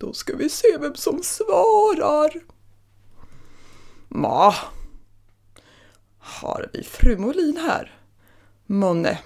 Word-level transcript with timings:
Då 0.00 0.12
ska 0.12 0.36
vi 0.36 0.48
se 0.48 0.78
vem 0.80 0.94
som 0.94 1.22
svarar. 1.22 2.40
Ma. 4.08 4.54
Har 6.18 6.70
vi 6.72 6.82
fru 6.82 7.18
Molin 7.18 7.56
här? 7.56 8.00
Månne. 8.66 9.18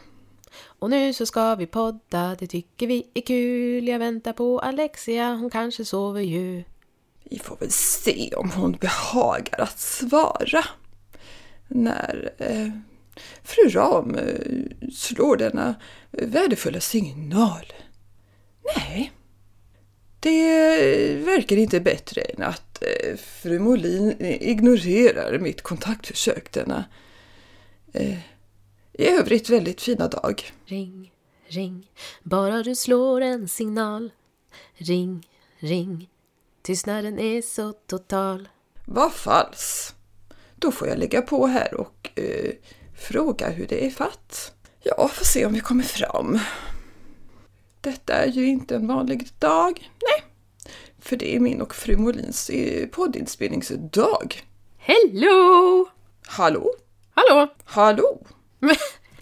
Och 0.65 0.91
nu 0.91 1.13
så 1.13 1.27
ska 1.27 1.55
vi 1.55 1.67
podda, 1.67 2.37
det 2.39 2.47
tycker 2.47 2.87
vi 2.87 3.11
är 3.15 3.21
kul. 3.21 3.89
Jag 3.89 3.99
väntar 3.99 4.33
på 4.33 4.61
Alexia, 4.61 5.35
hon 5.35 5.51
kanske 5.51 5.85
sover 5.85 6.21
ju. 6.21 6.65
Vi 7.25 7.39
får 7.39 7.57
väl 7.57 7.71
se 7.71 8.35
om 8.37 8.51
hon 8.51 8.73
behagar 8.73 9.61
att 9.61 9.79
svara. 9.79 10.65
När 11.69 12.35
eh, 12.39 12.69
fru 13.43 13.69
Ram 13.69 14.15
eh, 14.15 14.91
slår 14.93 15.37
denna 15.37 15.75
värdefulla 16.11 16.81
signal. 16.81 17.73
Nej, 18.77 19.13
det 20.25 21.17
verkar 21.17 21.57
inte 21.57 21.81
bättre 21.81 22.21
än 22.21 22.43
att 22.43 22.83
eh, 22.83 23.17
fru 23.17 23.59
Molin 23.59 24.17
ignorerar 24.21 25.39
mitt 25.39 25.63
kontaktförsök 25.63 26.53
denna 26.53 26.85
eh, 27.93 28.19
i 28.93 29.07
övrigt 29.07 29.51
väldigt 29.51 29.83
fina 29.83 30.09
dag. 30.09 30.53
Ring, 30.67 31.13
ring, 31.47 31.91
bara 32.23 32.63
du 32.63 32.75
slår 32.75 33.21
en 33.21 33.49
signal. 33.49 34.13
Ring, 34.75 35.29
ring, 35.59 36.11
tystnaden 36.63 37.19
är 37.19 37.43
så 37.43 37.73
total. 37.73 38.49
Vad 38.85 39.13
fals. 39.13 39.95
Då 40.57 40.73
får 40.73 40.89
jag 40.89 40.99
lägga 40.99 41.23
på 41.23 41.47
här 41.47 41.75
och 41.75 42.11
eh, 42.15 42.53
fråga 42.97 43.49
hur 43.49 43.67
det 43.67 43.87
är 43.87 43.91
fatt. 43.91 44.53
Ja, 44.83 45.09
får 45.09 45.25
se 45.25 45.47
om 45.47 45.53
vi 45.53 45.61
kommer 45.61 45.85
fram. 45.85 46.39
Detta 47.85 48.15
är 48.15 48.27
ju 48.27 48.47
inte 48.47 48.77
en 48.77 48.87
vanlig 48.87 49.29
dag. 49.39 49.91
Nej, 50.03 50.25
för 50.99 51.17
det 51.17 51.37
är 51.37 51.41
min 51.41 51.61
och 51.61 51.75
fru 51.75 51.97
Molins 51.97 52.51
eh, 52.51 52.87
poddinspelningsdag. 52.87 54.43
Hello! 54.79 55.89
Hallå? 56.27 56.71
Hallå! 57.15 57.49
Hallå? 57.65 58.19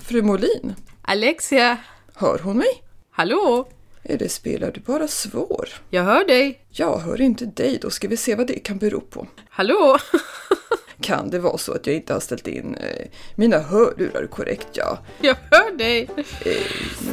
Fru 0.01 0.23
Molin, 0.23 0.75
Alexia! 1.03 1.79
hör 2.15 2.39
hon 2.39 2.59
mig? 2.59 2.83
Hallå! 3.11 3.69
Eller 4.03 4.29
spelar 4.29 4.71
du 4.71 4.81
bara 4.81 5.09
svår? 5.09 5.69
Jag 5.91 6.03
hör 6.03 6.25
dig! 6.25 6.65
Jag 6.69 6.99
hör 6.99 7.21
inte 7.21 7.47
dig, 7.47 7.79
då 7.83 7.91
ska 7.91 8.09
vi 8.09 8.17
se 8.17 8.35
vad 8.35 8.47
det 8.47 8.59
kan 8.59 8.79
bero 8.79 9.01
på. 9.01 9.27
Hallå! 9.49 9.99
Kan 11.03 11.31
det 11.31 11.39
vara 11.39 11.59
så 11.59 11.73
att 11.73 11.87
jag 11.87 11.97
inte 11.97 12.13
har 12.13 12.21
ställt 12.21 12.47
in 12.49 12.75
eh, 12.75 13.07
mina 13.37 13.59
hörlurar 13.59 14.27
korrekt? 14.27 14.69
Ja, 14.73 14.99
Jag 15.21 15.37
hör 15.51 15.79
dig! 15.79 16.09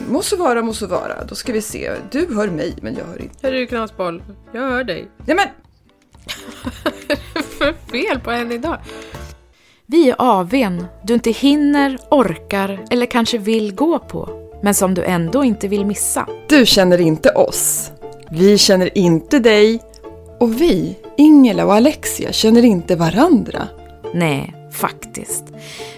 må 0.10 0.22
så 0.22 0.36
vara, 0.38 0.62
må 0.62 0.74
så 0.74 0.88
vara. 0.88 1.24
Då 1.26 1.36
ska 1.36 1.54
vi 1.54 1.62
se. 1.62 1.92
Du 2.12 2.36
hör 2.36 2.48
mig, 2.48 2.74
men 2.82 2.96
jag 2.96 3.06
hör 3.06 3.22
inte. 3.22 3.36
Hör 3.42 3.52
du 3.52 3.68
knasboll? 3.68 4.24
Jag 4.54 4.62
hör 4.62 4.84
dig. 4.84 5.08
Nej 5.26 5.36
men! 5.36 5.48
För 7.44 7.74
fel 7.92 8.20
på 8.20 8.32
henne 8.32 8.54
idag? 8.54 8.78
Vi 9.86 10.10
är 10.10 10.16
AWn 10.18 10.86
du 11.04 11.14
inte 11.14 11.32
hinner, 11.32 12.00
orkar 12.12 12.86
eller 12.92 13.06
kanske 13.06 13.38
vill 13.38 13.76
gå 13.76 14.00
på, 14.00 14.50
men 14.64 14.74
som 14.74 14.94
du 14.94 15.04
ändå 15.04 15.44
inte 15.44 15.68
vill 15.68 15.86
missa. 15.86 16.28
Du 16.50 16.66
känner 16.66 17.02
inte 17.02 17.30
oss. 17.30 17.92
Vi 18.32 18.58
känner 18.58 18.98
inte 18.98 19.40
dig. 19.40 19.80
Och 20.40 20.62
vi, 20.62 20.98
Ingela 21.18 21.66
och 21.66 21.74
Alexia, 21.74 22.32
känner 22.32 22.66
inte 22.66 22.96
varandra. 22.96 23.68
Nej, 24.14 24.56
faktiskt. 24.72 25.44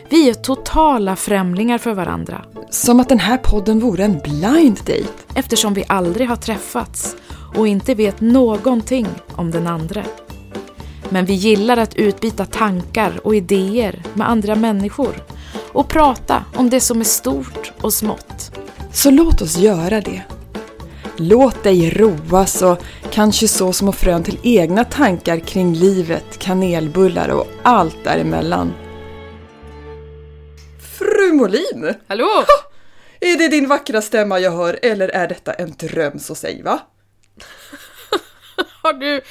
Vi 0.10 0.30
är 0.30 0.34
totala 0.34 1.16
främlingar 1.16 1.78
för 1.78 1.94
varandra 1.94 2.46
Som 2.70 3.00
att 3.00 3.10
den 3.10 3.20
här 3.20 3.38
podden 3.38 3.80
vore 3.80 4.04
en 4.04 4.20
blind 4.20 4.78
date. 4.78 5.24
eftersom 5.36 5.74
vi 5.74 5.84
aldrig 5.88 6.30
har 6.30 6.36
träffats 6.36 7.16
och 7.56 7.68
inte 7.68 7.96
vet 7.96 8.22
någonting 8.22 9.08
om 9.36 9.52
den 9.52 9.68
andra. 9.68 10.04
Men 11.10 11.26
vi 11.26 11.34
gillar 11.34 11.78
att 11.78 11.96
utbyta 11.96 12.46
tankar 12.46 13.20
och 13.24 13.36
idéer 13.36 14.04
med 14.14 14.30
andra 14.30 14.56
människor 14.56 15.24
och 15.74 15.88
prata 15.88 16.46
om 16.56 16.70
det 16.70 16.80
som 16.80 17.00
är 17.00 17.06
stort 17.06 17.72
och 17.82 17.94
smått. 17.94 18.52
Så 18.92 19.12
låt 19.12 19.42
oss 19.42 19.58
göra 19.58 20.02
det. 20.02 20.24
Låt 21.24 21.64
dig 21.64 21.90
roas 21.90 22.62
och 22.62 22.78
kanske 23.12 23.48
så 23.48 23.74
små 23.74 23.92
frön 23.92 24.24
till 24.24 24.40
egna 24.44 24.86
tankar 24.86 25.40
kring 25.40 25.74
livet, 25.74 26.40
kanelbullar 26.40 27.30
och 27.30 27.48
allt 27.64 28.04
däremellan. 28.04 28.74
Fru 30.98 31.34
Molin! 31.34 31.94
Hallå! 32.08 32.46
Är 33.20 33.38
det 33.38 33.48
din 33.48 33.68
vackra 33.68 34.02
stämma 34.02 34.40
jag 34.40 34.52
hör 34.52 34.80
eller 34.82 35.10
är 35.10 35.28
detta 35.28 35.54
en 35.54 35.72
dröm 35.78 36.20
så 36.20 36.36
säg 36.36 36.64
va? 36.64 36.80
Har 38.84 38.94
du, 38.94 39.22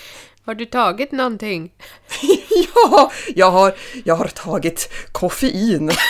har 0.44 0.54
du 0.54 0.64
tagit 0.64 1.12
någonting? 1.12 1.72
ja, 2.74 3.12
jag 3.34 3.50
har, 3.50 3.74
jag 4.04 4.14
har 4.14 4.28
tagit 4.28 4.92
koffein. 5.12 5.90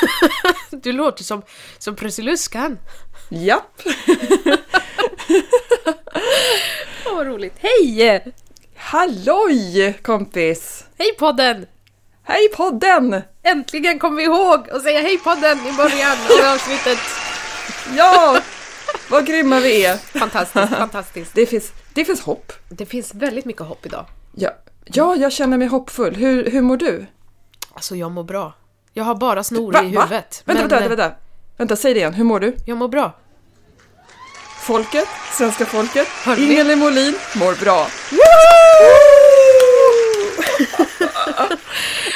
Du 0.70 0.92
låter 0.92 1.24
som, 1.24 1.42
som 1.78 1.96
Prussiluskan. 1.96 2.78
Japp. 3.30 3.82
Åh, 7.06 7.14
vad 7.16 7.26
roligt. 7.26 7.54
Hej! 7.58 8.24
Halloj 8.76 9.98
kompis! 10.02 10.84
Hej 10.98 11.12
podden! 11.18 11.66
Hej 12.22 12.48
podden! 12.56 13.22
Äntligen 13.42 13.98
kom 13.98 14.16
vi 14.16 14.22
ihåg 14.24 14.70
att 14.70 14.82
säga 14.82 15.00
hej 15.00 15.18
podden 15.18 15.58
i 15.66 15.72
början 15.76 16.12
av 16.12 16.46
avsnittet. 16.54 16.98
Ja, 17.96 18.38
vad 19.10 19.26
grymma 19.26 19.60
vi 19.60 19.84
är. 19.84 19.96
Fantastiskt, 19.96 20.68
fantastiskt. 20.68 21.34
Det 21.34 21.46
finns, 21.46 21.72
det 21.94 22.04
finns 22.04 22.20
hopp. 22.20 22.52
Det 22.68 22.86
finns 22.86 23.14
väldigt 23.14 23.44
mycket 23.44 23.62
hopp 23.62 23.86
idag. 23.86 24.06
Ja, 24.34 24.50
ja, 24.84 25.16
jag 25.16 25.32
känner 25.32 25.58
mig 25.58 25.68
hoppfull. 25.68 26.14
Hur, 26.14 26.50
hur 26.50 26.62
mår 26.62 26.76
du? 26.76 27.06
Alltså 27.72 27.96
jag 27.96 28.10
mår 28.10 28.24
bra. 28.24 28.52
Jag 28.92 29.04
har 29.04 29.14
bara 29.14 29.44
snor 29.44 29.72
Va? 29.72 29.82
i 29.82 29.94
Va? 29.94 30.02
huvudet. 30.02 30.42
Vänta, 30.44 30.60
men, 30.62 30.68
vänta, 30.68 30.88
vänta, 30.88 30.96
vänta. 30.96 31.16
Vänta, 31.56 31.76
säg 31.76 31.94
det 31.94 32.00
igen. 32.00 32.14
Hur 32.14 32.24
mår 32.24 32.40
du? 32.40 32.56
Jag 32.66 32.76
mår 32.78 32.88
bra. 32.88 33.12
Folket, 34.70 35.08
svenska 35.32 35.66
folket? 35.66 36.08
Ingela 36.38 36.76
Molin 36.76 37.14
mår 37.36 37.60
bra. 37.60 37.86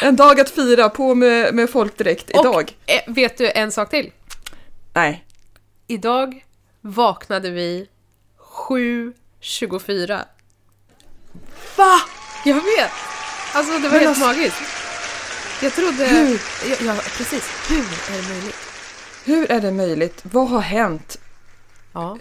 en 0.03 0.17
dag 0.17 0.41
att 0.41 0.51
fira, 0.51 0.89
på 0.89 1.15
med, 1.15 1.55
med 1.55 1.71
folkdräkt 1.71 2.31
idag. 2.31 2.55
Och 2.55 2.91
eh, 2.91 3.15
vet 3.15 3.39
du 3.39 3.51
en 3.51 3.73
sak 3.73 3.91
till? 3.91 4.13
Nej, 4.93 5.25
Idag 5.87 6.45
vaknade 6.81 7.51
vi 7.51 7.89
7.24. 8.69 10.25
Va? 11.77 12.01
Jag 12.45 12.55
vet! 12.55 12.91
Alltså 13.55 13.73
det 13.73 13.79
var 13.79 13.91
Men 13.91 13.99
helt 13.99 14.07
alltså- 14.07 14.27
magiskt. 14.27 14.63
Jag 15.63 15.73
trodde... 15.73 16.05
Hur? 16.05 16.41
Ja, 16.71 16.77
ja, 16.81 16.95
precis. 17.17 17.45
Hur 17.69 18.15
är 18.15 18.23
det 18.23 18.29
möjligt? 18.29 18.57
hur 19.25 19.51
är 19.51 19.61
det 19.61 19.73
möjligt? 19.73 20.21
Vad 20.23 20.49
har 20.49 20.61
hänt? 20.61 21.19
Ja, 21.93 22.19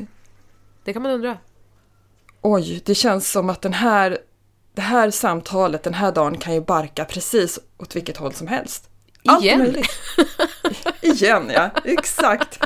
det 0.83 0.93
kan 0.93 1.01
man 1.01 1.11
undra. 1.11 1.37
Oj, 2.41 2.81
det 2.85 2.95
känns 2.95 3.31
som 3.31 3.49
att 3.49 3.61
den 3.61 3.73
här, 3.73 4.17
det 4.73 4.81
här 4.81 5.11
samtalet 5.11 5.83
den 5.83 5.93
här 5.93 6.11
dagen 6.11 6.37
kan 6.37 6.53
ju 6.53 6.61
barka 6.61 7.05
precis 7.05 7.59
åt 7.77 7.95
vilket 7.95 8.17
håll 8.17 8.33
som 8.33 8.47
helst. 8.47 8.89
Allt 9.25 9.43
Igen? 9.43 9.59
möjligt. 9.59 9.87
Igen, 11.01 11.51
ja. 11.53 11.69
Exakt. 11.83 12.59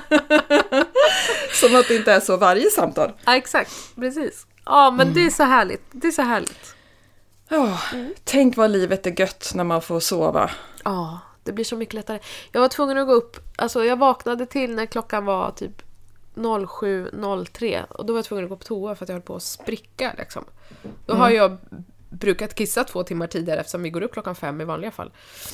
som 1.54 1.76
att 1.76 1.88
det 1.88 1.96
inte 1.96 2.14
är 2.14 2.20
så 2.20 2.38
varje 2.38 2.70
samtal. 2.70 3.12
Ja, 3.26 3.36
exakt. 3.36 3.72
Precis. 3.96 4.48
Ja, 4.66 4.92
men 4.92 5.14
det 5.14 5.26
är 5.26 5.30
så 5.30 5.44
härligt. 5.44 5.84
Det 5.92 6.08
är 6.08 6.12
så 6.12 6.22
härligt. 6.22 6.76
Ja, 7.50 7.80
tänk 8.24 8.58
vad 8.58 8.72
livet 8.72 9.08
är 9.08 9.20
gött 9.20 9.52
när 9.56 9.64
man 9.64 9.82
får 9.82 10.00
sova. 10.00 10.52
Ja, 10.84 11.20
det 11.44 11.52
blir 11.52 11.66
så 11.66 11.76
mycket 11.76 11.94
lättare. 11.94 12.20
Jag 12.52 12.62
var 12.62 12.70
tvungen 12.70 12.98
att 12.98 13.08
gå 13.08 13.14
upp, 13.14 13.38
alltså 13.56 13.86
jag 13.86 13.96
vaknade 14.00 14.46
till 14.46 14.76
när 14.76 14.86
klockan 14.86 15.26
var 15.26 15.52
typ 15.52 15.82
07.03 16.38 17.84
och 17.90 18.06
då 18.06 18.14
var 18.14 18.18
jag 18.18 18.26
tvungen 18.26 18.46
att 18.46 18.50
gå 18.50 18.56
på 18.56 18.64
toa 18.64 18.96
för 18.96 19.06
att 19.06 19.10
jag 19.10 19.16
höll 19.16 19.22
på 19.22 19.36
att 19.36 19.44
spricka 19.44 20.14
liksom. 20.18 20.46
Då 21.06 21.14
har 21.14 21.30
jag 21.30 21.58
brukat 22.10 22.56
kissa 22.56 22.84
två 22.84 23.04
timmar 23.04 23.28
tidigare 23.28 23.60
eftersom 23.60 23.84
vi 23.84 23.90
går 23.90 24.02
upp 24.04 24.14
klockan 24.14 24.36
fem 24.36 24.62
i 24.62 24.64
vanliga 24.64 24.92
fall. 24.92 25.12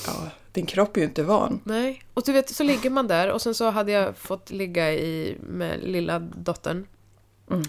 Ja, 0.08 0.14
din 0.52 0.66
kropp 0.66 0.98
är 0.98 1.02
ju 1.02 1.08
inte 1.08 1.24
van. 1.24 1.62
Nej, 1.64 2.04
och 2.14 2.24
du 2.26 2.32
vet 2.32 2.50
så 2.50 2.64
ligger 2.64 2.90
man 2.90 3.08
där 3.08 3.32
och 3.32 3.42
sen 3.42 3.56
så 3.56 3.70
hade 3.70 3.92
jag 3.92 4.18
fått 4.18 4.52
ligga 4.52 4.94
i 4.94 5.38
med 5.42 5.80
lilla 5.84 6.20
dottern 6.20 6.88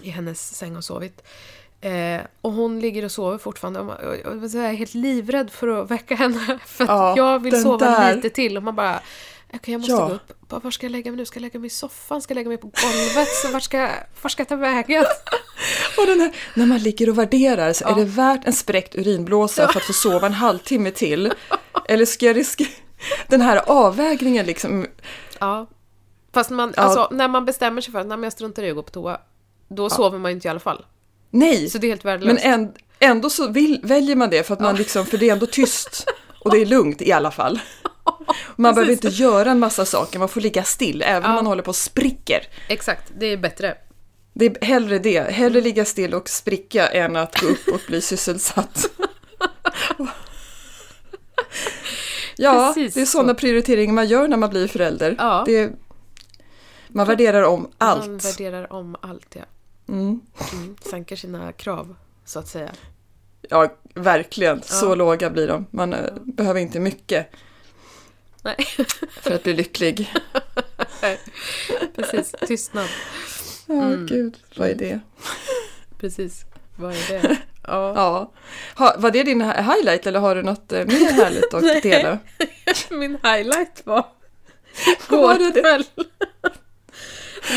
i 0.03 0.09
hennes 0.09 0.55
säng 0.55 0.75
och 0.75 0.83
sovit. 0.83 1.23
Eh, 1.81 2.21
och 2.41 2.51
hon 2.51 2.79
ligger 2.79 3.05
och 3.05 3.11
sover 3.11 3.37
fortfarande 3.37 3.79
och 3.79 4.15
jag 4.15 4.61
här 4.61 4.73
helt 4.73 4.93
livrädd 4.93 5.51
för 5.51 5.67
att 5.67 5.91
väcka 5.91 6.15
henne 6.15 6.59
för 6.65 6.83
att 6.83 6.89
Ja, 6.89 7.13
jag 7.17 7.39
vill 7.39 7.61
sova 7.61 7.77
där. 7.77 8.15
lite 8.15 8.29
till 8.29 8.57
och 8.57 8.63
man 8.63 8.75
bara 8.75 8.99
Okej, 9.53 9.71
jag 9.73 9.79
måste 9.81 9.93
Ja. 9.93 10.07
gå 10.07 10.13
upp. 10.55 10.63
Var 10.63 10.71
ska 10.71 10.85
jag 10.85 10.91
lägga 10.91 11.11
mig 11.11 11.17
nu? 11.17 11.25
Ska 11.25 11.37
jag 11.37 11.41
lägga 11.41 11.59
mig 11.59 11.67
i 11.67 11.69
soffan? 11.69 12.21
Ska 12.21 12.31
jag 12.31 12.35
lägga 12.35 12.49
mig 12.49 12.57
på 12.57 12.67
golvet? 12.67 13.27
Så 13.41 13.51
vart 13.51 13.63
ska, 13.63 13.89
vart 14.21 14.31
ska 14.31 14.41
jag 14.41 14.47
ta 14.47 14.55
vägen? 14.55 15.05
Och 15.97 16.05
den 16.07 16.19
här, 16.19 16.35
när 16.53 16.65
man 16.65 16.77
ligger 16.79 17.09
och 17.09 17.17
värderar 17.17 17.73
så 17.73 17.85
är 17.85 17.89
Ja. 17.89 17.95
det 17.95 18.05
värt 18.05 18.45
en 18.45 18.53
spräckt 18.53 18.95
urinblåsa 18.95 19.67
för 19.71 19.79
att 19.79 19.85
få 19.85 19.93
sova 19.93 20.27
en 20.27 20.33
halvtimme 20.33 20.91
till? 20.91 21.33
Eller 21.87 22.05
ska 22.05 22.25
jag 22.25 22.35
riskera 22.35 22.67
den 23.27 23.41
här 23.41 23.61
avvägningen 23.67 24.45
liksom? 24.45 24.85
Ja. 25.39 25.67
Fast 26.33 26.49
man, 26.49 26.73
Ja. 26.77 26.83
alltså, 26.83 27.07
när 27.11 27.27
man 27.27 27.45
bestämmer 27.45 27.81
sig 27.81 27.91
för 27.91 27.99
att 27.99 28.07
"Nej, 28.07 28.17
men 28.17 28.23
jag 28.23 28.33
struntar 28.33 28.63
i 28.63 28.69
att 28.69 28.75
gå 28.75 28.83
på 28.83 28.89
toa, 28.91 29.17
då 29.67 29.89
sover 29.89 30.19
man 30.19 30.31
ju 30.31 30.35
inte 30.35 30.47
i 30.47 30.51
alla 30.51 30.59
fall. 30.59 30.85
Nej, 31.29 31.69
Så 31.69 31.77
det 31.77 31.87
är 31.87 31.89
helt 31.89 32.05
värdelöst. 32.05 32.43
men 32.43 32.53
än- 32.53 32.73
ändå 32.99 33.29
så 33.29 33.47
vill, 33.47 33.79
väljer 33.83 34.15
man 34.15 34.29
det 34.29 34.43
för 34.47 34.53
att 34.53 34.59
man 34.59 34.75
liksom, 34.75 35.05
för 35.05 35.17
det 35.17 35.29
är 35.29 35.33
ändå 35.33 35.45
tyst. 35.45 36.05
Och 36.39 36.51
det 36.51 36.57
är 36.57 36.65
lugnt 36.65 37.01
i 37.01 37.11
alla 37.11 37.31
fall. 37.31 37.59
Man 38.55 38.75
behöver 38.75 38.91
inte 38.93 39.07
göra 39.07 39.51
en 39.51 39.59
massa 39.59 39.85
saker, 39.85 40.19
man 40.19 40.29
får 40.29 40.41
ligga 40.41 40.63
still 40.63 41.01
även 41.01 41.23
om 41.23 41.29
Ja. 41.31 41.35
man 41.35 41.45
håller 41.47 41.63
på 41.63 41.69
och 41.69 41.75
spricker. 41.75 42.47
Exakt, 42.69 43.11
det 43.17 43.25
är 43.25 43.37
bättre. 43.37 43.77
Det 44.33 44.45
är 44.45 44.65
hellre 44.65 44.99
det, 44.99 45.19
hellre 45.31 45.61
ligga 45.61 45.85
still 45.85 46.13
och 46.13 46.29
spricka 46.29 46.87
än 46.87 47.15
att 47.15 47.41
gå 47.41 47.47
upp 47.47 47.67
och 47.73 47.81
bli 47.87 48.01
sysselsatt. 48.01 48.85
Ja, 52.37 52.73
Precis 52.75 52.93
det 52.93 53.01
är 53.01 53.05
så. 53.05 53.11
sådana 53.11 53.33
prioriteringar 53.33 53.93
man 53.93 54.07
gör 54.07 54.27
när 54.27 54.37
man 54.37 54.49
blir 54.49 54.67
förälder. 54.67 55.15
Ja. 55.19 55.43
Det, 55.45 55.71
man 56.87 57.07
värderar 57.07 57.43
om 57.43 57.61
Man 57.61 57.71
allt. 57.77 58.25
värderar 58.25 58.73
om 58.73 58.95
allt, 59.01 59.35
ja. 59.35 59.41
Mm. 59.93 60.19
Mm. 60.53 60.75
Sänker 60.89 61.15
sina 61.15 61.51
krav, 61.51 61.95
så 62.25 62.39
att 62.39 62.47
säga. 62.47 62.71
Ja, 63.49 63.67
verkligen. 63.93 64.61
Så 64.61 64.85
Ja. 64.85 64.95
låga 64.95 65.29
blir 65.29 65.47
de. 65.47 65.65
Man 65.71 65.93
eh, 65.93 65.99
behöver 66.23 66.59
inte 66.59 66.79
mycket 66.79 67.27
Nej, 68.45 68.55
för 69.21 69.31
att 69.31 69.43
bli 69.43 69.53
lycklig. 69.53 70.13
precis. 71.95 72.35
Tystnad. 72.47 72.87
Ja, 73.65 73.73
Mm. 73.73 74.05
gud, 74.05 74.37
vad 74.55 74.69
är 74.69 74.75
det? 74.75 74.99
Precis. 75.99 76.45
Vad 76.75 76.91
är 76.93 77.07
det? 77.21 77.37
Ja. 77.67 77.93
Ja. 77.95 78.31
Ha, 78.75 78.95
var 78.97 79.11
det 79.11 79.23
din 79.23 79.41
hi- 79.41 79.61
highlight 79.75 80.07
eller 80.07 80.19
har 80.19 80.35
du 80.35 80.43
något 80.43 80.71
eh, 80.71 80.85
mer 80.85 81.11
härligt 81.11 81.53
att 81.53 81.61
dela? 81.83 82.17
Min 82.89 83.17
highlight 83.23 83.81
var 83.85 84.05
det? 85.53 85.61
kväll. 85.61 85.83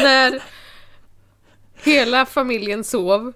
När 0.02 0.42
hela 1.82 2.26
familjen 2.26 2.84
sov. 2.84 3.32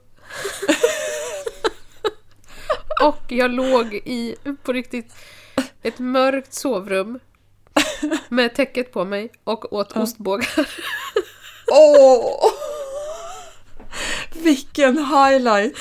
Och 3.02 3.22
jag 3.28 3.50
låg 3.50 3.94
i, 3.94 4.36
på 4.62 4.72
riktigt, 4.72 5.14
ett 5.82 5.98
mörkt 5.98 6.54
sovrum 6.54 7.18
med 8.28 8.54
täcket 8.54 8.92
på 8.92 9.04
mig 9.04 9.30
och 9.44 9.72
åt 9.72 9.96
ostbågar. 9.96 10.48
Åh! 11.72 12.50
Vilken 14.32 14.98
highlight! 14.98 15.76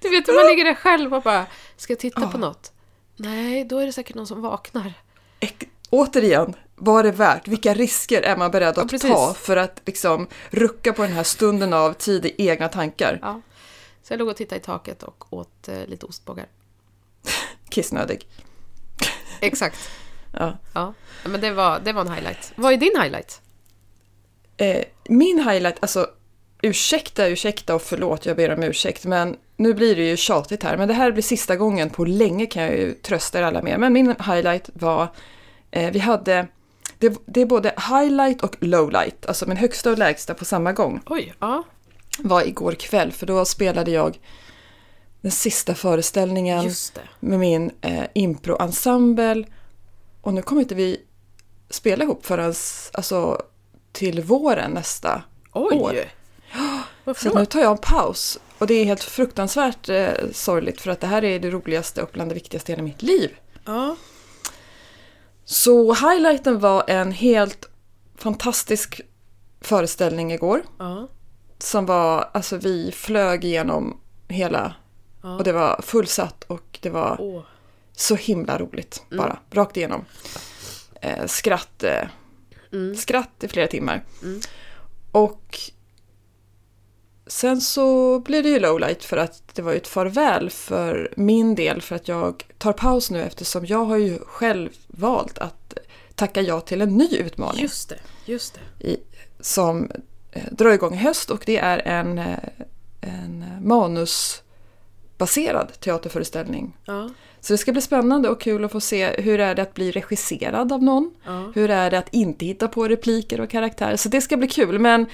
Du 0.00 0.08
vet, 0.10 0.26
när 0.26 0.34
man 0.34 0.46
ligger 0.46 0.64
där 0.64 0.74
själv 0.74 1.14
och 1.14 1.22
bara, 1.22 1.46
ska 1.76 1.92
jag 1.92 2.00
titta 2.00 2.20
Ja. 2.20 2.28
på 2.30 2.38
något? 2.38 2.72
Nej, 3.16 3.64
då 3.64 3.78
är 3.78 3.86
det 3.86 3.92
säkert 3.92 4.16
någon 4.16 4.26
som 4.26 4.42
vaknar. 4.42 4.92
Ek- 5.40 5.68
Återigen, 5.90 6.54
vad 6.76 6.98
är 6.98 7.02
det 7.02 7.16
värt? 7.18 7.48
Vilka 7.48 7.74
risker 7.74 8.22
är 8.22 8.36
man 8.36 8.50
beredd 8.50 8.74
Ja, 8.76 8.82
att 8.82 8.90
precis. 8.90 9.10
ta 9.10 9.34
för 9.34 9.56
att 9.56 9.80
liksom 9.86 10.26
rucka 10.50 10.92
på 10.92 11.02
den 11.02 11.12
här 11.12 11.22
stunden 11.22 11.72
av 11.72 11.92
tid 11.92 12.26
i 12.26 12.34
egna 12.48 12.68
tankar? 12.68 13.18
Ja. 13.22 13.40
Så 14.02 14.12
jag 14.12 14.18
låg 14.18 14.28
och 14.28 14.36
tittade 14.36 14.60
i 14.60 14.64
taket 14.64 15.02
och 15.02 15.32
åt 15.32 15.68
eh, 15.68 15.86
lite 15.86 16.06
ostbågar. 16.06 16.46
Kissnödig. 17.68 18.28
Exakt. 19.40 19.90
Ja. 20.38 20.58
Ja, 20.72 20.94
men 21.24 21.40
det 21.40 21.50
var, 21.50 21.80
det 21.84 21.92
var 21.92 22.00
en 22.00 22.12
highlight. 22.12 22.52
Vad 22.56 22.72
är 22.72 22.76
din 22.76 23.02
highlight? 23.02 23.40
Eh, 24.56 24.84
min 25.08 25.38
highlight, 25.38 25.76
alltså 25.80 26.06
ursäkta, 26.62 27.26
ursäkta 27.26 27.74
och 27.74 27.82
förlåt, 27.82 28.26
jag 28.26 28.36
ber 28.36 28.54
om 28.54 28.62
ursäkt, 28.62 29.04
men 29.04 29.36
nu 29.56 29.74
blir 29.74 29.96
det 29.96 30.08
ju 30.08 30.16
tjatigt 30.16 30.62
här, 30.62 30.76
men 30.76 30.88
det 30.88 30.94
här 30.94 31.12
blir 31.12 31.22
sista 31.22 31.56
gången 31.56 31.90
på 31.90 32.04
länge 32.04 32.46
kan 32.46 32.62
jag 32.62 32.76
ju 32.76 32.94
trösta 32.94 33.38
er 33.38 33.42
alla 33.42 33.62
med. 33.62 33.80
Men 33.80 33.92
min 33.92 34.06
highlight 34.06 34.70
var, 34.72 35.08
eh, 35.70 35.90
vi 35.92 35.98
hade, 35.98 36.46
det, 36.98 37.16
det 37.26 37.40
är 37.40 37.46
både 37.46 37.74
highlight 37.90 38.42
och 38.42 38.56
lowlight, 38.60 39.26
alltså 39.26 39.46
min 39.48 39.56
högsta 39.56 39.90
och 39.90 39.98
lägsta 39.98 40.34
på 40.34 40.44
samma 40.44 40.72
gång, 40.72 41.00
Oj, 41.06 41.34
ja. 41.38 41.62
var 42.18 42.42
igår 42.42 42.72
kväll, 42.72 43.12
för 43.12 43.26
då 43.26 43.44
spelade 43.44 43.90
jag 43.90 44.18
den 45.20 45.30
sista 45.32 45.74
föreställningen 45.74 46.70
med 47.20 47.38
min 47.38 47.70
eh, 47.80 48.04
impro-ensemble. 48.14 49.46
Och 50.24 50.34
nu 50.34 50.42
kommer 50.42 50.62
inte 50.62 50.74
vi 50.74 51.00
spela 51.70 52.04
ihop 52.04 52.26
förrän 52.26 52.54
alltså, 52.92 53.42
till 53.92 54.22
våren 54.22 54.70
nästa 54.70 55.22
Oj! 55.52 55.76
år. 55.76 55.94
Varför 57.04 57.22
Så 57.22 57.34
då? 57.34 57.38
nu 57.38 57.46
tar 57.46 57.60
jag 57.60 57.70
en 57.70 57.78
paus. 57.78 58.38
Och 58.58 58.66
det 58.66 58.74
är 58.74 58.84
helt 58.84 59.04
fruktansvärt 59.04 59.88
eh, 59.88 60.12
sorgligt 60.32 60.80
för 60.80 60.90
att 60.90 61.00
det 61.00 61.06
här 61.06 61.24
är 61.24 61.38
det 61.38 61.50
roligaste 61.50 62.02
och 62.02 62.10
bland 62.12 62.30
det 62.30 62.34
viktigaste 62.34 62.72
i 62.72 62.74
hela 62.74 62.82
mitt 62.82 63.02
liv. 63.02 63.36
Ja. 63.64 63.96
Så 65.44 65.94
highlighten 65.94 66.60
var 66.60 66.84
en 66.86 67.12
helt 67.12 67.68
fantastisk 68.16 69.00
föreställning 69.60 70.32
igår. 70.32 70.62
Ja. 70.78 71.08
Som 71.58 71.86
var, 71.86 72.30
alltså 72.32 72.56
vi 72.56 72.92
flög 72.92 73.44
igenom 73.44 74.00
hela 74.28 74.74
ja. 75.22 75.36
och 75.36 75.44
det 75.44 75.52
var 75.52 75.80
fullsatt 75.82 76.44
och 76.44 76.78
det 76.80 76.90
var 76.90 77.16
Åh. 77.20 77.42
Så 77.96 78.14
himla 78.14 78.58
roligt 78.58 79.02
Mm. 79.10 79.18
bara, 79.24 79.38
rakt 79.50 79.76
igenom. 79.76 80.04
Eh, 81.00 81.26
skratt, 81.26 81.82
eh, 81.82 82.08
Mm. 82.72 82.96
skratt 82.96 83.44
i 83.44 83.48
flera 83.48 83.66
timmar. 83.66 84.04
Mm. 84.22 84.40
Och 85.12 85.58
sen 87.26 87.60
så 87.60 88.18
blir 88.20 88.42
det 88.42 88.48
ju 88.48 88.60
lowlight 88.60 89.04
för 89.04 89.16
att 89.16 89.42
det 89.54 89.62
var 89.62 89.72
ju 89.72 89.76
ett 89.78 89.86
farväl 89.88 90.50
för 90.50 91.12
min 91.16 91.54
del 91.54 91.82
för 91.82 91.96
att 91.96 92.08
jag 92.08 92.44
tar 92.58 92.72
paus 92.72 93.10
nu 93.10 93.22
eftersom 93.22 93.66
jag 93.66 93.84
har 93.84 93.96
ju 93.96 94.18
själv 94.18 94.70
valt 94.86 95.38
att 95.38 95.74
tacka 96.14 96.40
ja 96.42 96.60
till 96.60 96.80
en 96.82 96.96
ny 96.96 97.08
utmaning 97.16 97.62
Just 97.62 97.88
det, 97.88 97.98
just 98.24 98.54
det. 98.54 98.60
i, 98.88 99.00
som 99.40 99.90
eh, 100.32 100.42
drar 100.52 100.70
igång 100.70 100.94
i 100.94 100.98
höst 100.98 101.30
och 101.30 101.42
det 101.46 101.56
är 101.58 101.78
en, 101.78 102.18
eh, 102.18 102.38
en 103.00 103.44
manusbaserad 103.60 105.72
teaterföreställning. 105.80 106.76
Ja. 106.84 107.10
Så 107.44 107.52
det 107.52 107.58
ska 107.58 107.72
bli 107.72 107.80
spännande 107.80 108.28
och 108.28 108.40
kul 108.40 108.64
att 108.64 108.72
få 108.72 108.80
se 108.80 109.20
hur 109.20 109.40
är 109.40 109.54
det 109.54 109.62
att 109.62 109.74
bli 109.74 109.90
regisserad 109.90 110.72
av 110.72 110.82
någon? 110.82 111.14
Ja. 111.24 111.52
Hur 111.54 111.70
är 111.70 111.90
det 111.90 111.98
att 111.98 112.14
inte 112.14 112.46
hitta 112.46 112.68
på 112.68 112.88
repliker 112.88 113.40
och 113.40 113.50
karaktärer? 113.50 113.96
Så 113.96 114.08
det 114.08 114.20
ska 114.20 114.36
bli 114.36 114.48
kul. 114.48 114.78
Men, 114.78 115.06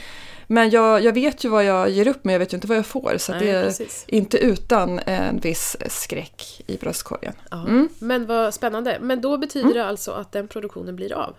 men 0.47 0.71
jag, 0.71 1.03
jag 1.05 1.13
vet 1.13 1.45
ju 1.45 1.49
vad 1.49 1.65
jag 1.65 1.91
ger 1.91 2.09
upp 2.09 2.25
men 2.25 2.33
jag 2.33 2.39
vet 2.39 2.53
ju 2.53 2.57
inte 2.57 2.67
vad 2.67 2.77
jag 2.77 2.87
får. 2.87 3.15
Så 3.19 3.33
Nej, 3.33 3.41
det 3.41 3.51
är 3.51 3.65
precis. 3.65 4.05
inte 4.09 4.39
utan 4.39 4.99
en 4.99 5.41
viss 5.41 5.77
skräck 5.89 6.63
i 6.67 6.77
bröstkorgen. 6.77 7.35
Mm. 7.53 7.89
Men 7.99 8.27
vad 8.27 8.55
spännande. 8.55 8.99
Men 9.01 9.21
då 9.21 9.39
betyder 9.39 9.75
det 9.75 9.87
alltså 9.87 10.13
att 10.13 10.33
den 10.33 10.49
produktionen 10.49 10.97
blir 10.97 11.13
av? 11.13 11.37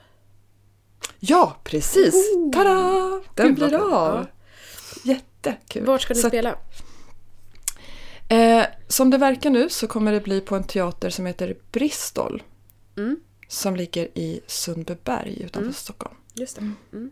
Ja, 1.19 1.55
precis! 1.63 2.15
Tada! 2.53 3.21
Den 3.35 3.47
Gud, 3.47 3.55
blir 3.55 3.75
av! 3.75 3.81
Ja. 3.83 4.25
Jättekul. 5.03 5.85
Vart 5.85 6.01
ska 6.01 6.13
ni 6.13 6.19
Så 6.19 6.27
spela? 6.27 6.55
Eh, 8.31 8.65
som 8.87 9.09
det 9.09 9.17
verkar 9.17 9.49
nu 9.49 9.69
så 9.69 9.87
kommer 9.87 10.11
det 10.11 10.19
bli 10.21 10.41
på 10.41 10.55
en 10.55 10.63
teater 10.63 11.09
som 11.09 11.25
heter 11.25 11.57
Bristol. 11.71 12.43
Mm. 12.97 13.19
Som 13.47 13.75
ligger 13.75 14.17
i 14.17 14.41
Sundbyberg 14.47 15.41
utanför 15.41 15.61
Mm. 15.61 15.73
Stockholm. 15.73 16.15
Just. 16.33 16.57
Mm. 16.57 17.11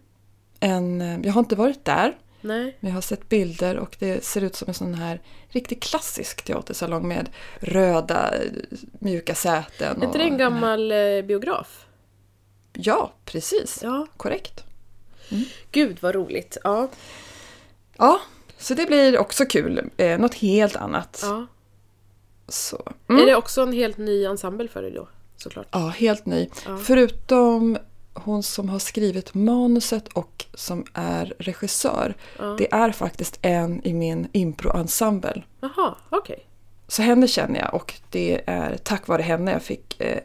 En, 0.59 1.01
eh, 1.01 1.19
jag 1.23 1.33
har 1.33 1.39
inte 1.39 1.55
varit 1.55 1.85
där. 1.85 2.17
Nej. 2.41 2.77
Men 2.79 2.89
jag 2.89 2.95
har 2.95 3.01
sett 3.01 3.29
bilder 3.29 3.77
och 3.77 3.95
det 3.99 4.23
ser 4.25 4.41
ut 4.43 4.55
som 4.55 4.67
en 4.67 4.73
sån 4.73 4.93
här 4.93 5.21
riktigt 5.49 5.83
klassisk 5.83 6.41
teatersalong 6.41 7.07
med 7.07 7.29
röda 7.59 8.33
mjuka 8.99 9.35
säten. 9.35 10.01
Är 10.01 10.05
inte 10.05 10.17
det 10.17 10.23
en 10.23 10.38
gammal 10.38 10.91
eh, 10.91 11.21
biograf? 11.21 11.85
Ja, 12.73 13.13
precis. 13.25 13.79
Ja. 13.83 14.07
Korrekt. 14.17 14.63
Gud 15.71 15.97
vad 16.01 16.15
roligt. 16.15 16.57
Ja. 16.63 16.88
Ja, 17.97 18.19
så 18.59 18.73
det 18.73 18.85
blir 18.85 19.17
också 19.17 19.45
kul. 19.45 19.89
Eh, 19.97 20.19
något 20.19 20.33
helt 20.33 20.75
annat. 20.75 21.19
ja. 21.23 21.45
Så. 22.47 22.75
Är 23.07 23.13
Mm. 23.13 23.25
det 23.25 23.35
också 23.35 23.61
en 23.61 23.73
helt 23.73 23.97
ny 23.97 24.25
ensemble 24.25 24.67
för 24.67 24.81
dig 24.81 24.91
då? 24.91 25.07
Såklart. 25.37 25.67
Ja, 25.71 25.87
helt 25.87 26.25
ny. 26.25 26.49
Ja. 26.65 26.77
Förutom 26.77 27.77
hon 28.13 28.43
som 28.43 28.69
har 28.69 28.79
skrivit 28.79 29.33
manuset 29.33 30.07
och 30.07 30.45
som 30.53 30.85
är 30.93 31.33
regissör. 31.39 32.15
Ja. 32.39 32.55
Det 32.57 32.73
är 32.73 32.91
faktiskt 32.91 33.39
en 33.41 33.85
i 33.87 33.93
min 33.93 34.27
impro-ensemble. 34.33 35.43
Jaha, 35.61 35.95
okej. 36.09 36.45
Så 36.87 37.01
henne 37.01 37.27
känner 37.27 37.59
jag 37.59 37.73
och 37.73 37.93
det 38.09 38.41
är 38.45 38.77
tack 38.77 39.07
vare 39.07 39.21
henne 39.21 39.51
jag 39.51 39.61
fick 39.61 40.01
eh, 40.01 40.19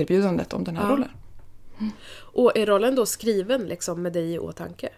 erbjudandet 0.00 0.52
om 0.52 0.64
den 0.64 0.76
här 0.76 0.84
Ja. 0.84 0.90
rollen. 0.92 1.10
Och 2.20 2.56
är 2.58 2.66
rollen 2.66 2.94
då 2.94 3.06
skriven 3.06 3.60
liksom 3.68 4.02
med 4.02 4.12
dig 4.12 4.32
i 4.34 4.38
åtanke? 4.38 4.88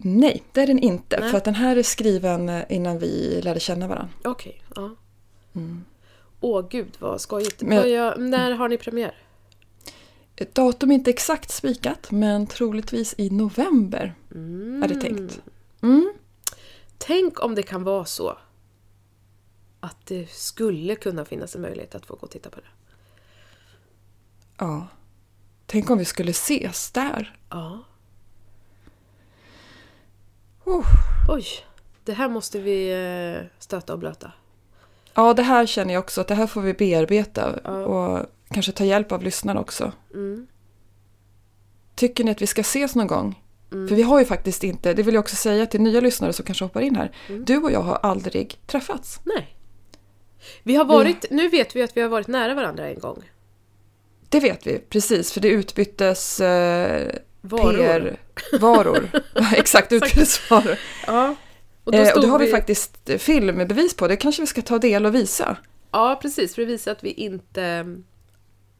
Nej, 0.00 0.42
det 0.52 0.60
är 0.60 0.66
den 0.66 0.78
inte. 0.78 1.20
Nej. 1.20 1.30
För 1.30 1.38
att 1.38 1.44
den 1.44 1.54
här 1.54 1.76
är 1.76 1.82
skriven 1.82 2.48
eh, 2.48 2.62
innan 2.68 2.98
vi 2.98 3.40
lärde 3.42 3.60
känna 3.60 3.88
varandra. 3.88 4.14
Okej, 4.24 4.62
ja. 4.76 4.90
Mm. 5.54 5.84
Åh 6.40 6.68
gud 6.70 6.96
vad 6.98 7.20
skojigt. 7.20 7.62
Men- 7.62 7.90
jag, 7.90 8.20
när 8.20 8.50
har 8.50 8.68
ni 8.68 8.78
premiär? 8.78 9.14
Datum 10.52 10.90
är 10.90 10.94
inte 10.94 11.10
exakt 11.10 11.50
spikat, 11.50 12.10
men 12.10 12.46
troligtvis 12.46 13.14
i 13.18 13.30
november 13.30 14.14
Mm. 14.34 14.82
är 14.82 14.88
det 14.88 14.94
tänkt. 15.00 15.40
Mm. 15.82 16.12
Tänk 16.98 17.42
om 17.44 17.54
det 17.54 17.62
kan 17.62 17.84
vara 17.84 18.04
så 18.04 18.38
att 19.80 20.06
det 20.06 20.30
skulle 20.30 20.94
kunna 20.94 21.24
finnas 21.24 21.54
en 21.54 21.62
möjlighet 21.62 21.94
att 21.94 22.06
få 22.06 22.14
gå 22.14 22.20
och 22.20 22.30
titta 22.30 22.50
på 22.50 22.60
det. 22.60 22.66
Ja. 24.58 24.86
Tänk 25.66 25.90
om 25.90 25.98
vi 25.98 26.04
skulle 26.04 26.30
ses 26.30 26.90
där. 26.90 27.36
Ja. 27.50 27.84
Oh. 30.68 30.84
Oj. 31.28 31.44
det 32.04 32.12
här 32.12 32.28
måste 32.28 32.58
vi 32.60 32.90
eh, 32.90 33.46
stöta 33.58 33.92
och 33.92 33.98
blöta. 33.98 34.32
Ja, 35.14 35.34
det 35.34 35.42
här 35.42 35.66
känner 35.66 35.94
jag 35.94 36.00
också 36.00 36.20
att 36.20 36.28
det 36.28 36.34
här 36.34 36.46
får 36.46 36.60
vi 36.60 36.74
bearbeta 36.74 37.58
Ja. 37.64 37.70
och 37.70 38.26
kanske 38.50 38.72
ta 38.72 38.84
hjälp 38.84 39.12
av 39.12 39.22
lyssnarna 39.22 39.60
också. 39.60 39.92
Mm. 40.14 40.46
Tycker 41.94 42.24
ni 42.24 42.30
att 42.30 42.42
vi 42.42 42.46
ska 42.46 42.60
ses 42.60 42.94
någon 42.94 43.06
gång? 43.06 43.42
Mm. 43.72 43.88
För 43.88 43.96
vi 43.96 44.02
har 44.02 44.18
ju 44.18 44.24
faktiskt 44.24 44.64
inte, 44.64 44.94
det 44.94 45.02
vill 45.02 45.14
jag 45.14 45.20
också 45.22 45.36
säga 45.36 45.66
till 45.66 45.80
nya 45.80 46.00
lyssnare 46.00 46.32
som 46.32 46.44
kanske 46.44 46.64
hoppar 46.64 46.80
in 46.80 46.96
här. 46.96 47.12
Mm. 47.28 47.44
Du 47.44 47.56
och 47.56 47.72
jag 47.72 47.82
har 47.82 47.94
aldrig 48.02 48.58
träffats. 48.66 49.20
Nej. 49.24 49.56
Vi 50.62 50.74
har 50.74 50.84
varit, 50.84 51.24
nu 51.30 51.48
vet 51.48 51.76
vi 51.76 51.82
att 51.82 51.96
vi 51.96 52.00
har 52.00 52.08
varit 52.08 52.26
nära 52.28 52.54
varandra 52.54 52.88
en 52.88 52.98
gång. 52.98 53.30
Det 54.28 54.40
vet 54.40 54.66
vi, 54.66 54.78
precis, 54.78 55.32
för 55.32 55.40
det 55.40 55.48
utbyttes 55.48 56.40
eh, 56.40 57.14
Varor. 57.40 58.16
PR-varor. 58.34 59.10
Exakt, 59.56 59.92
utbytesvaror. 59.92 60.78
Ja. 61.06 61.34
Och 61.84 61.92
då 61.92 61.98
Eh, 61.98 62.14
och 62.14 62.20
det 62.20 62.26
har 62.26 62.38
vi 62.38 62.50
faktiskt 62.50 63.10
eh, 63.10 63.18
filmbevis 63.18 63.96
på, 63.96 64.08
det 64.08 64.16
kanske 64.16 64.42
vi 64.42 64.46
ska 64.46 64.62
ta 64.62 64.78
del 64.78 65.06
och 65.06 65.14
visa. 65.14 65.56
Ja, 65.92 66.18
precis. 66.22 66.54
För 66.54 66.62
att 66.62 66.68
visa 66.68 66.90
att 66.90 67.04
vi 67.04 67.12
inte... 67.12 67.86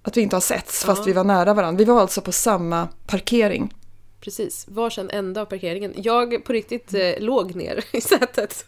Att 0.02 0.16
vi 0.16 0.20
inte 0.20 0.36
har 0.36 0.40
setts 0.40 0.84
fast 0.84 1.00
Ja. 1.00 1.04
vi 1.06 1.12
var 1.12 1.24
nära 1.24 1.54
varandra. 1.54 1.78
Vi 1.78 1.84
var 1.84 2.00
alltså 2.00 2.20
på 2.20 2.32
samma 2.32 2.88
parkering. 3.06 3.74
Precis, 4.20 4.66
varsin 4.68 5.10
ända 5.10 5.40
av 5.40 5.44
parkeringen. 5.44 5.92
Jag 5.96 6.44
på 6.44 6.52
riktigt 6.52 6.94
eh, 6.94 7.12
låg 7.18 7.54
ner 7.54 7.84
i 7.96 8.00
sätet. 8.00 8.64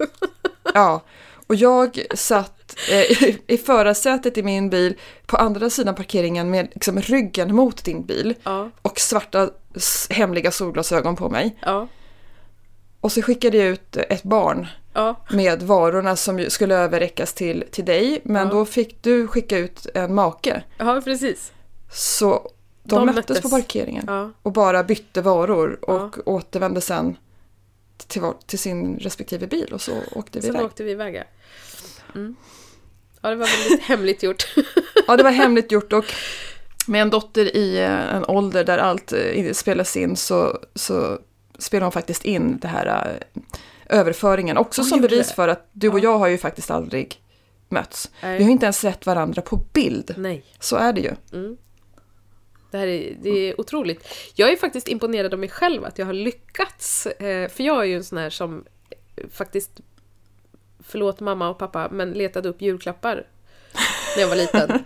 Ja, 0.75 1.05
och 1.47 1.55
jag 1.55 2.07
satt 2.15 2.77
eh, 2.91 3.01
i, 3.01 3.39
i 3.47 3.59
förarsätet 3.59 4.39
i 4.39 4.43
min 4.43 4.71
bil 4.71 4.95
på 5.27 5.37
andra 5.37 5.71
sidan 5.71 5.95
parkeringen 5.95 6.51
med 6.51 6.69
liksom, 6.75 7.01
ryggen 7.01 7.55
mot 7.55 7.85
din 7.85 8.07
bil 8.07 8.35
ja, 8.43 8.71
och 8.83 9.01
svarta 9.01 9.51
hemliga 10.11 10.51
solglasögon 10.51 11.17
på 11.17 11.29
mig. 11.31 11.57
ja, 11.63 11.89
Och 13.01 13.13
så 13.13 13.23
skickade 13.23 13.57
jag 13.57 13.67
ut 13.67 13.97
ett 13.97 14.23
barn 14.23 14.67
ja. 14.95 15.25
med 15.31 15.63
varorna 15.63 16.17
som 16.17 16.45
skulle 16.49 16.75
överräckas 16.77 17.33
till, 17.33 17.65
till 17.71 17.85
dig. 17.85 18.21
Men 18.25 18.47
Ja. 18.49 18.53
då 18.55 18.65
fick 18.65 19.03
du 19.03 19.27
skicka 19.27 19.59
ut 19.59 19.87
en 19.95 20.15
make. 20.15 20.63
Ja, 20.79 21.01
precis. 21.05 21.53
Så 21.93 22.51
de, 22.83 22.97
De 22.97 23.07
möttes, 23.07 23.17
möttes. 23.29 23.43
på 23.43 23.49
parkeringen 23.49 24.33
och 24.43 24.53
bara 24.53 24.85
bytte 24.85 25.23
varor 25.23 25.79
och 25.91 26.29
återvände 26.29 26.81
sen 26.81 27.17
till, 28.07 28.23
var- 28.23 28.35
till 28.47 28.59
sin 28.59 28.99
respektive 28.99 29.47
bil 29.47 29.73
och 29.73 29.81
så 29.81 29.93
åkte 30.13 30.39
vi 30.39 30.43
sen 30.47 30.55
iväg. 30.55 30.67
åkte 30.67 30.85
vi 30.85 30.91
iväg. 30.91 31.15
ja. 31.15 31.23
Mm. 32.15 32.37
Ja, 33.23 33.31
det 33.31 33.37
var 33.37 33.47
väldigt 33.69 33.83
hemligt 33.87 34.23
gjort. 34.23 34.55
Ja, 35.07 35.17
det 35.17 35.23
var 35.23 35.31
hemligt 35.43 35.73
gjort 35.73 35.93
och 35.93 36.05
med 36.91 37.03
en 37.03 37.11
dotter 37.11 37.57
i 37.57 37.79
eh, 37.79 38.15
en 38.15 38.25
ålder 38.25 38.65
där 38.65 38.79
allt 38.79 39.13
eh, 39.13 39.53
spelas 39.53 39.97
in 39.97 40.17
så, 40.17 40.59
så 40.75 41.19
spelar 41.59 41.83
hon 41.85 41.93
faktiskt 41.93 42.25
in 42.25 42.59
det 42.59 42.69
här 42.69 42.87
eh, 43.35 43.43
överföringen. 43.99 44.57
Också 44.57 44.81
Hon 44.81 44.89
som 44.89 45.01
bevis 45.01 45.29
det? 45.29 45.35
för 45.35 45.49
att 45.49 45.69
du 45.73 45.89
och 45.89 45.99
Ja. 45.99 46.03
jag 46.03 46.19
har 46.19 46.29
ju 46.29 46.39
faktiskt 46.39 46.71
aldrig 46.71 47.21
mötts. 47.69 48.11
Nej. 48.23 48.39
Vi 48.39 48.45
har 48.45 48.51
inte 48.51 48.67
ens 48.67 48.79
sett 48.79 49.07
varandra 49.07 49.43
på 49.43 49.57
bild. 49.57 50.15
Nej. 50.17 50.45
Så 50.61 50.77
är 50.77 50.93
det 50.93 51.01
ju. 51.01 51.13
Mm. 51.33 51.57
Det 52.71 52.79
här 52.79 52.87
är, 52.87 53.17
det 53.23 53.31
är 53.31 53.61
otroligt. 53.61 54.09
Jag 54.35 54.53
är 54.53 54.57
faktiskt 54.57 54.89
imponerad 54.89 55.33
av 55.33 55.39
mig 55.41 55.49
själv 55.49 55.85
att 55.85 55.99
jag 55.99 56.07
har 56.07 56.13
lyckats. 56.13 57.07
För 57.51 57.63
jag 57.63 57.81
är 57.81 57.85
ju 57.85 57.97
en 57.97 58.05
sån 58.05 58.19
här 58.19 58.31
som 58.31 58.65
faktiskt, 59.33 59.71
förlåt 60.87 61.21
mamma 61.21 61.49
och 61.49 61.59
pappa, 61.59 61.89
men 61.91 62.13
letade 62.13 62.49
upp 62.49 62.63
julklappar 62.63 63.27
när 64.17 64.23
jag 64.23 64.29
var 64.29 64.37
liten. 64.37 64.79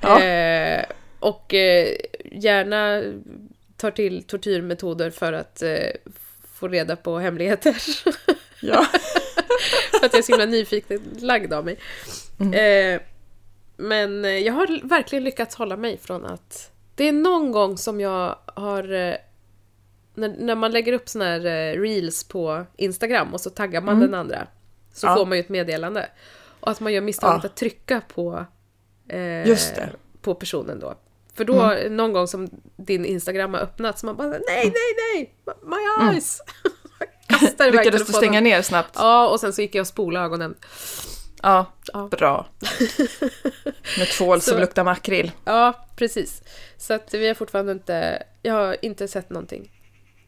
Ja. 0.00 0.22
eh, 0.22 0.84
och 1.20 1.54
eh, 1.54 1.96
gärna 2.32 3.02
tar 3.76 3.90
till 3.90 4.22
tortyrmetoder 4.22 5.10
för 5.10 5.32
att 5.32 5.62
eh, 5.62 5.90
få 6.54 6.68
reda 6.68 6.96
på 6.96 7.18
hemligheter. 7.18 7.76
Ja. 8.60 8.84
för 10.00 10.06
att 10.06 10.12
jag 10.12 10.18
är 10.18 10.22
så 10.22 10.32
himla 10.32 10.46
nyfiken 10.46 11.00
lagd 11.20 11.52
av 11.52 11.64
mig. 11.64 11.78
Eh, 12.54 13.00
men 13.76 14.44
jag 14.44 14.52
har 14.54 14.88
verkligen 14.88 15.24
lyckats 15.24 15.54
hålla 15.56 15.76
mig 15.76 15.98
från 15.98 16.24
att... 16.24 16.70
Det 16.94 17.04
är 17.08 17.12
någon 17.12 17.52
gång 17.52 17.78
som 17.78 18.00
jag 18.00 18.38
har... 18.46 18.92
eh, 18.92 19.14
När, 20.14 20.28
när 20.38 20.54
man 20.54 20.70
lägger 20.72 20.92
upp 20.92 21.08
såna 21.08 21.24
här 21.24 21.44
eh, 21.46 21.80
reels 21.80 22.24
på 22.24 22.66
Instagram 22.76 23.34
och 23.34 23.40
så 23.40 23.50
taggar 23.50 23.80
man 23.80 24.00
den 24.00 24.14
andra. 24.14 24.46
Så 24.92 25.06
Ja. 25.06 25.16
får 25.16 25.26
man 25.26 25.38
ju 25.38 25.40
ett 25.40 25.48
meddelande. 25.48 26.08
Och 26.60 26.70
att 26.70 26.80
man 26.80 26.92
gör 26.92 27.00
misstaget 27.00 27.42
Ja. 27.44 27.48
att 27.48 27.56
trycka 27.56 28.00
på... 28.14 28.44
Eh. 29.08 29.48
På 30.20 30.34
personen 30.34 30.80
då. 30.80 30.94
För 31.36 31.44
då, 31.44 31.76
någon 31.90 32.12
gång 32.12 32.26
som 32.28 32.48
din 32.76 33.04
Instagram 33.04 33.54
har 33.54 33.60
öppnats, 33.60 34.02
man 34.02 34.16
bara 34.16 34.28
nej, 34.28 34.40
nej, 34.48 34.72
nej! 35.14 35.34
My 35.62 36.10
eyes! 36.12 36.40
Kastar 37.28 37.68
iväg 37.68 37.84
Lyckades 37.84 38.06
du 38.06 38.12
stänga 38.12 38.40
ner 38.40 38.62
snabbt? 38.62 38.90
Ja, 38.94 39.28
och 39.28 39.40
sen 39.40 39.52
så 39.52 39.62
gick 39.62 39.74
jag 39.74 39.80
och 39.80 39.86
spolade 39.86 40.26
ögonen. 40.26 40.54
Ja, 41.42 41.66
Ja. 41.92 42.08
bra. 42.10 42.46
Med 43.98 44.08
tvål 44.08 44.40
som 44.40 44.54
Så- 44.54 44.60
luktar 44.60 44.84
makrill. 44.84 45.32
Ja, 45.44 45.86
precis. 45.96 46.42
Så 46.76 46.94
att 46.94 47.14
vi 47.14 47.28
har 47.28 47.34
fortfarande 47.34 47.72
inte... 47.72 48.22
Jag 48.42 48.54
har 48.54 48.76
inte 48.84 49.08
sett 49.08 49.30
någonting. 49.30 49.72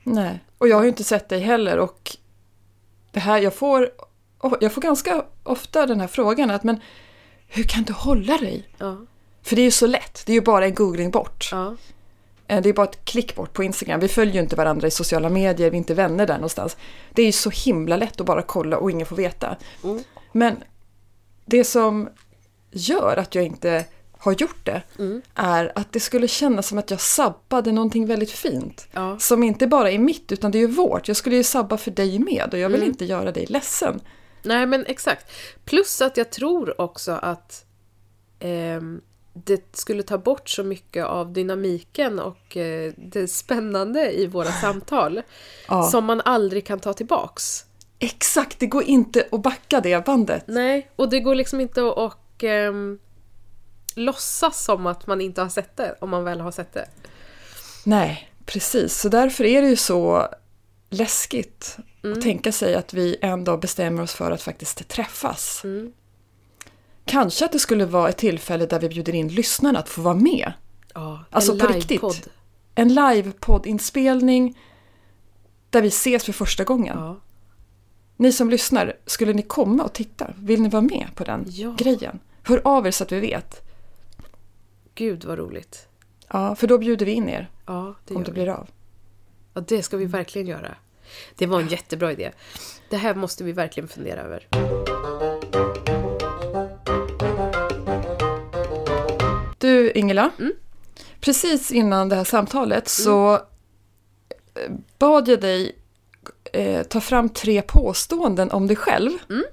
Nej, 0.04 0.44
och 0.58 0.68
jag 0.68 0.76
har 0.76 0.82
ju 0.82 0.88
inte 0.88 1.04
sett 1.04 1.28
dig 1.28 1.40
heller 1.40 1.78
och 1.78 2.16
det 3.12 3.20
här, 3.20 3.38
jag 3.38 3.54
får, 3.54 3.90
oh, 4.40 4.54
jag 4.60 4.72
får 4.72 4.82
ganska 4.82 5.24
ofta 5.42 5.86
den 5.86 6.00
här 6.00 6.06
frågan 6.08 6.50
att 6.50 6.64
men 6.64 6.80
hur 7.48 7.62
kan 7.64 7.82
du 7.82 7.92
hålla 7.92 8.38
dig? 8.38 8.68
Ja, 8.78 8.96
För 9.48 9.56
det 9.56 9.62
är 9.62 9.64
ju 9.64 9.70
så 9.70 9.86
lätt, 9.86 10.22
det 10.26 10.32
är 10.32 10.34
ju 10.34 10.40
bara 10.40 10.64
en 10.64 10.74
googling 10.74 11.10
bort. 11.10 11.48
ja, 11.52 11.76
Eh, 12.50 12.62
Det 12.62 12.68
är 12.68 12.72
bara 12.72 12.86
ett 12.88 13.04
klick 13.04 13.34
bort 13.34 13.52
på 13.52 13.62
Instagram. 13.64 14.00
Vi 14.00 14.08
följer 14.08 14.34
ju 14.34 14.40
inte 14.40 14.56
varandra 14.56 14.88
i 14.88 14.90
sociala 14.90 15.28
medier, 15.28 15.70
vi 15.70 15.76
är 15.76 15.78
inte 15.78 15.94
vänner 15.94 16.26
där 16.26 16.34
någonstans. 16.34 16.76
Det 17.12 17.22
är 17.22 17.26
ju 17.26 17.32
så 17.32 17.50
himla 17.50 17.96
lätt 17.96 18.20
att 18.20 18.26
bara 18.26 18.42
kolla 18.42 18.76
och 18.78 18.90
ingen 18.90 19.06
får 19.06 19.16
veta. 19.16 19.56
Mm. 19.84 20.02
Men 20.32 20.56
det 21.44 21.64
som 21.64 22.08
gör 22.70 23.16
att 23.16 23.34
jag 23.34 23.44
inte 23.44 23.84
har 24.18 24.32
gjort 24.32 24.64
det 24.66 24.82
Mm. 24.98 25.22
är 25.34 25.72
att 25.74 25.92
det 25.92 26.00
skulle 26.00 26.28
kännas 26.28 26.66
som 26.68 26.78
att 26.78 26.90
jag 26.90 27.00
sabbade 27.00 27.72
någonting 27.72 28.06
väldigt 28.06 28.30
fint. 28.30 28.86
ja. 28.92 29.18
Som 29.18 29.42
inte 29.42 29.66
bara 29.66 29.90
är 29.90 29.98
mitt 29.98 30.32
utan 30.32 30.50
det 30.50 30.58
är 30.58 30.60
ju 30.60 30.66
vårt. 30.66 31.08
Jag 31.08 31.16
skulle 31.16 31.36
ju 31.36 31.44
sabba 31.44 31.76
för 31.76 31.90
dig 31.90 32.18
med 32.18 32.48
och 32.52 32.58
jag 32.58 32.68
vill 32.68 32.76
Mm. 32.80 32.88
inte 32.90 33.04
göra 33.04 33.32
dig 33.32 33.46
ledsen. 33.46 34.00
Nej, 34.42 34.66
men 34.66 34.86
exakt. 34.86 35.30
Plus 35.64 36.00
att 36.00 36.16
jag 36.16 36.30
tror 36.30 36.80
också 36.80 37.12
att 37.12 37.64
ehm, 38.40 39.00
det 39.32 39.76
skulle 39.76 40.02
ta 40.02 40.18
bort 40.18 40.48
så 40.48 40.64
mycket 40.64 41.04
av 41.04 41.32
dynamiken 41.32 42.18
och 42.18 42.56
eh, 42.56 42.92
det 42.96 43.28
spännande 43.28 44.12
i 44.12 44.26
våra 44.26 44.52
samtal 44.60 45.22
Ja. 45.68 45.82
som 45.82 46.04
man 46.04 46.20
aldrig 46.24 46.66
kan 46.66 46.80
ta 46.80 46.92
tillbaks. 46.92 47.64
Exakt, 47.98 48.58
det 48.60 48.66
går 48.66 48.82
inte 48.82 49.26
att 49.32 49.42
backa 49.42 49.80
det 49.80 50.04
bandet. 50.04 50.44
Nej, 50.46 50.90
och 50.96 51.08
det 51.08 51.20
går 51.20 51.34
liksom 51.34 51.60
inte 51.60 51.80
att 51.88 51.96
och, 51.96 52.44
ehm, 52.44 52.98
låtsas 53.94 54.64
som 54.64 54.86
att 54.86 55.06
man 55.06 55.20
inte 55.20 55.40
har 55.42 55.48
sett 55.48 55.76
det 55.76 55.96
om 56.00 56.10
man 56.10 56.24
väl 56.24 56.40
har 56.40 56.50
sett 56.52 56.72
det. 56.72 56.88
Nej, 57.84 58.30
precis. 58.46 59.00
Så 59.00 59.08
därför 59.08 59.44
är 59.44 59.62
det 59.62 59.68
ju 59.68 59.76
så 59.76 60.28
läskigt 60.90 61.76
Mm. 62.04 62.18
att 62.18 62.24
tänka 62.24 62.52
sig 62.52 62.74
att 62.74 62.94
vi 62.94 63.16
en 63.20 63.44
dag 63.44 63.60
bestämmer 63.60 64.02
oss 64.02 64.14
för 64.14 64.30
att 64.30 64.42
faktiskt 64.42 64.88
träffas. 64.88 65.60
Mm. 65.64 65.92
Kanske 67.08 67.44
att 67.44 67.52
det 67.52 67.58
skulle 67.58 67.84
vara 67.86 68.08
ett 68.08 68.16
tillfälle 68.16 68.66
där 68.66 68.80
vi 68.80 68.88
bjuder 68.88 69.14
in 69.14 69.28
lyssnarna 69.28 69.78
att 69.78 69.88
få 69.88 70.02
vara 70.02 70.14
med. 70.14 70.52
Ja, 70.94 71.24
Alltså, 71.30 71.52
en 71.52 71.58
på 71.58 71.66
riktigt. 71.66 72.28
En 72.74 72.94
livepoddinspelning 72.94 74.58
där 75.70 75.82
vi 75.82 75.88
ses 75.88 76.24
för 76.24 76.32
första 76.32 76.64
gången. 76.64 76.96
Ja. 76.98 77.16
Ni 78.16 78.32
som 78.32 78.50
lyssnar, 78.50 78.96
skulle 79.06 79.32
ni 79.32 79.42
komma 79.42 79.84
och 79.84 79.92
titta? 79.92 80.30
Vill 80.36 80.62
ni 80.62 80.68
vara 80.68 80.82
med 80.82 81.06
på 81.14 81.24
den 81.24 81.44
Ja. 81.48 81.74
grejen? 81.78 82.18
Hör 82.42 82.60
av 82.64 82.86
er 82.86 82.90
så 82.90 83.04
att 83.04 83.12
vi 83.12 83.20
vet. 83.20 83.62
Gud 84.94 85.24
vad 85.24 85.38
roligt. 85.38 85.88
Ja, 86.32 86.54
för 86.54 86.66
då 86.66 86.78
bjuder 86.78 87.06
vi 87.06 87.12
in 87.12 87.28
er 87.28 87.50
Ja, 87.66 87.94
det 88.06 88.14
om 88.14 88.22
det 88.22 88.30
vi. 88.30 88.34
blir 88.34 88.48
av. 88.48 88.68
Ja, 89.54 89.60
det 89.60 89.82
ska 89.82 89.96
vi 89.96 90.04
verkligen 90.04 90.48
göra. 90.48 90.74
Det 91.36 91.46
var 91.46 91.60
en 91.60 91.68
jättebra 91.68 92.12
idé. 92.12 92.30
Det 92.90 92.96
här 92.96 93.14
måste 93.14 93.44
vi 93.44 93.52
verkligen 93.52 93.88
fundera 93.88 94.20
över. 94.20 94.46
Du 99.78 99.90
Ingela, 99.90 100.30
Mm. 100.38 100.52
precis 101.20 101.72
innan 101.72 102.08
det 102.08 102.16
här 102.16 102.24
samtalet 102.24 102.88
så 102.88 103.34
eh, 103.34 103.40
bad 104.98 105.28
jag 105.28 105.40
dig 105.40 105.76
eh, 106.52 106.82
ta 106.82 107.00
fram 107.00 107.28
tre 107.28 107.62
påståenden 107.62 108.50
om 108.50 108.66
dig 108.66 108.76
själv. 108.76 109.10
Mm. 109.30 109.44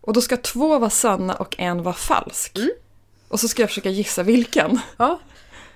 Och 0.00 0.12
då 0.12 0.20
ska 0.20 0.36
två 0.36 0.78
vara 0.78 0.90
sanna 0.90 1.34
och 1.34 1.54
en 1.58 1.82
vara 1.82 1.94
falsk. 1.94 2.58
Mm. 2.58 2.70
Och 3.28 3.40
så 3.40 3.48
ska 3.48 3.62
jag 3.62 3.68
försöka 3.70 3.90
gissa 3.90 4.22
vilken. 4.22 4.80
Ja, 4.96 5.20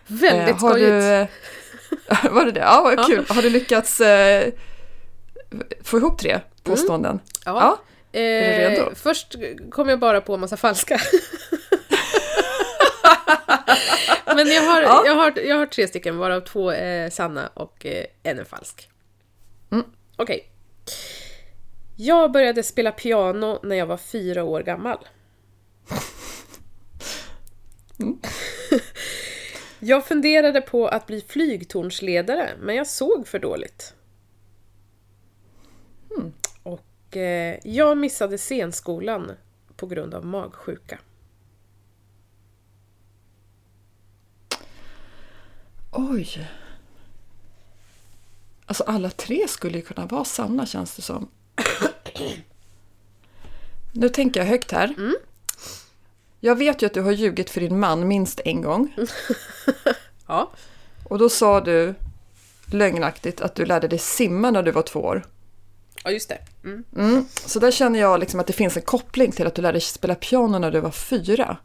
väldigt 0.06 0.48
Eh, 0.56 0.60
har 0.60 0.70
skojigt. 0.70 0.88
du, 0.88 1.06
eh, 1.08 2.32
var 2.34 2.44
det 2.44 2.52
det? 2.52 2.60
Ja, 2.60 2.80
vad 2.84 2.98
Ja. 2.98 3.04
kul. 3.04 3.24
Har 3.28 3.42
du 3.42 3.50
lyckats 3.50 4.00
eh, 4.00 4.52
få 5.82 5.96
ihop 5.98 6.18
tre 6.18 6.40
påståenden? 6.62 7.20
Ja. 7.44 7.52
Ja. 7.60 7.78
Eh, 8.20 8.22
Är 8.22 8.70
du 8.70 8.76
redo? 8.76 8.90
Först 8.94 9.34
kom 9.70 9.88
jag 9.88 9.98
bara 9.98 10.20
på 10.20 10.34
en 10.34 10.40
massa 10.40 10.56
falska. 10.56 11.00
Men 14.36 14.48
jag 14.48 14.62
har, 14.62 14.82
Ja. 14.82 15.02
jag, 15.06 15.14
har, 15.14 15.38
jag 15.38 15.56
har 15.56 15.66
tre 15.66 15.88
stycken, 15.88 16.16
varav 16.18 16.40
två 16.40 16.70
är 16.70 17.10
sanna 17.10 17.46
och 17.54 17.86
eh, 17.86 18.04
en 18.22 18.38
är 18.38 18.44
falsk. 18.44 18.88
Mm. 19.72 19.84
Okej. 20.16 20.50
Jag 21.96 22.32
började 22.32 22.62
spela 22.62 22.92
piano 22.92 23.60
när 23.62 23.76
jag 23.76 23.86
var 23.86 23.96
fyra 23.96 24.44
år 24.44 24.62
gammal. 24.62 24.98
Jag 29.78 30.06
funderade 30.06 30.60
på 30.60 30.88
att 30.88 31.06
bli 31.06 31.20
flygtornsledare, 31.28 32.50
men 32.60 32.76
jag 32.76 32.86
såg 32.86 33.28
för 33.28 33.38
dåligt. 33.38 33.94
Och 36.62 37.16
eh, 37.16 37.58
jag 37.64 37.98
missade 37.98 38.38
scenskolan 38.38 39.32
på 39.76 39.86
grund 39.86 40.14
av 40.14 40.26
magsjuka. 40.26 40.98
Oj. 45.98 46.48
Alltså 48.66 48.84
alla 48.84 49.10
tre 49.10 49.48
skulle 49.48 49.78
ju 49.78 49.84
kunna 49.84 50.06
vara 50.06 50.24
sanna 50.24 50.66
känns 50.66 50.96
det 50.96 51.02
som. 51.02 51.28
Nu 53.92 54.08
tänker 54.08 54.40
jag 54.40 54.46
högt 54.46 54.72
här. 54.72 54.94
Jag 56.40 56.56
vet 56.56 56.82
ju 56.82 56.86
att 56.86 56.94
du 56.94 57.00
har 57.02 57.12
ljugit 57.12 57.50
för 57.50 57.60
din 57.60 57.80
man 57.80 58.08
minst 58.08 58.40
en 58.44 58.62
gång. 58.62 58.94
Ja. 60.28 60.50
Och 61.08 61.18
då 61.18 61.28
sa 61.28 61.60
du 61.60 61.94
lögnaktigt 62.72 63.40
att 63.40 63.54
du 63.54 63.66
lärde 63.66 63.88
dig 63.88 63.98
simma 63.98 64.50
när 64.50 64.62
du 64.62 64.70
var 64.70 64.82
två 64.82 65.00
år. 65.00 65.26
Ja, 66.04 66.10
just 66.10 66.28
det. 66.28 66.38
Mm. 66.64 66.84
Mm. 66.96 67.26
Så 67.34 67.58
där 67.58 67.70
känner 67.70 68.00
jag 68.00 68.20
liksom 68.20 68.40
att 68.40 68.46
det 68.46 68.52
finns 68.52 68.76
en 68.76 68.82
koppling 68.82 69.32
till 69.32 69.46
att 69.46 69.54
du 69.54 69.62
lärde 69.62 69.72
dig 69.72 69.80
spela 69.80 70.14
piano 70.14 70.58
när 70.58 70.70
du 70.70 70.80
var 70.80 70.90
fyra. 70.90 71.56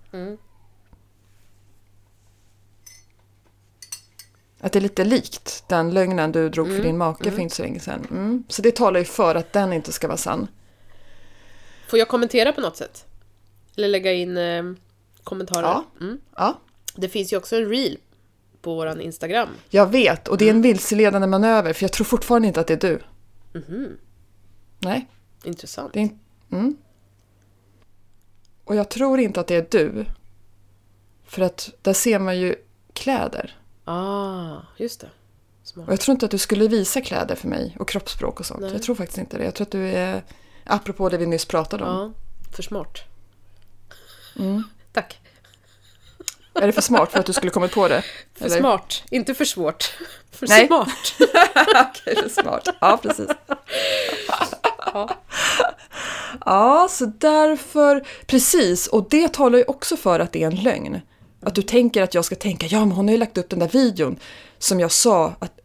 Att 4.63 4.71
det 4.73 4.79
är 4.79 4.81
lite 4.81 5.03
likt 5.03 5.63
den 5.67 5.93
lögnen 5.93 6.31
du 6.31 6.49
drog 6.49 6.67
för 6.67 6.83
din 6.83 6.97
make 6.97 7.31
för 7.31 7.39
inte 7.39 7.55
så 7.55 7.61
länge 7.61 7.79
sedan. 7.79 8.07
Mm. 8.11 8.43
Så 8.47 8.61
det 8.61 8.75
talar 8.75 8.99
ju 8.99 9.05
för 9.05 9.35
att 9.35 9.53
den 9.53 9.73
inte 9.73 9.91
ska 9.91 10.07
vara 10.07 10.17
sann. 10.17 10.47
Får 11.87 11.99
jag 11.99 12.07
kommentera 12.07 12.51
på 12.53 12.61
något 12.61 12.77
sätt? 12.77 13.05
Eller 13.75 13.87
lägga 13.87 14.13
in 14.13 14.37
eh, 14.37 14.63
kommentarer? 15.23 15.63
Ja. 15.63 15.85
Mm. 16.01 16.19
Ja, 16.35 16.59
Det 16.95 17.09
finns 17.09 17.33
ju 17.33 17.37
också 17.37 17.55
en 17.55 17.69
reel 17.69 17.97
på 18.61 18.75
våran 18.75 19.01
Instagram. 19.01 19.49
jag 19.69 19.87
vet. 19.91 20.27
Och 20.27 20.37
det 20.37 20.45
är 20.45 20.49
en 20.49 20.61
vilseledande 20.61 21.27
manöver 21.27 21.73
för 21.73 21.83
jag 21.83 21.91
tror 21.93 22.05
fortfarande 22.05 22.47
inte 22.47 22.59
att 22.59 22.67
det 22.67 22.83
är 22.83 22.89
du. 22.89 22.99
Mhm. 23.59 23.97
Nej, 24.79 25.07
Intressant. 25.43 25.93
det 25.93 25.99
är. 26.01 26.09
Mm. 26.51 26.77
Och 28.63 28.75
jag 28.75 28.89
tror 28.89 29.19
inte 29.19 29.39
att 29.39 29.47
det 29.47 29.55
är 29.55 29.67
du. 29.71 30.05
För 31.25 31.41
att 31.41 31.69
där 31.81 31.93
ser 31.93 32.19
man 32.19 32.39
ju 32.39 32.55
kläder. 32.93 33.57
Ah, 33.85 34.57
just 34.77 34.99
det. 35.01 35.09
Smart. 35.63 35.87
Och 35.87 35.93
jag 35.93 35.99
tror 35.99 36.13
inte 36.13 36.25
att 36.25 36.31
du 36.31 36.37
skulle 36.37 36.67
visa 36.67 37.01
kläder 37.01 37.35
för 37.35 37.47
mig 37.47 37.75
och 37.79 37.89
kroppsspråk 37.89 38.39
och 38.39 38.45
sånt. 38.45 38.61
Nej. 38.61 38.71
Jag 38.71 38.83
tror 38.83 38.95
faktiskt 38.95 39.17
inte 39.17 39.37
det. 39.37 39.43
Jag 39.43 39.55
tror 39.55 39.65
att 39.65 39.71
du 39.71 39.89
är, 39.89 40.23
apropå 40.63 41.09
det 41.09 41.17
vi 41.17 41.25
nyss 41.25 41.45
pratade 41.45 41.83
om. 41.83 41.95
Ja, 41.95 42.11
för 42.55 42.63
smart. 42.63 42.97
Mm. 44.39 44.63
Tack. 44.93 45.19
Är 46.53 46.67
det 46.67 46.73
för 46.73 46.81
smart 46.81 47.11
för 47.11 47.19
att 47.19 47.25
du 47.25 47.33
skulle 47.33 47.51
kommit 47.51 47.71
på 47.71 47.87
det? 47.87 48.03
För 48.33 48.45
Eller? 48.45 48.59
smart, 48.59 49.03
inte 49.09 49.33
för 49.33 49.45
svårt. 49.45 49.97
För 50.31 50.47
Nej. 50.47 50.67
smart. 50.67 51.13
Okej, 51.89 52.15
för 52.15 52.41
smart. 52.41 52.67
Ja, 52.81 52.99
precis. 53.01 53.29
Ja. 54.93 55.09
Ja, 56.45 56.87
så 56.91 57.05
därför, 57.05 58.07
precis, 58.25 58.87
och 58.87 59.07
det 59.09 59.33
talar 59.33 59.57
ju 59.57 59.63
också 59.63 59.97
för 59.97 60.19
att 60.19 60.31
det 60.31 60.43
är 60.43 60.47
en 60.47 60.55
lögn. 60.55 61.01
Att 61.41 61.55
du 61.55 61.61
tänker 61.61 62.03
att 62.03 62.13
jag 62.13 62.25
ska 62.25 62.35
tänka, 62.35 62.65
ja 62.65 62.79
men 62.79 62.91
hon 62.91 63.07
har 63.07 63.11
ju 63.11 63.17
lagt 63.17 63.37
upp 63.37 63.49
den 63.49 63.59
där 63.59 63.67
videon 63.67 64.19
som 64.57 64.79
jag 64.79 64.91
sa 64.91 65.35
att 65.39 65.59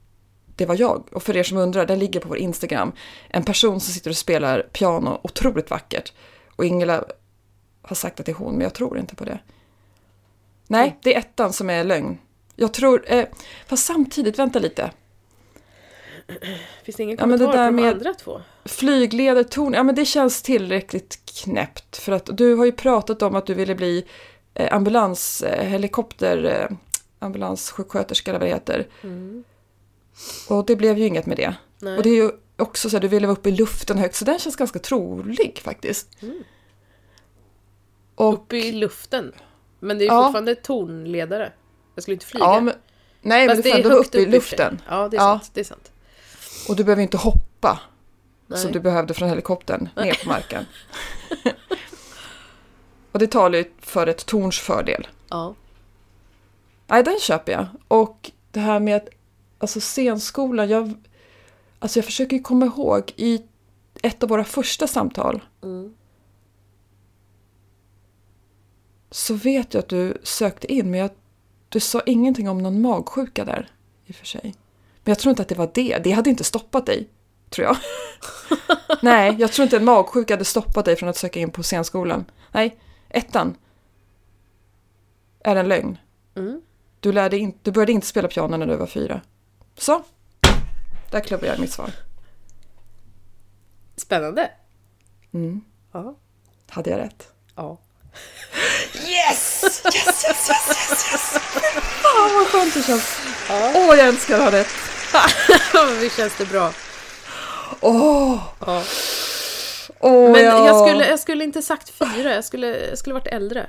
det 0.56 0.66
var 0.66 0.80
jag. 0.80 1.09
Och 1.12 1.23
för 1.23 1.37
er 1.37 1.42
som 1.42 1.59
undrar, 1.59 1.87
den 1.87 1.99
ligger 1.99 2.21
på 2.21 2.28
vår 2.28 2.38
Instagram. 2.38 2.92
En 3.28 3.45
person 3.45 3.80
som 3.80 3.95
sitter 3.95 4.11
och 4.11 4.16
spelar 4.16 4.61
piano 4.73 5.21
otroligt 5.23 5.71
vackert. 5.71 6.12
Och 6.56 6.64
Ingela 6.64 7.04
har 7.83 7.97
sagt 7.97 8.21
att 8.21 8.26
det 8.26 8.33
är 8.33 8.37
hon, 8.37 8.52
men 8.52 8.62
jag 8.62 8.75
tror 8.75 8.99
inte 8.99 9.14
på 9.14 9.25
det. 9.25 9.38
Nej, 10.66 10.99
det 11.02 11.14
är 11.14 11.18
ettan 11.18 11.52
som 11.52 11.70
är 11.70 11.85
lögn. 11.85 12.18
Jag 12.57 12.74
tror, 12.74 13.05
eh, 13.07 13.27
fast 13.66 13.87
samtidigt, 13.87 14.38
vänta 14.38 14.59
lite. 14.59 14.90
Finns 16.85 16.96
det 16.96 17.03
ingen 17.03 17.16
Ja, 17.20 17.27
men 17.27 17.38
kommentar 17.38 17.59
det 17.59 17.64
där 17.64 17.70
på 17.70 17.83
de 17.83 17.88
andra 17.88 18.14
två? 18.14 18.40
Flygledartorn, 18.64 19.72
ja 19.72 19.83
men 19.83 19.94
det 19.94 20.05
känns 20.05 20.42
tillräckligt 20.42 21.18
knäppt. 21.24 21.96
För 21.96 22.12
att 22.12 22.29
du 22.33 22.55
har 22.55 22.64
ju 22.64 22.72
pratat 22.72 23.22
om 23.22 23.35
att 23.35 23.46
du 23.46 23.55
ville 23.55 23.74
bli 23.74 24.05
ambulans, 24.71 25.42
eh, 25.42 25.69
helikopter, 25.69 26.45
eh, 26.45 26.77
ambulanssjuksköterska 27.19 28.31
eller 28.31 28.40
vad 28.40 28.49
det 28.49 28.55
heter. 28.55 28.87
Och 30.49 30.66
det 30.66 30.77
blev 30.77 30.99
ju 30.99 31.07
inget 31.07 31.27
med 31.27 31.37
det. 31.37 31.55
Nej. 31.79 31.97
Och 31.97 32.03
det 32.03 32.09
är 32.11 32.14
ju 32.14 32.31
också 32.57 32.90
så 32.90 32.97
att 32.97 33.03
du 33.03 33.09
ville 33.09 33.27
vara 33.27 33.37
uppe 33.38 33.49
i 33.49 33.53
luften 33.53 33.99
högt, 33.99 34.14
så 34.14 34.25
den 34.25 34.38
känns 34.38 34.57
ganska 34.57 34.79
trolig 34.79 35.61
faktiskt. 35.64 36.09
Och, 38.14 38.33
Uppe 38.35 38.57
i 38.57 38.73
luften. 38.73 39.33
Men 39.81 39.99
det 39.99 40.05
är 40.05 40.07
ju 40.07 40.12
Ja. 40.14 40.23
fortfarande 40.25 40.55
tornledare. 40.55 41.53
Jag 41.95 42.03
skulle 42.03 42.12
inte 42.14 42.27
flyga. 42.27 42.45
ja, 42.45 42.61
men, 42.61 42.75
nej, 43.23 43.47
men 43.47 43.57
Fast 43.57 43.64
du 43.64 43.71
får 43.71 43.79
ändå 43.79 43.97
uppe 43.97 44.19
i 44.19 44.27
luften. 44.27 44.81
Ja, 44.88 45.09
det 45.09 45.16
är 45.16 45.21
Ja. 45.21 45.38
sant. 45.38 45.51
Det 45.55 45.61
är 45.61 45.64
sant. 45.64 45.92
Och 46.69 46.77
du 46.77 46.85
behöver 46.85 47.03
inte 47.03 47.16
hoppa 47.16 47.81
Nej. 48.47 48.59
som 48.59 48.73
du 48.73 48.81
behövde 48.81 49.14
från 49.14 49.29
helikoptern 49.29 49.88
ner 49.97 50.21
på 50.23 50.29
marken. 50.29 50.64
och 53.16 53.20
det 53.20 53.26
talar 53.26 53.59
ju 53.59 53.64
för 53.81 54.07
ett 54.07 54.26
torns 54.26 54.59
fördel. 54.59 55.09
Ja. 55.29 55.55
Nej, 56.87 57.02
den 57.02 57.18
köper 57.20 57.52
jag. 57.52 57.66
Och 57.88 58.31
det 58.50 58.61
här 58.61 58.81
med 58.81 58.96
att, 58.96 59.09
alltså 59.59 59.81
scenskolan, 59.81 60.68
jag, 60.68 60.94
alltså 61.79 61.98
jag 61.98 62.05
försöker 62.05 62.37
ju 62.37 62.42
komma 62.42 62.66
ihåg 62.66 63.12
i 63.16 63.42
ett 64.02 64.22
av 64.22 64.29
våra 64.29 64.44
första 64.44 64.87
samtal 64.87 65.42
Mm. 65.62 65.94
så 69.11 69.35
vet 69.35 69.74
jag 69.74 69.81
att 69.81 69.88
du 69.88 70.18
sökte 70.22 70.72
in, 70.72 70.90
men 70.90 71.00
jag, 71.00 71.11
du 71.68 71.81
sa 71.81 72.02
ingenting 72.07 72.48
om 72.48 72.59
någon 72.59 72.81
magsjuka 72.81 73.44
där 73.44 73.70
i 74.07 74.12
och 74.12 74.16
för 74.16 74.26
sig. 74.26 74.55
Men 75.05 75.11
jag 75.11 75.18
tror 75.18 75.31
inte 75.31 75.42
att 75.42 75.48
det 75.48 75.55
var 75.55 75.70
det. 75.74 75.98
Det 76.05 76.11
hade 76.11 76.31
inte 76.31 76.44
stoppat 76.44 76.87
dig, 76.87 77.09
tror 77.50 77.66
jag. 77.66 77.76
Nej, 79.02 79.37
jag 79.38 79.52
tror 79.52 79.64
inte 79.64 79.76
en 79.76 79.85
magsjuka 79.85 80.35
hade 80.35 80.44
stoppat 80.44 80.85
dig 80.85 80.96
från 80.96 81.09
att 81.09 81.16
söka 81.16 81.40
in 81.40 81.50
på 81.50 81.62
scenskolan. 81.62 82.24
Nej, 82.52 82.79
ettan 83.16 83.57
är 85.44 85.57
en 85.57 85.68
lögn. 85.68 85.98
Mm. 86.37 86.61
Du, 87.00 87.12
lärde 87.12 87.38
in, 87.38 87.59
du 87.62 87.70
började 87.72 87.92
inte 87.92 88.07
spela 88.07 88.29
piano 88.29 88.57
när 88.57 88.66
du 88.66 88.76
var 88.76 88.87
fyra. 88.87 89.20
Så, 89.79 90.02
där 91.11 91.20
klubbar 91.20 91.46
jag 91.46 91.59
mitt 91.59 91.72
svar. 91.72 91.90
Spännande. 93.96 94.50
Mm. 95.35 95.61
Ja. 95.92 96.14
Hade 96.68 96.90
jag 96.90 96.98
rätt? 96.98 97.29
Ja. 97.55 97.79
Yes! 98.94 99.62
Yes, 99.64 99.85
yes, 99.85 100.24
yes, 100.24 100.48
yes, 100.68 101.12
yes! 101.12 101.31
Fan 102.02 102.35
vad 102.35 102.46
skönt 102.46 102.74
det 102.74 102.83
känns. 102.83 103.16
Åh, 103.50 103.96
jag 103.96 104.09
älskar 104.09 104.35
att 104.35 104.42
ha 104.44 104.52
rätt. 104.52 104.68
Visst 106.00 106.16
känns 106.16 106.38
det 106.38 106.46
bra. 106.46 106.72
Åh, 107.81 108.42
Ja. 108.66 108.83
Åh 110.00 110.32
Men 110.32 110.44
ja. 110.44 110.66
jag, 110.66 110.88
skulle, 110.88 111.09
jag 111.09 111.20
skulle 111.20 111.44
inte 111.44 111.62
sagt 111.62 111.90
fyra, 111.90 112.35
jag 112.35 112.44
skulle, 112.44 112.88
jag 112.88 112.98
skulle 112.98 113.14
varit 113.14 113.26
äldre. 113.26 113.66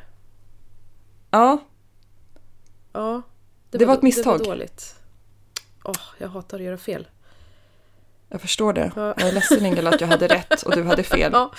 Ja, 1.32 1.58
Ja. 2.94 3.22
Det 3.72 3.86
var 3.86 3.94
ett 3.94 4.00
Det 4.02 4.06
misstag. 4.06 4.38
var 4.40 4.46
dåligt. 4.46 4.96
Åh, 5.84 5.96
jag 6.18 6.28
hatar 6.28 6.58
att 6.58 6.64
göra 6.64 6.78
fel. 6.78 7.08
jag 8.30 8.42
förstår 8.42 8.74
det. 8.74 8.92
Ja. 8.96 9.14
Jag 9.18 9.28
är 9.28 9.32
ledsen 9.32 9.66
Ingela 9.66 9.90
att 9.90 10.02
jag 10.02 10.08
hade 10.08 10.28
rätt 10.28 10.62
och 10.64 10.76
du 10.76 10.84
hade 10.84 11.04
fel. 11.04 11.32
Ja. 11.34 11.52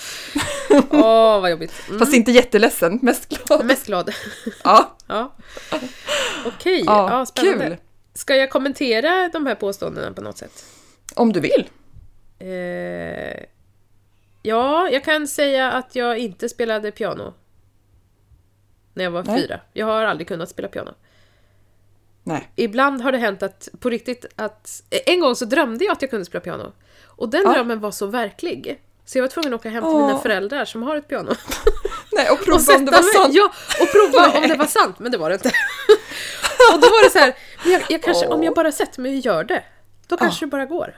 Åh, 0.91 1.41
vad 1.41 1.51
jobbigt. 1.51 1.73
Mm. 1.89 1.99
Fast 1.99 2.13
inte 2.15 2.31
jätteledsen, 2.33 2.99
mest 3.03 3.29
glad. 3.29 3.65
Mest 3.67 3.87
glad. 3.87 4.13
Ja, 4.65 4.97
Ja. 5.07 5.33
Okej, 6.47 6.83
ja, 6.87 7.11
ja, 7.11 7.27
spännande. 7.27 7.67
kul. 7.67 7.77
Ska 8.15 8.37
jag 8.37 8.51
kommentera 8.51 9.29
de 9.33 9.47
här 9.47 9.55
påståendena 9.55 10.13
på 10.13 10.21
något 10.21 10.39
sätt? 10.39 10.65
Om 11.15 11.33
du 11.33 11.41
vill. 11.41 11.69
Eh, 12.39 13.45
ja, 14.43 14.89
jag 14.91 15.05
kan 15.05 15.29
säga 15.29 15.73
att 15.73 15.95
jag 15.97 16.19
inte 16.19 16.49
spelade 16.49 16.91
piano. 16.91 17.35
När 18.95 19.05
jag 19.05 19.11
var 19.11 19.23
Nej. 19.25 19.41
fyra. 19.43 19.61
Jag 19.73 19.87
har 19.87 20.05
aldrig 20.05 20.29
kunnat 20.29 20.49
spela 20.49 20.69
piano. 20.69 20.95
Nej. 22.23 22.51
Ibland 22.57 23.01
har 23.01 23.13
det 23.13 23.19
hänt 23.19 23.43
att, 23.43 23.69
på 23.81 23.91
riktigt, 23.91 24.25
att... 24.37 24.83
En 25.07 25.21
gång 25.21 25.37
så 25.37 25.45
drömde 25.45 25.85
jag 25.85 25.93
att 25.93 26.03
jag 26.03 26.11
kunde 26.11 26.25
spela 26.27 26.41
piano. 26.41 26.73
Och 27.05 27.29
den 27.29 27.43
Ja. 27.45 27.53
drömmen 27.53 27.81
var 27.81 27.91
så 27.91 28.07
verklig. 28.07 28.83
Så 29.05 29.19
jag 29.19 29.23
var 29.23 29.29
tvungen 29.29 29.55
att 29.55 29.61
åka 29.61 29.69
hem 29.71 29.83
till 29.83 29.89
Åh. 29.93 30.07
mina 30.07 30.19
föräldrar 30.19 30.65
som 30.65 30.83
har 30.83 30.97
ett 30.97 31.09
piano. 31.09 31.31
Nej, 32.13 32.31
och 32.31 32.45
prova 32.45 32.73
och 32.73 32.77
om 32.79 32.85
det 32.85 32.91
var 32.93 33.03
mig- 33.03 33.13
sant. 33.13 33.35
Ja, 33.35 33.53
och 33.81 33.89
prova 33.93 34.39
om 34.39 34.49
det 34.49 34.55
var 34.55 34.67
sant, 34.67 34.99
men 34.99 35.13
det 35.13 35.19
var 35.19 35.29
det 35.31 35.35
inte. 35.35 35.49
och 36.75 36.81
då 36.81 36.87
var 36.87 37.05
det 37.05 37.11
så 37.11 37.19
här, 37.19 37.35
jag, 37.67 37.83
jag 37.89 38.03
kanske, 38.03 38.27
om 38.27 38.43
jag 38.43 38.55
bara 38.55 38.73
sätter 38.73 39.01
mig 39.01 39.13
och 39.19 39.25
gör 39.25 39.45
det, 39.45 39.65
då 40.09 40.17
kanske 40.17 40.45
det 40.47 40.51
bara 40.51 40.65
går. 40.67 40.97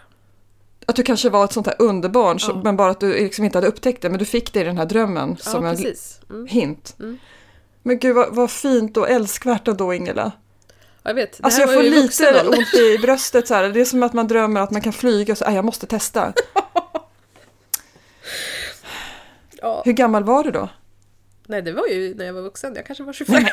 Att 0.91 0.97
du 0.97 1.03
kanske 1.03 1.31
var 1.31 1.45
ett 1.45 1.53
sånt 1.53 1.67
här 1.67 1.77
underbarn, 1.79 2.41
så, 2.41 2.51
Ja. 2.51 2.61
men 2.65 2.77
bara 2.77 2.91
att 2.91 3.01
du 3.01 3.13
liksom 3.13 3.45
inte 3.45 3.59
hade 3.59 3.67
upptäckt 3.69 4.03
det. 4.03 4.11
Men 4.11 4.19
du 4.19 4.25
fick 4.25 4.53
det 4.53 4.61
i 4.61 4.65
den 4.65 4.79
här 4.79 4.87
drömmen 4.87 5.37
Ja, 5.45 5.51
som 5.51 5.65
en 5.65 5.77
precis. 5.77 6.21
Mm. 6.31 6.47
hint. 6.47 6.97
Mm. 7.01 7.19
Men 7.83 7.99
gud 7.99 8.15
vad, 8.17 8.35
vad 8.35 8.51
fint 8.51 8.97
och 8.97 9.11
älskvärt 9.11 9.69
ändå 9.69 9.95
Ingela. 9.95 10.33
Jag 11.03 11.15
vet, 11.15 11.33
det 11.39 11.45
Alltså 11.45 11.61
jag 11.61 11.75
får 11.75 11.83
lite 11.83 12.41
ont 12.49 12.75
i 12.75 12.99
bröstet 12.99 13.49
så 13.49 13.55
här. 13.55 13.69
Det 13.69 13.81
är 13.81 13.85
som 13.85 14.03
att 14.03 14.13
man 14.13 14.29
drömmer 14.29 14.61
att 14.61 14.71
man 14.71 14.81
kan 14.83 14.93
flyga 14.93 15.33
och 15.33 15.39
så, 15.39 15.45
"Aj, 15.45 15.55
jag 15.55 15.65
måste 15.65 15.87
testa. 15.87 16.33
Ja. 19.63 19.83
Hur 19.85 19.93
gammal 19.93 20.25
var 20.25 20.45
du 20.45 20.51
då? 20.51 20.69
Nej, 21.47 21.63
det 21.63 21.73
var 21.73 21.87
ju 21.87 22.15
när 22.15 22.25
jag 22.25 22.33
var 22.33 22.43
vuxen. 22.43 22.73
Jag 22.77 22.87
kanske 22.87 23.05
var 23.05 23.13
25. 23.13 23.45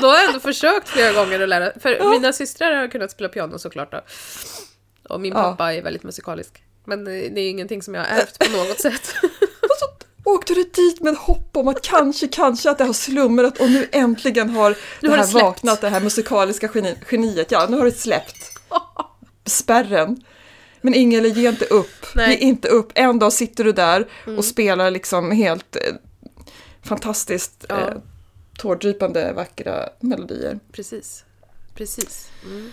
Då 0.00 0.06
har 0.08 0.14
jag 0.16 0.26
ändå 0.26 0.40
försökt 0.40 0.88
flera 0.88 1.12
gånger 1.12 1.40
att 1.40 1.48
lära. 1.48 1.72
För 1.80 2.10
mina 2.10 2.32
systrar 2.32 2.72
har 2.72 2.88
kunnat 2.88 3.10
spela 3.10 3.28
piano 3.28 3.58
såklart 3.58 3.92
då. 3.92 4.00
Och 5.08 5.20
min 5.20 5.32
Ja. 5.32 5.42
pappa 5.42 5.74
är 5.74 5.82
väldigt 5.82 6.02
musikalisk. 6.02 6.62
Men 6.84 7.06
eh, 7.06 7.12
det 7.12 7.40
är 7.40 7.50
ingenting 7.50 7.82
som 7.82 7.94
jag 7.94 8.02
har 8.02 8.08
ärvt 8.08 8.38
på 8.38 8.56
något 8.56 8.80
sätt. 8.80 9.14
Åkte 10.24 10.54
du 10.54 10.62
dit 10.64 11.00
med 11.00 11.14
hopp 11.14 11.56
om 11.56 11.68
att 11.68 11.82
kanske, 11.82 12.28
kanske 12.28 12.70
att 12.70 12.78
det 12.78 12.84
har 12.84 12.92
slumrat 12.92 13.60
och 13.60 13.70
nu 13.70 13.88
äntligen 13.92 14.50
har 14.50 14.70
Nu 14.70 14.76
det 15.00 15.08
har 15.08 15.16
här 15.16 15.22
det 15.24 15.30
släppt. 15.30 15.42
vaknat, 15.44 15.80
det 15.80 15.88
här 15.88 16.00
musikaliska 16.00 16.68
geni, 16.74 16.94
geniet. 17.10 17.50
Ja, 17.50 17.66
nu 17.70 17.76
har 17.76 17.84
det 17.84 17.92
släppt. 17.98 18.36
Spärren. 19.46 20.24
Men 20.80 20.94
Ingela, 20.94 21.28
ge 21.28 21.48
inte 21.48 21.64
upp. 21.64 22.06
Nej. 22.14 22.30
Ge 22.30 22.36
inte 22.36 22.68
upp. 22.68 22.92
En 22.94 23.18
dag 23.18 23.32
sitter 23.32 23.64
du 23.64 23.72
där 23.72 24.08
Mm. 24.26 24.38
och 24.38 24.44
spelar 24.44 24.90
liksom 24.90 25.30
helt 25.32 25.76
eh, 25.76 25.82
fantastiskt 26.84 27.66
Ja. 27.68 27.80
eh, 27.80 27.94
tårdrypande 28.58 29.32
vackra 29.32 29.88
melodier. 30.00 30.58
Precis. 30.72 31.24
Precis. 31.74 32.30
Mm. 32.44 32.72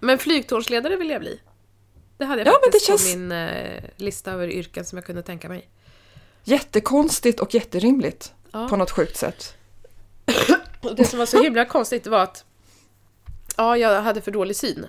Men 0.00 0.18
flygtornsledare 0.18 0.96
vill 0.96 1.10
jag 1.10 1.20
bli. 1.20 1.40
Det 2.18 2.24
hade 2.24 2.40
jag 2.42 2.48
Ja, 2.48 2.58
faktiskt 2.64 2.86
känns- 2.86 3.12
på 3.12 3.18
min 3.18 3.32
eh, 3.32 3.82
lista 3.96 4.32
över 4.32 4.48
yrken 4.48 4.84
som 4.84 4.98
jag 4.98 5.04
kunde 5.04 5.22
tänka 5.22 5.48
mig. 5.48 5.68
Jättekonstigt 6.44 7.40
och 7.40 7.54
jätterimligt 7.54 8.32
Ja. 8.52 8.68
på 8.68 8.76
något 8.76 8.90
sjukt 8.90 9.16
sätt. 9.16 9.54
Och 10.80 10.94
det 10.96 11.04
som 11.04 11.18
var 11.18 11.26
så 11.26 11.42
himla 11.42 11.64
konstigt 11.64 12.06
var 12.06 12.22
att 12.22 12.44
Ja, 13.56 13.76
jag 13.76 14.02
hade 14.02 14.20
för 14.20 14.30
dålig 14.30 14.56
syn. 14.56 14.86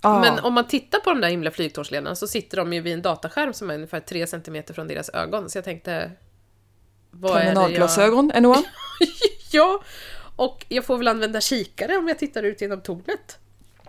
Ja. 0.00 0.20
Men 0.20 0.38
om 0.38 0.54
man 0.54 0.66
tittar 0.68 0.98
på 1.00 1.10
de 1.10 1.20
där 1.20 1.28
himla 1.28 1.50
flygtornsledarna 1.50 2.14
så 2.14 2.26
sitter 2.26 2.56
de 2.56 2.72
ju 2.72 2.80
vid 2.80 2.92
en 2.92 3.02
dataskärm 3.02 3.52
som 3.52 3.70
är 3.70 3.74
ungefär 3.74 4.00
3 4.00 4.26
cm 4.26 4.62
från 4.74 4.88
deras 4.88 5.08
ögon. 5.08 5.50
Så 5.50 5.58
jag 5.58 5.64
tänkte... 5.64 6.12
Vad 7.12 7.40
är 7.40 7.54
det 7.54 7.72
jag... 7.72 8.42
Noah? 8.42 8.60
Ja! 9.52 9.82
Och 10.36 10.64
jag 10.68 10.84
får 10.84 10.98
väl 10.98 11.08
använda 11.08 11.40
kikare 11.40 11.96
om 11.96 12.08
jag 12.08 12.18
tittar 12.18 12.42
ut 12.42 12.60
genom 12.60 12.80
tornet. 12.80 13.38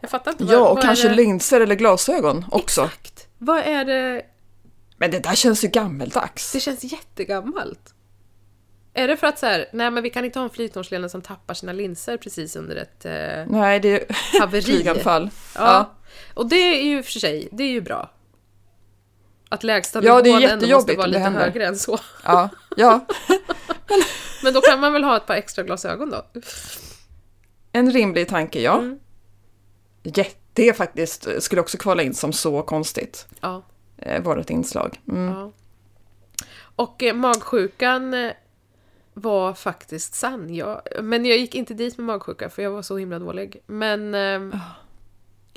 Jag 0.01 0.09
fattar 0.09 0.31
inte. 0.31 0.43
vad- 0.43 0.53
Ja, 0.53 0.59
och 0.69 0.75
vad 0.75 0.77
är 0.77 0.81
kanske 0.87 1.07
det... 1.09 1.15
linser 1.15 1.61
eller 1.61 1.75
glasögon 1.75 2.45
också. 2.51 2.81
Exakt! 2.83 3.27
Vad 3.37 3.59
är 3.59 3.85
det... 3.85 4.21
Men 4.97 5.11
det 5.11 5.19
där 5.19 5.35
känns 5.35 5.63
ju 5.63 5.67
gammeldags. 5.67 6.51
Det 6.51 6.59
känns 6.59 6.83
jättegammalt. 6.83 7.93
Är 8.93 9.07
det 9.07 9.17
för 9.17 9.27
att 9.27 9.39
så 9.39 9.45
här, 9.45 9.65
nej 9.73 9.91
men 9.91 10.03
vi 10.03 10.09
kan 10.09 10.25
inte 10.25 10.39
ha 10.39 10.43
en 10.43 10.49
flygtornsledare 10.49 11.09
som 11.09 11.21
tappar 11.21 11.53
sina 11.53 11.73
linser 11.73 12.17
precis 12.17 12.55
under 12.55 12.75
ett 12.75 13.05
eh, 13.05 13.53
Nej, 13.59 13.79
det 13.79 13.89
är 14.11 14.15
haveri? 14.39 14.61
flyganfall. 14.61 15.29
Ja. 15.55 15.93
Och 16.33 16.49
det 16.49 16.55
är 16.55 16.83
ju 16.83 17.03
för 17.03 17.11
sig, 17.19 17.49
det 17.51 17.63
är 17.63 17.67
ju 17.71 17.81
bra. 17.81 18.11
Att 19.53 19.63
lägsta 19.63 20.03
Ja, 20.03 20.21
det 20.21 20.29
är 20.29 20.33
ändå 20.33 20.41
måste 20.41 20.53
jättejobbigt 20.53 20.97
vara 20.97 21.07
det 21.07 21.11
lite 21.11 21.19
händer. 21.23 21.39
högre 21.41 21.65
än 21.67 21.75
så. 21.77 21.99
Ja, 22.23 22.49
ja. 22.77 23.05
Men 24.43 24.53
då 24.53 24.61
kan 24.61 24.79
man 24.79 24.93
väl 24.93 25.03
ha 25.03 25.17
ett 25.17 25.25
par 25.25 25.33
extra 25.35 25.63
glasögon 25.63 26.09
då? 26.09 26.25
En 27.71 27.91
rimlig 27.91 28.27
tanke, 28.27 28.61
ja. 28.61 28.77
Mm. 28.77 28.99
Jätte, 30.03 30.35
det 30.53 30.69
är 30.69 30.73
faktiskt, 30.73 31.27
skulle 31.43 31.61
också 31.61 31.77
kvala 31.77 32.03
in 32.03 32.13
som 32.13 32.33
så 32.33 32.61
konstigt, 32.61 33.27
Ja. 33.41 33.63
eh, 33.97 34.23
vårt 34.23 34.49
inslag. 34.49 35.01
Mm. 35.07 35.33
ja. 35.33 35.51
Och 36.75 37.03
eh, 37.03 37.13
magsjukan 37.15 38.13
eh, 38.13 38.31
var 39.13 39.53
faktiskt 39.53 40.15
sann. 40.15 40.55
Jag, 40.55 40.81
men 41.01 41.25
jag 41.25 41.37
gick 41.37 41.55
inte 41.55 41.73
dit 41.73 41.97
med 41.97 42.05
magsjuka 42.05 42.49
för 42.49 42.61
jag 42.61 42.71
var 42.71 42.81
så 42.81 42.97
himla 42.97 43.19
dålig. 43.19 43.61
Men 43.65 44.15
eh, 44.15 44.59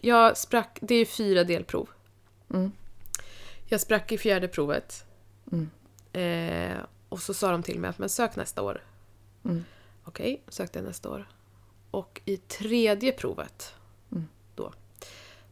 jag 0.00 0.36
sprack, 0.36 0.78
det 0.80 0.94
är 0.94 1.04
fyra 1.04 1.44
delprov. 1.44 1.88
Mm. 2.54 2.72
Jag 3.66 3.80
sprack 3.80 4.12
i 4.12 4.18
fjärde 4.18 4.48
provet. 4.48 5.04
Mm. 5.52 5.70
Eh, 6.12 6.78
och 7.08 7.18
så 7.22 7.34
sa 7.34 7.50
de 7.50 7.62
till 7.62 7.78
mig 7.80 7.90
att 7.90 7.98
men 7.98 8.08
sök 8.08 8.36
nästa 8.36 8.62
år. 8.62 8.84
Mm. 9.44 9.64
Okej, 10.04 10.42
sökte 10.48 10.78
jag 10.78 10.86
nästa 10.86 11.10
år. 11.10 11.28
Och 11.90 12.20
i 12.24 12.36
tredje 12.36 13.12
provet, 13.12 13.74
Mm. 14.12 14.28
då, 14.54 14.72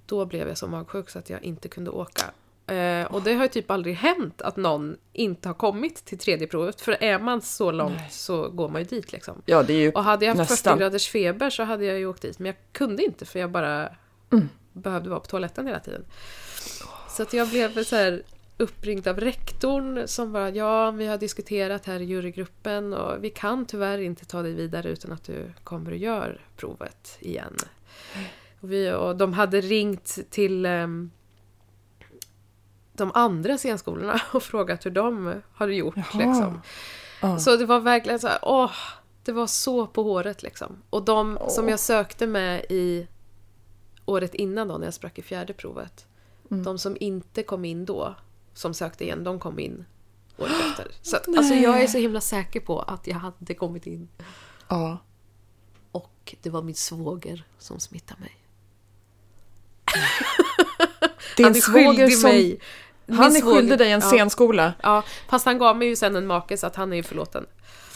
då 0.07 0.25
blev 0.27 0.49
jag 0.49 0.59
så 0.59 0.67
magsjuk 0.67 1.11
så 1.11 1.19
att 1.19 1.31
jag 1.31 1.43
inte 1.45 1.69
kunde 1.69 1.91
åka. 1.91 2.25
Eh, 2.75 3.05
och 3.07 3.23
det 3.23 3.35
har 3.35 3.43
ju 3.43 3.49
typ 3.49 3.71
aldrig 3.71 3.95
hänt 3.95 4.43
att 4.43 4.57
någon 4.57 4.97
inte 5.13 5.49
har 5.49 5.55
kommit 5.55 6.05
till 6.05 6.19
tredje 6.19 6.47
provet. 6.47 6.81
För 6.81 6.93
är 7.03 7.19
man 7.19 7.43
så 7.43 7.71
långt 7.73 7.97
Nej. 7.97 8.11
så 8.11 8.49
går 8.49 8.69
man 8.69 8.81
ju 8.83 8.87
dit 8.89 9.13
liksom. 9.13 9.43
Ja, 9.47 9.63
det 9.63 9.73
är 9.73 9.79
ju 9.81 9.93
Och 9.93 10.05
hade 10.05 10.27
jag 10.27 10.35
haft 10.35 10.51
Nästan. 10.51 10.73
40 10.79 10.81
graders 10.81 11.09
feber 11.09 11.51
så 11.51 11.63
hade 11.63 11.85
jag 11.85 11.99
ju 11.99 12.07
åkt 12.07 12.23
dit. 12.23 12.39
Men 12.39 12.47
jag 12.47 12.57
kunde 12.73 13.05
inte 13.05 13.25
för 13.25 13.39
jag 13.39 13.51
bara 13.51 13.89
Mm. 14.33 14.49
behövde 14.73 15.09
vara 15.11 15.21
på 15.21 15.27
toaletten 15.27 15.67
hela 15.67 15.81
tiden. 15.81 16.05
Så 17.17 17.23
att 17.23 17.33
jag 17.33 17.49
blev 17.49 17.85
så 17.85 17.97
här 17.97 18.23
uppringd 18.57 19.09
av 19.09 19.21
rektorn 19.21 20.09
som 20.09 20.33
bara 20.33 20.51
ja, 20.51 20.91
vi 20.91 21.07
har 21.07 21.19
diskuterat 21.19 21.87
här 21.87 22.01
i 22.01 22.05
jurygruppen 22.05 22.95
och 22.95 23.25
vi 23.25 23.31
kan 23.31 23.67
tyvärr 23.67 23.99
inte 23.99 24.25
ta 24.25 24.43
dig 24.43 24.53
vidare 24.53 24.89
utan 24.89 25.13
att 25.13 25.25
du 25.25 25.53
kommer 25.65 25.91
och 25.91 25.97
gör 25.97 26.41
provet 26.57 27.19
igen. 27.21 27.57
Och, 28.61 28.73
vi, 28.73 28.93
och 28.93 29.17
de 29.17 29.33
hade 29.33 29.61
ringt 29.61 30.19
till 30.31 30.67
ehm, 30.67 31.11
de 32.93 33.11
andra 33.15 33.59
scenskolorna 33.59 34.21
och 34.33 34.43
frågat 34.43 34.87
hur 34.87 34.91
de 34.91 35.43
hade 35.55 35.75
gjort. 35.75 35.97
Liksom. 35.97 36.61
Ja. 37.23 37.39
Så 37.39 37.57
det 37.57 37.67
var 37.67 37.81
verkligen 37.81 38.19
så 38.19 38.29
här, 38.29 38.39
åh, 38.43 38.73
det 39.25 39.33
var 39.33 39.47
så 39.47 39.87
på 39.87 40.03
håret 40.03 40.43
liksom. 40.43 40.83
Och 40.91 41.05
de 41.05 41.39
som 41.49 41.65
Åh. 41.65 41.71
jag 41.71 41.81
sökte 41.81 42.27
med 42.27 42.65
i 42.69 43.07
året 44.05 44.35
innan 44.35 44.69
då 44.69 44.79
när 44.79 44.87
jag 44.87 44.95
sprack 44.95 45.19
i 45.19 45.23
fjärde 45.23 45.53
provet. 45.53 46.07
Mm. 46.51 46.65
De 46.65 46.79
som 46.79 46.97
inte 47.01 47.43
kom 47.43 47.65
in 47.65 47.85
då, 47.85 48.15
som 48.55 48.75
sökte 48.75 49.05
igen, 49.05 49.25
de 49.25 49.39
kom 49.39 49.59
in 49.59 49.85
året 50.37 50.53
efter. 50.71 50.87
Så 51.03 51.17
att, 51.17 51.29
alltså 51.29 51.55
jag 51.55 51.83
är 51.83 51.87
så 51.87 51.99
himla 51.99 52.21
säker 52.21 52.61
på 52.61 52.81
att 52.81 53.07
jag 53.07 53.17
hade 53.17 53.55
kommit 53.55 53.87
in. 53.87 54.09
ja. 54.69 54.99
Och 55.93 56.35
det 56.43 56.51
var 56.51 56.63
min 56.63 56.75
svåger 56.75 57.45
som 57.59 57.81
smittade 57.81 58.21
mig. 58.21 58.37
Din 61.37 61.45
han 61.45 61.57
är 61.57 61.61
svåger 61.61 62.09
som... 62.09 62.31
mig. 62.31 62.61
Min 63.07 63.19
Han 63.19 63.37
är 63.37 63.41
skyldig 63.41 63.79
dig 63.79 63.93
en 63.93 64.01
ja, 64.01 64.09
scenskola. 64.11 64.73
Ja, 64.83 65.03
fast 65.29 65.47
han 65.47 65.59
gav 65.59 65.77
mig 65.77 65.89
ju 65.89 65.97
sen 65.97 66.17
en 66.17 66.27
make 66.27 66.57
så 66.57 66.67
att 66.67 66.77
han 66.77 66.93
är 66.93 66.97
ju 66.97 67.03
förlåten. 67.03 67.47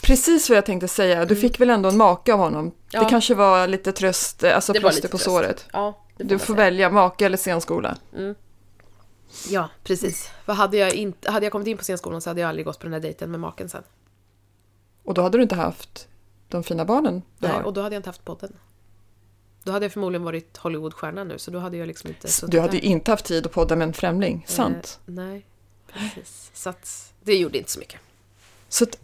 Precis 0.01 0.49
vad 0.49 0.57
jag 0.57 0.65
tänkte 0.65 0.87
säga. 0.87 1.25
Du 1.25 1.35
fick 1.35 1.59
väl 1.59 1.69
ändå 1.69 1.89
en 1.89 1.97
make 1.97 2.33
av 2.33 2.39
honom? 2.39 2.61
Mm. 2.61 2.75
Ja. 2.91 3.03
Det 3.03 3.09
kanske 3.09 3.35
var 3.35 3.67
lite 3.67 3.91
tröst, 3.91 4.43
eh, 4.43 4.55
alltså 4.55 4.73
plåster 4.73 5.07
på 5.07 5.17
tröst. 5.17 5.23
såret. 5.23 5.65
Ja, 5.73 6.05
Du 6.23 6.39
får 6.39 6.45
säga. 6.53 6.55
välja 6.65 6.89
make 6.89 7.25
eller 7.25 7.37
scenskola. 7.37 7.97
Ja, 9.49 9.69
precis. 9.83 10.29
För 10.45 10.53
hade 10.53 10.77
jag, 10.77 10.93
inte, 10.93 11.31
hade 11.31 11.45
jag 11.45 11.51
kommit 11.51 11.67
in 11.67 11.77
på 11.77 11.83
scenskolan 11.83 12.21
så 12.21 12.29
hade 12.29 12.41
jag 12.41 12.49
aldrig 12.49 12.65
gått 12.65 12.79
på 12.79 12.85
den 12.85 12.93
här 12.93 12.99
dejten 12.99 13.31
med 13.31 13.39
maken 13.39 13.69
sen. 13.69 13.83
Och 15.03 15.13
då 15.13 15.21
hade 15.21 15.37
du 15.37 15.41
inte 15.41 15.55
haft 15.55 16.07
de 16.47 16.63
fina 16.63 16.85
barnen 16.85 17.21
du 17.37 17.47
Nej, 17.47 17.55
har. 17.55 17.63
och 17.63 17.73
då 17.73 17.81
hade 17.81 17.95
jag 17.95 17.99
inte 17.99 18.09
haft 18.09 18.25
podden. 18.25 18.53
Då 19.63 19.71
hade 19.71 19.85
jag 19.85 19.93
förmodligen 19.93 20.23
varit 20.23 20.57
Hollywoodstjärna 20.57 21.23
nu, 21.23 21.37
så 21.37 21.51
då 21.51 21.59
hade 21.59 21.77
jag 21.77 21.87
liksom 21.87 22.09
inte 22.09 22.27
Du 22.47 22.59
hade 22.59 22.77
ju 22.77 22.81
inte 22.81 23.11
haft 23.11 23.25
tid 23.25 23.45
att 23.45 23.51
podda 23.51 23.75
med 23.75 23.87
en 23.87 23.93
främling, 23.93 24.45
sant? 24.47 24.99
Eh, 25.07 25.13
nej, 25.13 25.45
precis. 25.93 26.51
Så 26.53 26.69
att 26.69 27.13
det 27.23 27.35
gjorde 27.35 27.57
inte 27.57 27.71
så 27.71 27.79
mycket. 27.79 27.99
Så 28.69 28.83
att, 28.83 28.99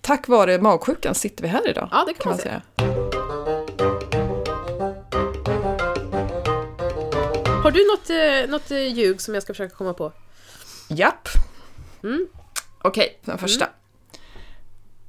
tack 0.00 0.28
vare 0.28 0.58
magsjukan 0.58 1.14
sitter 1.14 1.42
vi 1.42 1.48
här 1.48 1.68
idag. 1.68 1.88
Ja, 1.92 2.04
det 2.06 2.14
kan 2.14 2.30
man 2.30 2.38
säga. 2.38 2.62
Har 2.76 3.25
du 7.76 7.86
något, 7.86 8.10
eh, 8.10 8.50
något 8.50 8.70
eh, 8.70 8.94
ljug 8.94 9.20
som 9.20 9.34
jag 9.34 9.42
ska 9.42 9.52
försöka 9.52 9.74
komma 9.74 9.94
på? 9.94 10.12
Japp. 10.88 11.28
Mm. 12.02 12.26
Okej, 12.82 13.18
den 13.24 13.38
första. 13.38 13.68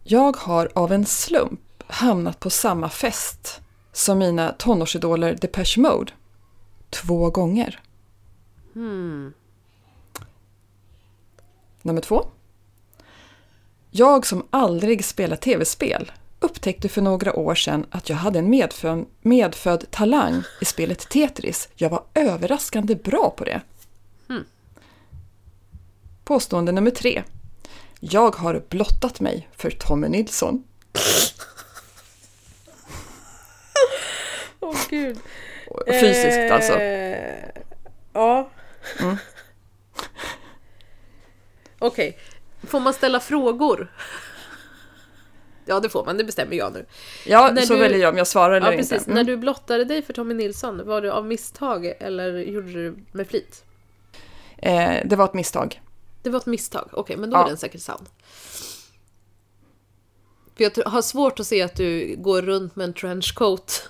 Jag 0.04 0.38
har 0.38 0.72
av 0.76 0.92
en 0.92 1.06
slump 1.06 1.84
hamnat 1.88 2.40
på 2.40 2.50
samma 2.50 2.90
fest 2.90 3.62
som 3.92 4.18
mina 4.18 4.52
tonårsidoler 4.52 5.36
Depeche 5.42 5.78
Mode. 5.78 6.12
Två 6.90 7.30
gånger. 7.30 7.82
Hmm. 8.74 9.34
Nummer 11.82 12.02
två. 12.02 12.28
Jag 13.92 14.26
som 14.26 14.48
aldrig 14.50 15.06
spelat 15.06 15.42
tv-spel 15.42 16.12
upptäckte 16.48 16.90
för 16.90 17.02
några 17.02 17.36
år 17.36 17.56
sedan 17.56 17.86
att 17.92 18.10
jag 18.10 18.18
hade 18.18 18.40
en 18.40 18.50
medfödd, 18.50 19.06
medfödd 19.22 19.92
talang 19.92 20.44
i 20.62 20.66
spelet 20.66 21.10
Tetris. 21.10 21.70
Jag 21.76 21.90
var 21.90 22.04
överraskande 22.14 22.96
bra 22.96 23.34
på 23.38 23.44
det. 23.44 23.62
Hmm. 24.28 24.44
Påstående 26.24 26.72
nummer 26.72 26.92
tre. 26.92 27.24
Jag 28.00 28.36
har 28.36 28.64
blottat 28.70 29.20
mig 29.20 29.48
för 29.58 29.72
Tommy 29.72 30.08
Nilsson. 30.08 30.64
Åh 34.60 34.76
gud. 34.90 35.18
Fysiskt 36.02 36.52
alltså. 36.52 36.74
Eh, 36.74 37.50
Ja. 38.14 38.50
Mm. 39.00 39.18
Okej. 41.80 42.18
Får 42.64 42.80
man 42.80 42.94
ställa 42.94 43.20
frågor? 43.20 43.92
Ja, 45.68 45.80
det 45.80 45.90
får 45.90 46.06
man. 46.06 46.18
Det 46.18 46.24
bestämmer 46.24 46.56
jag 46.56 46.74
nu. 46.74 46.86
Ja, 47.26 47.52
När 47.54 47.62
så 47.62 47.74
du- 47.74 47.80
väljer 47.80 48.00
jag 48.00 48.10
om 48.12 48.18
jag 48.18 48.28
svarar 48.28 48.56
eller 48.56 48.72
Ja, 48.72 48.78
precis. 48.78 48.92
inte. 48.94 49.10
När 49.10 49.22
Mm. 49.22 49.26
du 49.26 49.38
blottade 49.38 49.86
dig 49.86 50.02
för 50.02 50.14
Tommy 50.14 50.34
Nilsson, 50.34 50.88
var 50.88 51.02
det 51.02 51.14
av 51.14 51.26
misstag 51.26 51.86
eller 52.00 52.38
gjorde 52.38 52.72
du 52.74 52.96
med 53.12 53.28
flit? 53.28 53.64
Eh, 54.58 54.96
det 55.06 55.16
var 55.16 55.26
ett 55.26 55.34
misstag. 55.34 55.82
Det 56.24 56.30
var 56.30 56.40
ett 56.40 56.46
misstag. 56.46 56.90
Okej, 56.94 57.18
men 57.18 57.30
då 57.30 57.38
Ja. 57.38 57.44
är 57.44 57.48
den 57.48 57.58
säkert 57.58 57.82
sann. 57.82 58.06
För 60.58 60.64
jag 60.64 60.86
har 60.86 61.02
svårt 61.02 61.40
att 61.40 61.48
se 61.48 61.62
att 61.62 61.76
du 61.76 62.16
går 62.18 62.42
runt 62.42 62.76
med 62.76 62.84
en 62.86 62.94
trenchcoat. 62.94 63.90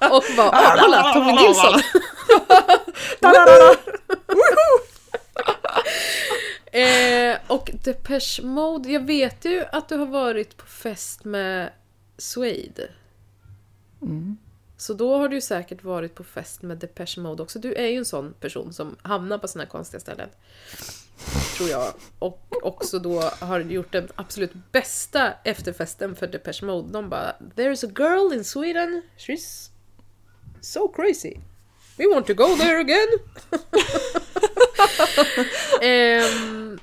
och 0.10 0.24
bara, 0.36 0.48
åh 0.50 0.76
kolla, 0.80 1.12
Tommy 1.14 1.32
Nilsson! 1.32 1.80
eh, 6.72 7.38
och 7.46 7.70
Depeche 7.84 8.42
Mode, 8.42 8.92
jag 8.92 9.06
vet 9.06 9.44
ju 9.44 9.64
att 9.72 9.88
du 9.88 9.96
har 9.96 10.06
varit 10.06 10.56
på 10.56 10.66
fest 10.66 11.24
med 11.24 11.70
Suede. 12.18 12.90
Så 14.76 14.94
då 14.94 15.16
har 15.16 15.28
du 15.28 15.40
säkert 15.40 15.84
varit 15.84 16.14
på 16.14 16.24
fest 16.24 16.62
med 16.62 16.78
Depeche 16.78 17.20
Mode 17.20 17.42
också. 17.42 17.58
Du 17.58 17.74
är 17.74 17.86
ju 17.86 17.96
en 17.96 18.04
sån 18.04 18.34
person 18.40 18.72
som 18.72 18.96
hamnar 19.02 19.38
på 19.38 19.48
såna 19.48 19.64
här 19.64 19.70
konstiga 19.70 20.00
ställen. 20.00 20.28
Tror 21.56 21.68
jag. 21.68 21.92
Och 22.18 22.40
också 22.62 22.98
då 22.98 23.20
har 23.20 23.60
gjort 23.60 23.92
den 23.92 24.08
absolut 24.14 24.52
bästa 24.72 25.32
efterfesten 25.44 26.16
för 26.16 26.26
Depeche 26.26 26.64
Mode. 26.66 26.92
De 26.92 27.08
bara 27.08 27.36
There's 27.56 27.86
a 27.86 27.92
girl 27.98 28.32
in 28.32 28.44
Sweden, 28.44 29.02
she's 29.18 29.70
so 30.60 30.88
crazy. 30.88 31.36
We 31.96 32.14
want 32.14 32.26
to 32.26 32.34
go 32.34 32.56
there 32.56 32.80
again. 32.80 33.08
Ehm, 35.82 36.78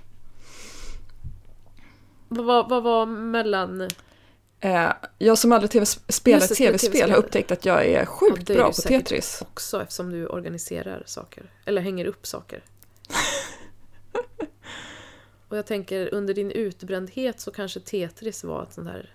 vad, 2.27 2.69
vad 2.69 2.83
var 2.83 3.05
mellan... 3.05 3.87
Eh, 4.59 4.91
jag 5.17 5.37
som 5.37 5.51
aldrig 5.51 5.71
TV 5.71 5.85
spelar 5.85 6.47
tv-spel 6.47 7.11
har 7.11 7.17
upptäckt 7.17 7.51
att 7.51 7.65
jag 7.65 7.85
är 7.85 7.99
Ja, 7.99 8.05
sjukt 8.05 8.47
det 8.47 8.53
är 8.53 8.57
bra 8.57 8.67
på 8.67 8.81
Tetris. 8.81 9.41
Också 9.41 9.81
eftersom 9.81 10.11
du 10.11 10.27
organiserar 10.27 11.03
saker. 11.05 11.51
Eller 11.65 11.81
hänger 11.81 12.05
upp 12.05 12.27
saker. 12.27 12.63
Och 15.47 15.57
jag 15.57 15.65
tänker 15.65 16.13
under 16.13 16.33
din 16.33 16.51
utbrändhet 16.51 17.39
så 17.39 17.51
kanske 17.51 17.79
Tetris 17.79 18.43
var 18.43 18.63
ett 18.63 18.73
sånt 18.73 18.87
här... 18.87 19.13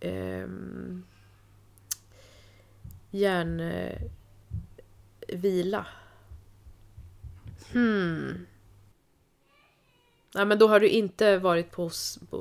ehm, 0.00 1.04
järnvila. 3.10 4.06
Hmm. 7.72 8.46
Nej 10.34 10.44
men 10.46 10.58
då 10.58 10.68
har 10.68 10.80
du 10.80 10.88
inte 10.88 11.38
varit 11.38 11.70
på... 11.70 11.90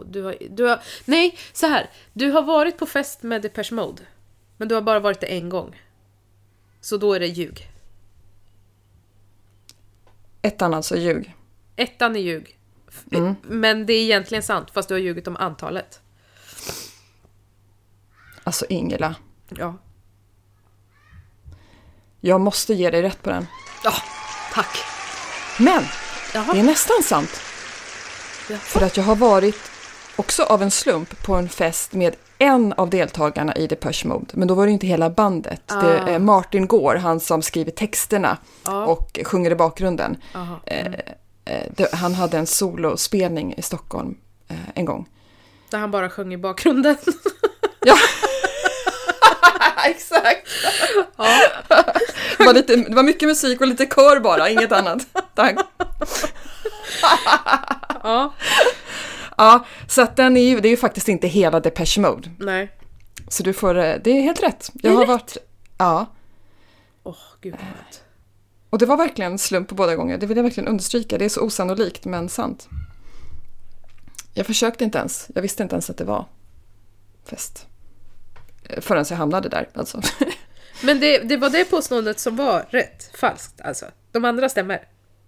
Du 0.05 0.21
har, 0.23 0.35
du 0.49 0.63
har, 0.63 0.81
nej, 1.05 1.37
så 1.53 1.67
här. 1.67 1.89
Du 2.13 2.31
har 2.31 2.41
varit 2.41 2.77
på 2.77 2.85
fest 2.85 3.23
med 3.23 3.41
Depeche 3.41 3.71
Mode. 3.75 4.01
Men 4.57 4.67
du 4.67 4.75
har 4.75 4.81
bara 4.81 4.99
varit 4.99 5.21
det 5.21 5.27
en 5.27 5.49
gång. 5.49 5.81
Så 6.81 6.97
då 6.97 7.13
är 7.13 7.19
det 7.19 7.27
ljug. 7.27 7.69
Ettan 10.41 10.73
alltså, 10.73 10.97
ljug. 10.97 11.35
Ettan 11.75 12.15
är 12.15 12.19
ljug. 12.19 12.59
F- 12.87 13.03
Mm. 13.11 13.35
Men 13.41 13.85
det 13.85 13.93
är 13.93 14.01
egentligen 14.03 14.43
sant, 14.43 14.71
fast 14.71 14.87
du 14.89 14.93
har 14.95 14.99
ljugit 14.99 15.27
om 15.27 15.35
antalet. 15.37 16.01
Alltså 18.43 18.65
Ingela, 18.69 19.15
Ja. 19.49 19.77
jag 22.21 22.41
måste 22.41 22.73
ge 22.73 22.89
dig 22.91 23.01
rätt 23.01 23.21
på 23.23 23.29
den. 23.29 23.47
Ja, 23.83 23.93
tack. 24.53 24.77
Men 25.59 25.83
Jaha. 26.33 26.53
det 26.53 26.59
är 26.59 26.63
nästan 26.63 27.03
sant. 27.03 27.41
Jaha. 28.49 28.59
För 28.59 28.81
att 28.81 28.97
jag 28.97 29.03
har 29.03 29.15
varit 29.15 29.55
också 30.15 30.43
av 30.43 30.61
en 30.63 30.71
slump 30.71 31.23
på 31.25 31.33
en 31.35 31.49
fest 31.49 31.93
med 31.93 32.15
en 32.37 32.73
av 32.73 32.89
deltagarna 32.89 33.55
i 33.55 33.67
Depeche 33.67 34.05
Mode. 34.07 34.25
Men 34.33 34.47
då 34.47 34.53
var 34.53 34.65
det 34.65 34.71
inte 34.71 34.87
hela 34.87 35.09
bandet. 35.09 35.61
Det 35.67 35.75
Ah. 36.03 36.07
är 36.07 36.19
Martin 36.19 36.67
Gore, 36.67 36.97
han 36.99 37.19
som 37.19 37.41
skriver 37.41 37.71
texterna 37.71 38.37
Ja. 38.65 38.85
och 38.85 39.19
sjunger 39.25 39.51
i 39.51 39.55
bakgrunden. 39.55 40.17
Eh, 40.65 40.85
eh, 41.45 41.63
det, 41.75 41.93
han 41.93 42.13
hade 42.13 42.37
en 42.37 42.47
solospelning 42.47 43.53
i 43.57 43.61
Stockholm 43.61 44.17
eh, 44.47 44.55
en 44.75 44.85
gång. 44.85 45.09
Där 45.69 45.77
han 45.77 45.91
bara 45.91 46.09
sjöng 46.09 46.33
i 46.33 46.37
bakgrunden. 46.37 46.95
Ja, 47.85 47.95
exakt. 49.89 50.47
Det, 52.37 52.45
var 52.45 52.53
lite, 52.53 52.75
det 52.75 52.95
var 52.95 53.03
mycket 53.03 53.27
musik 53.27 53.61
och 53.61 53.67
lite 53.67 53.85
kör 53.85 54.19
bara, 54.19 54.49
inget 54.49 54.71
annat. 54.71 55.07
Tack. 55.35 55.55
ja. 58.03 58.33
Ja, 59.37 59.65
så 59.87 60.01
att 60.01 60.15
den 60.15 60.37
är 60.37 60.49
ju, 60.49 60.59
det 60.59 60.67
är 60.67 60.69
ju 60.69 60.77
faktiskt 60.77 61.07
inte 61.07 61.27
hela 61.27 61.59
Depeche 61.59 61.99
Mode. 61.99 62.31
Nej. 62.39 62.71
Så 63.27 63.43
du 63.43 63.53
får, 63.53 63.77
eh, 63.77 63.95
det 64.03 64.11
är 64.11 64.21
helt 64.21 64.43
rätt. 64.43 64.71
Jag 64.73 64.91
har 64.91 64.99
rätt. 64.99 65.07
varit, 65.07 65.37
ja. 65.77 66.05
Åh, 67.03 67.15
gud 67.41 67.53
vad. 67.53 67.97
Och 68.69 68.79
det 68.79 68.85
var 68.85 68.97
verkligen 68.97 69.31
en 69.31 69.37
slump 69.37 69.69
på 69.69 69.75
båda 69.75 69.95
gånger. 69.95 70.17
Det 70.17 70.25
vill 70.25 70.37
jag 70.37 70.43
verkligen 70.43 70.67
understryka. 70.67 71.17
Det 71.17 71.25
är 71.25 71.29
så 71.29 71.41
osannolikt 71.41 72.05
men 72.05 72.29
sant. 72.29 72.67
Jag 74.33 74.45
försökte 74.45 74.83
inte 74.83 74.97
ens. 74.97 75.29
Jag 75.35 75.41
visste 75.41 75.63
inte 75.63 75.75
ens 75.75 75.89
att 75.89 75.97
det 75.97 76.03
var 76.03 76.25
fest. 77.25 77.67
Förrän 78.77 79.05
jag 79.09 79.17
hamnade 79.17 79.49
där 79.49 79.69
alltså. 79.73 80.01
Men 80.83 80.99
det, 80.99 81.17
det 81.17 81.37
var 81.37 81.49
det 81.49 81.65
påståendet 81.65 82.19
som 82.19 82.35
var 82.35 82.65
rätt 82.69 83.17
falskt 83.17 83.61
alltså. 83.61 83.85
De 84.11 84.25
andra 84.25 84.49
stämmer. 84.49 84.81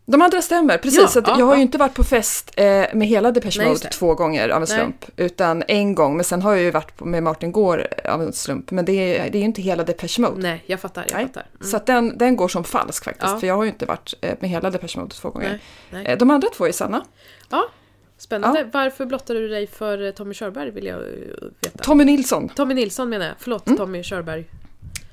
De 0.06 0.21
andra 0.21 0.41
stämmer, 0.41 0.78
precis. 0.78 1.00
Ja, 1.02 1.08
så 1.08 1.21
ja, 1.26 1.36
jag 1.39 1.45
har 1.45 1.56
ju 1.56 1.62
inte 1.62 1.78
varit 1.78 1.93
på 1.93 2.04
fest 2.04 2.54
eh, 2.56 2.65
med 2.93 3.08
hela 3.08 3.32
Depeche 3.32 3.58
Nej, 3.58 3.67
Mode 3.67 3.80
två 3.80 4.13
gånger 4.15 4.50
av 4.50 4.62
en 4.62 4.67
Nej. 4.69 4.78
slump. 4.78 5.06
Utan 5.17 5.63
en 5.67 5.95
gång, 5.95 6.15
men 6.15 6.23
sen 6.23 6.41
har 6.41 6.54
jag 6.54 6.62
ju 6.62 6.71
varit 6.71 7.00
med 7.00 7.23
Martin 7.23 7.52
Gore 7.52 7.88
av 8.06 8.21
en 8.21 8.34
slump. 8.34 8.71
Men 8.71 8.86
det 8.86 8.91
är, 8.91 9.30
det 9.30 9.38
är 9.38 9.39
ju 9.39 9.45
inte 9.45 9.62
hela 9.62 9.84
Depeche 9.84 10.19
Mode. 10.21 10.41
Nej, 10.41 10.63
jag 10.65 10.80
fattar. 10.80 11.06
Jag 11.10 11.17
Nej. 11.17 11.28
fattar. 11.28 11.45
Mm. 11.56 11.71
Så 11.71 11.80
den, 11.86 12.17
den 12.17 12.36
går 12.36 12.47
som 12.47 12.63
falsk 12.63 13.04
faktiskt. 13.04 13.39
För 13.39 13.47
jag 13.47 13.56
har 13.56 13.63
ju 13.63 13.69
inte 13.69 13.86
varit 13.86 14.13
eh, 14.21 14.36
med 14.39 14.50
hela 14.50 14.69
Depeche 14.69 15.00
Mode 15.00 15.15
två 15.15 15.30
gånger. 15.30 15.50
Nej, 15.50 15.60
nej. 16.04 16.06
Eh, 16.06 16.17
De 16.17 16.30
andra 16.32 16.47
två 16.50 16.67
är 16.67 16.71
sanna. 16.71 17.06
Ja, 17.50 17.69
spännande. 18.18 18.70
Varför 18.74 19.06
blottade 19.06 19.40
du 19.40 19.48
dig 19.48 19.68
för 19.68 20.06
eh, 20.06 20.12
Tommy 20.12 20.34
Körberg 20.34 20.72
vill 20.72 20.86
jag 20.86 21.00
eh, 21.00 21.04
veta. 21.62 21.84
Tommy 21.84 22.04
Nilsson. 22.06 22.50
Tommy 22.50 22.74
Nilsson 22.74 23.10
menar 23.10 23.26
jag. 23.26 23.36
Förlåt, 23.40 23.68
Mm. 23.68 23.78
Tommy 23.78 24.04
Körberg. 24.04 24.46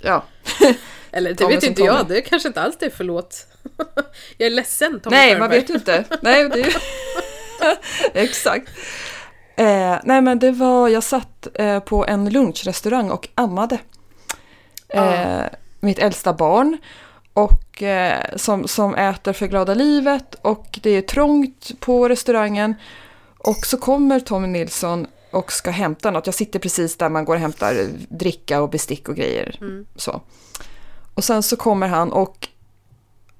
Ja. 0.00 0.24
Eller 1.10 1.30
det 1.30 1.36
Tommy 1.36 1.54
vet 1.54 1.64
inte 1.64 1.82
jag, 1.82 1.98
Tommy. 2.00 2.14
det 2.14 2.20
kanske 2.22 2.48
inte 2.48 2.60
alls 2.62 2.76
det 2.78 2.86
är 2.86 2.90
förlåt. 2.90 3.46
jag 4.38 4.46
är 4.46 4.50
ledsen 4.50 5.00
Tommy 5.00 5.16
Nej, 5.16 5.28
Körberg. 5.28 5.40
man 5.40 5.50
vet 5.50 5.70
ju 5.70 5.74
inte. 5.74 6.04
Nej, 6.22 6.48
det 6.48 6.60
är... 6.60 6.76
Exakt. 8.22 8.68
Eh, 9.56 9.96
nej, 10.04 10.20
men 10.22 10.38
det 10.38 10.50
var, 10.50 10.88
jag 10.88 11.02
satt 11.02 11.46
eh, 11.54 11.80
på 11.80 12.06
en 12.06 12.28
lunchrestaurang 12.30 13.10
och 13.10 13.28
ammade. 13.34 13.78
Eh, 14.88 15.40
Ah. 15.44 15.48
Mitt 15.80 15.98
äldsta 15.98 16.32
barn. 16.32 16.78
Och 17.34 17.82
eh, 17.82 18.24
som, 18.36 18.68
som 18.68 18.94
äter 18.94 19.32
för 19.32 19.46
glada 19.46 19.74
livet 19.74 20.34
och 20.42 20.78
det 20.82 20.90
är 20.90 21.02
trångt 21.02 21.80
på 21.80 22.08
restaurangen. 22.08 22.74
Och 23.38 23.66
så 23.66 23.76
kommer 23.76 24.20
Tommy 24.20 24.46
Nilsson 24.48 25.06
och 25.30 25.52
ska 25.52 25.70
hämta 25.70 26.10
något. 26.10 26.26
Jag 26.26 26.34
sitter 26.34 26.58
precis 26.58 26.96
där 26.96 27.08
man 27.08 27.24
går 27.24 27.34
och 27.34 27.40
hämtar 27.40 27.86
dricka 28.08 28.62
och 28.62 28.70
bestick 28.70 29.08
och 29.08 29.16
grejer. 29.16 29.58
Mm. 29.60 29.86
Så. 29.96 30.20
Och 31.14 31.24
sen 31.24 31.42
så 31.42 31.56
kommer 31.56 31.88
han 31.88 32.12
och 32.12 32.48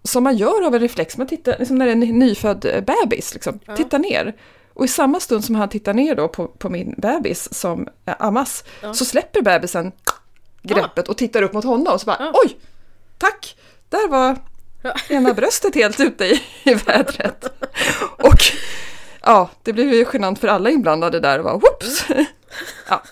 som 0.02 0.24
man 0.24 0.36
gör 0.36 0.66
av 0.66 0.74
en 0.74 0.80
reflex, 0.80 1.16
man 1.16 1.26
tittar, 1.26 1.56
liksom 1.58 1.76
när 1.78 1.86
det 1.86 1.90
är 1.90 1.96
en 1.96 2.00
nyfödd 2.18 2.84
bebis, 2.86 3.34
liksom, 3.34 3.60
Ja. 3.66 3.76
tittar 3.76 3.98
ner. 3.98 4.36
Och 4.74 4.84
i 4.84 4.88
samma 4.88 5.20
stund 5.20 5.44
som 5.44 5.54
han 5.54 5.68
tittar 5.68 5.94
ner 5.94 6.14
då 6.14 6.28
på, 6.28 6.46
på 6.46 6.70
min 6.70 6.94
bebis 6.98 7.54
som 7.54 7.88
eh, 8.06 8.14
ammas, 8.18 8.64
Ja. 8.82 8.94
så 8.94 9.04
släpper 9.04 9.42
bebisen 9.42 9.92
greppet 10.62 11.08
och 11.08 11.16
tittar 11.16 11.42
upp 11.42 11.52
mot 11.52 11.64
honom 11.64 11.92
och 11.94 12.00
så 12.00 12.06
bara 12.06 12.16
Ja. 12.20 12.32
oj, 12.44 12.56
tack, 13.18 13.56
där 13.94 14.08
var 14.08 14.36
ena 15.08 15.34
bröstet 15.34 15.74
helt 15.74 16.00
ute 16.00 16.24
i, 16.24 16.42
i 16.64 16.74
vädret. 16.74 17.44
Och 18.18 18.38
ja, 19.22 19.50
det 19.62 19.72
blev 19.72 19.92
ju 19.94 20.06
genant 20.12 20.38
för 20.38 20.48
alla 20.48 20.70
inblandade 20.70 21.20
där 21.20 21.38
och 21.38 21.44
bara 21.44 21.54
whoops. 21.58 22.04
Ja, 22.88 23.02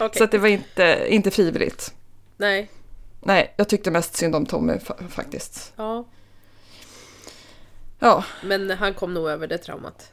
Okej. 0.00 0.18
så 0.18 0.24
att 0.24 0.30
det 0.30 0.38
var 0.38 0.48
inte, 0.48 1.06
inte 1.08 1.30
frivilligt. 1.30 1.94
Nej. 2.36 2.70
Nej, 3.20 3.54
jag 3.56 3.68
tyckte 3.68 3.90
mest 3.90 4.16
synd 4.16 4.36
om 4.36 4.46
Tommy 4.46 4.72
fa- 4.72 5.08
faktiskt. 5.08 5.72
Ja. 5.76 6.04
Ja, 7.98 8.24
Men 8.44 8.70
han 8.70 8.94
kom 8.94 9.14
nog 9.14 9.28
över 9.28 9.46
det 9.46 9.58
traumat. 9.58 10.12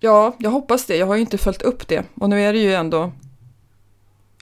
ja, 0.00 0.36
jag 0.38 0.50
hoppas 0.50 0.86
det. 0.86 0.96
Jag 0.96 1.06
har 1.06 1.14
ju 1.14 1.20
inte 1.20 1.38
följt 1.38 1.62
upp 1.62 1.88
det. 1.88 2.04
Och 2.20 2.28
nu 2.30 2.42
är 2.42 2.52
det 2.52 2.58
ju 2.58 2.74
ändå 2.74 3.12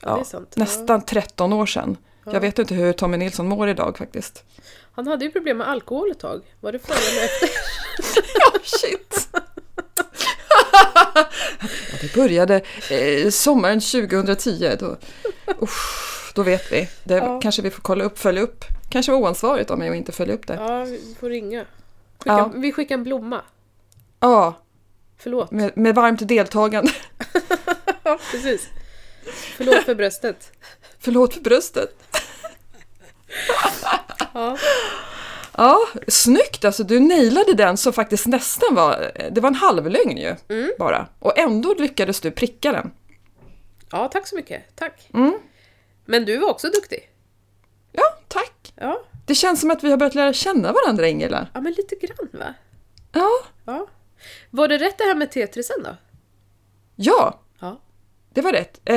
Ja, 0.03 0.25
det 0.33 0.57
nästan 0.57 1.03
13 1.05 1.53
år 1.53 1.67
sedan. 1.67 1.97
Ja. 2.25 2.33
Jag 2.33 2.41
vet 2.41 2.59
inte 2.59 2.75
hur 2.75 2.93
Tommy 2.93 3.17
Nilsson 3.17 3.49
mår 3.49 3.69
idag 3.69 3.99
faktiskt. 3.99 4.45
Han 4.95 5.07
hade 5.07 5.25
ju 5.25 5.31
problem 5.31 5.59
med 5.59 5.69
alkohol 5.69 6.11
ett 6.11 6.19
tag. 6.19 6.43
Var 6.61 6.73
det 6.73 6.79
före 6.79 6.97
eller 7.13 7.25
efter? 7.25 7.49
Ja, 8.41 8.53
shit! 8.63 9.29
ja, 10.73 11.25
det 12.01 12.15
började 12.15 12.61
eh, 12.91 13.31
sommaren 13.31 13.81
2010. 13.81 14.77
Då, 14.79 14.97
usch, 15.63 16.33
då 16.35 16.43
vet 16.43 16.73
vi. 16.73 16.89
Det 17.05 17.15
Ja. 17.17 17.41
kanske 17.41 17.63
vi 17.63 17.71
får 17.71 17.83
kolla 17.83 18.05
upp, 18.05 18.19
följa 18.19 18.43
upp. 18.43 18.65
Kanske 18.91 19.13
var 19.13 19.19
oansvarigt 19.19 19.71
av 19.71 19.79
mig 19.79 19.89
att 19.89 19.97
inte 19.97 20.13
följa 20.13 20.35
upp 20.35 20.47
det. 20.47 20.55
Ja, 20.55 20.85
vi 20.85 21.17
får 21.21 21.29
ringa. 21.31 21.61
Skicka, 22.19 22.33
Ja. 22.37 22.53
Vi 22.55 22.73
skickar 22.73 22.95
en 22.95 23.05
blomma. 23.05 23.41
Ja, 24.21 24.55
Förlåt. 25.19 25.51
med, 25.51 25.77
med 25.77 25.95
varmt 25.95 26.29
deltagande. 26.29 26.93
Ja, 28.05 28.19
precis. 28.31 28.69
Förlåt 29.57 29.85
för 29.85 29.95
bröstet. 29.95 30.53
Förlåt 30.99 31.35
för 31.35 31.41
bröstet. 31.41 31.97
Ja. 34.35 34.59
Ja, 35.57 35.79
snyggt 36.09 36.65
alltså. 36.65 36.85
Du 36.85 37.01
nailade 37.01 37.55
den 37.55 37.77
som 37.77 37.93
faktiskt 37.93 38.27
nästan 38.27 38.75
var, 38.75 39.13
det 39.31 39.41
var 39.41 39.49
en 39.49 39.55
halvlögn 39.55 40.17
ju 40.17 40.37
Mm. 40.49 40.73
bara. 40.79 41.07
Och 41.19 41.39
ändå 41.39 41.75
lyckades 41.75 42.21
du 42.21 42.31
pricka 42.31 42.73
den. 42.73 42.91
ja, 43.93 44.09
tack 44.09 44.27
så 44.29 44.37
mycket. 44.37 44.77
Tack. 44.77 45.09
Mm. 45.15 45.39
Men 46.05 46.25
du 46.25 46.37
var 46.39 46.49
också 46.51 46.69
duktig. 46.69 47.09
Ja, 47.93 48.03
tack. 48.29 48.73
Ja, 48.77 49.03
Det 49.27 49.35
känns 49.35 49.61
som 49.61 49.71
att 49.71 49.85
vi 49.85 49.91
har 49.91 49.97
börjat 49.97 50.15
lära 50.15 50.33
känna 50.33 50.73
varandra 50.73 51.09
Ingela. 51.09 51.47
ja 51.55 51.61
men 51.61 51.73
lite 51.73 51.95
grann 51.97 52.29
va? 52.33 52.55
Ja, 53.13 53.31
Ja. 53.65 53.87
Var 54.51 54.69
det 54.69 54.79
rätt 54.79 54.99
det 54.99 55.05
här 55.05 55.15
med 55.15 55.33
Tetrisen 55.33 55.83
då? 55.83 55.91
ja, 55.91 55.99
Ja. 56.97 57.42
Det 58.33 58.41
var 58.41 58.53
rätt. 58.53 58.81
Eh, 58.85 58.97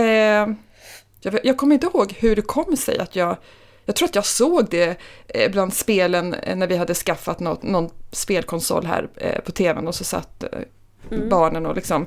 jag, 1.22 1.40
jag 1.44 1.58
kommer 1.58 1.74
inte 1.74 1.88
ihåg 1.88 2.12
hur 2.12 2.36
det 2.36 2.42
kom 2.42 2.78
sig 2.78 3.00
att 3.00 3.16
jag 3.16 3.38
jag 3.86 3.96
tror 3.96 4.08
att 4.08 4.16
jag 4.16 4.26
såg 4.26 4.70
det 4.70 4.98
eh, 5.28 5.52
bland 5.52 5.74
spelen 5.74 6.34
eh, 6.34 6.56
när 6.56 6.68
vi 6.68 6.78
hade 6.78 6.94
skaffat 6.94 7.40
något, 7.40 7.64
någon 7.64 7.90
spelkonsol 8.12 8.86
här 8.86 9.10
eh, 9.16 9.42
på 9.42 9.52
tvn 9.52 9.88
och 9.88 9.96
så 9.96 10.04
satt 10.04 10.44
eh, 10.44 11.20
barnen 11.30 11.66
och 11.66 11.76
liksom 11.76 12.06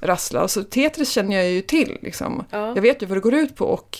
rasslade. 0.00 0.48
Så 0.48 0.62
Tetris 0.62 1.10
känner 1.10 1.36
jag 1.36 1.50
ju 1.50 1.62
till. 1.62 1.98
Liksom. 2.02 2.44
Ja. 2.50 2.74
Jag 2.74 2.82
vet 2.82 3.02
ju 3.02 3.06
vad 3.06 3.16
det 3.16 3.20
går 3.20 3.34
ut 3.34 3.56
på 3.56 3.64
och 3.64 3.98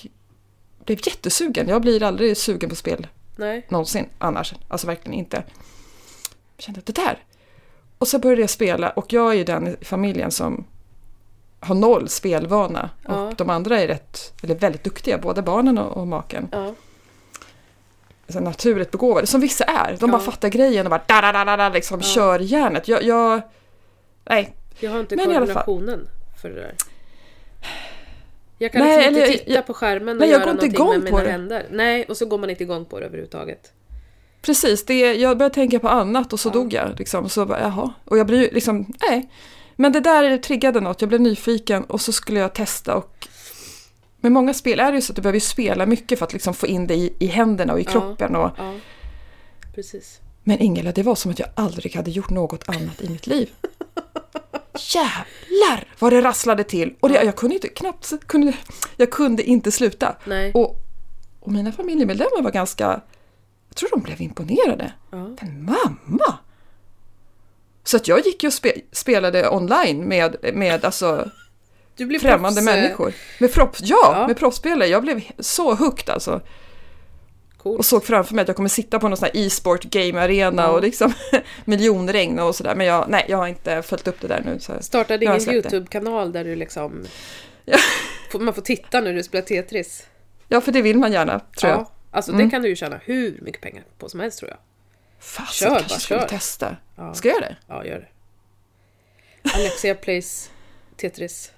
blev 0.85 0.99
jättesugen. 1.07 1.69
Jag 1.69 1.83
blir 1.83 2.03
aldrig 2.03 2.37
sugen 2.37 2.71
på 2.71 2.77
spel 2.77 3.07
Nej. 3.37 3.67
någonsin 3.69 4.07
annars. 4.19 4.55
Alltså 4.69 4.87
verkligen 4.87 5.19
inte. 5.19 5.45
Jag 6.57 6.65
kände 6.65 6.79
att 6.79 6.87
det 6.87 6.93
där. 6.93 7.25
Och 7.99 8.09
så 8.09 8.19
började 8.19 8.41
jag 8.41 8.51
spela 8.51 8.91
och 8.91 9.13
jag 9.13 9.33
är 9.33 9.37
ju 9.37 9.45
den 9.45 9.77
i 9.81 9.85
familjen 9.85 10.31
som 10.31 10.65
har 11.65 11.75
noll 11.75 12.09
spelvana. 12.09 12.91
Ja. 13.09 13.23
Och 13.29 13.35
de 13.35 13.51
andra 13.51 13.81
är 13.81 13.87
rätt, 13.89 14.33
eller 14.43 14.55
väldigt 14.55 14.85
duktiga, 14.85 15.19
både 15.19 15.43
barnen 15.43 15.79
och, 15.79 15.97
och 15.97 16.07
maken. 16.07 16.49
Ja. 16.53 16.75
Naturligt 18.41 18.91
begåvade, 18.91 19.27
som 19.27 19.41
vissa 19.41 19.65
är. 19.65 19.97
De 20.01 20.11
Ja. 20.11 20.17
bara 20.17 20.23
fattar 20.23 20.49
grejen 20.49 20.87
och 20.87 20.91
bara 20.91 21.03
da, 21.07 21.21
da, 21.21 21.33
da, 21.33 21.45
da, 21.45 21.57
da, 21.57 21.69
liksom 21.69 21.99
Ja. 22.01 22.07
kör 22.07 22.39
järnet. 22.39 22.89
Jag, 22.89 23.03
jag, 23.03 23.41
nej, 24.25 24.55
Jag 24.81 24.91
har 24.91 25.01
inte 25.01 25.17
Men 25.17 25.27
koordinationen 25.27 26.09
för 26.43 26.49
det 26.49 26.55
där. 26.55 26.75
Jag 28.59 28.73
kan 28.73 28.83
Nej, 28.83 28.97
liksom 28.99 29.23
inte 29.23 29.33
titta 29.39 29.53
jag- 29.53 29.67
på 29.67 29.75
skärmen 29.75 30.09
och 30.17 30.21
nej, 30.21 30.31
jag 30.31 30.41
göra 30.41 30.53
går 30.53 30.65
inte 30.65 30.79
någonting 30.79 31.03
med 31.05 31.13
mina 31.13 31.25
det. 31.25 31.31
händer. 31.31 31.67
Nej, 31.71 32.05
och 32.09 32.17
så 32.17 32.27
går 32.27 32.39
man 32.39 32.51
inte 32.51 32.63
igång 32.63 32.85
på 32.85 33.01
det 33.01 33.07
överhuvudtaget. 33.07 33.73
Precis, 34.43 34.85
det, 34.85 35.15
jag 35.15 35.39
började 35.39 35.55
tänka 35.55 35.79
på 35.79 35.89
annat 35.89 36.33
och 36.33 36.41
så 36.41 36.49
Ja. 36.49 36.53
dog 36.53 36.73
jag. 36.73 36.99
Liksom, 36.99 37.29
så 37.29 37.47
bara, 37.47 37.61
jaha. 37.61 37.93
Och 38.05 38.19
jag 38.19 38.27
blir 38.27 38.39
ju 38.43 38.51
liksom, 38.51 38.93
nej. 39.11 39.29
Men 39.77 39.93
det 39.93 40.01
där 40.01 40.39
triggade 40.39 40.81
något, 40.81 41.01
jag 41.01 41.09
blev 41.09 41.21
nyfiken 41.21 41.85
och 41.85 42.01
så 42.01 42.13
skulle 42.13 42.41
jag 42.41 42.53
testa 42.55 42.95
och 42.97 43.29
med 44.21 44.33
många 44.33 44.55
spel 44.55 44.81
är 44.81 44.93
det 44.93 44.97
ju 44.99 45.03
så 45.03 45.13
att 45.13 45.17
du 45.17 45.23
behöver 45.23 45.41
spela 45.41 45.87
mycket 45.87 46.19
för 46.19 46.27
att 46.27 46.33
liksom 46.33 46.55
få 46.55 46.67
in 46.67 46.87
det 46.87 46.95
i, 46.95 47.15
i 47.19 47.27
händerna 47.27 47.73
och 47.73 47.81
i 47.81 47.85
kroppen. 47.85 48.37
Och, 48.37 48.51
Ja, 48.59 48.75
precis. 49.75 50.21
men 50.45 50.59
Ingela, 50.59 50.93
det 50.93 51.03
var 51.03 51.15
som 51.15 51.31
att 51.31 51.39
jag 51.39 51.49
aldrig 51.55 51.97
hade 51.97 52.11
gjort 52.11 52.31
något 52.31 52.69
annat 52.69 53.01
i 53.03 53.09
mitt 53.09 53.27
liv. 53.27 53.51
Jävlar 54.95 55.89
vad 55.99 56.13
det 56.13 56.23
rasslade 56.23 56.65
till! 56.65 56.95
Och 57.01 57.09
det, 57.09 57.25
jag 57.25 57.37
kunde 57.37 57.55
inte, 57.55 57.69
knappt, 57.69 58.13
kunde, 58.27 58.53
jag 58.97 59.11
kunde 59.11 59.43
inte 59.43 59.71
sluta. 59.73 60.17
Nej. 60.25 60.53
Och, 60.53 60.77
och 61.41 61.53
mina 61.53 61.73
familjemedlemmar 61.73 62.43
var 62.43 62.51
ganska, 62.51 63.01
jag 63.69 63.77
tror 63.77 63.91
de 63.91 64.01
blev 64.01 64.21
imponerade. 64.21 64.93
Ja. 65.11 65.29
Men 65.41 65.65
mamma! 65.65 66.39
Så 67.85 67.97
att 67.97 68.09
jag 68.09 68.27
gick 68.27 68.43
ju 68.43 68.47
och 68.47 68.53
spe, 68.53 68.73
spelade 68.93 69.49
online 69.51 70.05
med, 70.09 70.37
med 70.55 70.85
alltså 70.85 71.31
främmande 72.21 72.61
proffs, 72.61 72.69
eh, 72.69 72.75
människor. 72.75 73.13
Med 73.41 73.53
proffs, 73.53 73.81
ja, 73.83 73.97
Ja. 74.21 74.27
med 74.27 74.37
proffsspelare. 74.37 74.89
Jag 74.89 75.03
blev 75.03 75.21
så 75.39 75.75
hooked 75.75 76.11
alltså. 76.11 76.41
Cool. 77.59 77.79
Och 77.79 77.85
såg 77.85 78.05
framför 78.05 78.35
mig 78.35 78.43
att 78.43 78.49
jag 78.49 78.57
kommer 78.57 78.69
sitta 78.69 78.99
på 78.99 79.09
någon 79.09 79.17
sån 79.17 79.29
här 79.35 79.47
e-sport 79.47 79.83
game-arena 79.85 80.63
Ja. 80.63 80.69
och 80.69 80.83
liksom 80.83 81.13
miljonregn 81.65 82.39
och 82.39 82.55
sådär. 82.57 82.75
Men 82.75 82.87
jag, 82.87 83.05
nej, 83.09 83.25
jag 83.29 83.37
har 83.39 83.47
inte 83.47 83.83
följt 83.83 84.09
upp 84.09 84.21
det 84.21 84.29
där 84.29 84.43
nu. 84.45 84.59
Så. 84.61 84.73
Startade 84.81 85.25
jag 85.25 85.39
ingen. 85.43 85.55
YouTube-kanal 85.55 86.33
där 86.33 86.45
du 86.45 86.57
liksom... 86.57 87.05
Ja. 87.65 87.79
Man 88.41 88.55
får 88.55 88.63
titta 88.63 89.01
när 89.01 89.13
du 89.13 89.23
spelar 89.23 89.45
Tetris. 89.47 90.07
Ja, 90.49 90.61
för 90.61 90.73
det 90.73 90.83
vill 90.83 90.99
man 90.99 91.13
gärna, 91.13 91.41
tror 91.61 91.71
jag. 91.73 91.81
Ja, 91.81 91.91
alltså 92.11 92.33
Mm. 92.33 92.45
det 92.47 92.51
kan 92.51 92.63
du 92.63 92.69
ju 92.69 92.77
tjäna 92.77 93.01
hur 93.05 93.39
mycket 93.43 93.61
pengar 93.61 93.85
på 93.99 94.09
som 94.09 94.21
helst 94.21 94.39
tror 94.39 94.51
jag. 94.51 94.59
Fasen, 95.25 95.69
Kör, 95.69 95.79
kanske 95.79 96.01
skulle 96.01 96.21
kör. 96.21 96.29
testa. 96.29 96.77
Ja, 96.97 97.15
Ska 97.15 97.29
jag 97.29 97.35
göra 97.37 97.47
det? 97.49 97.57
ja 97.69 97.85
gör 97.85 97.99
det. 97.99 98.09
Alexia 99.55 99.95
plays 99.95 100.51
Tetris. 100.97 101.53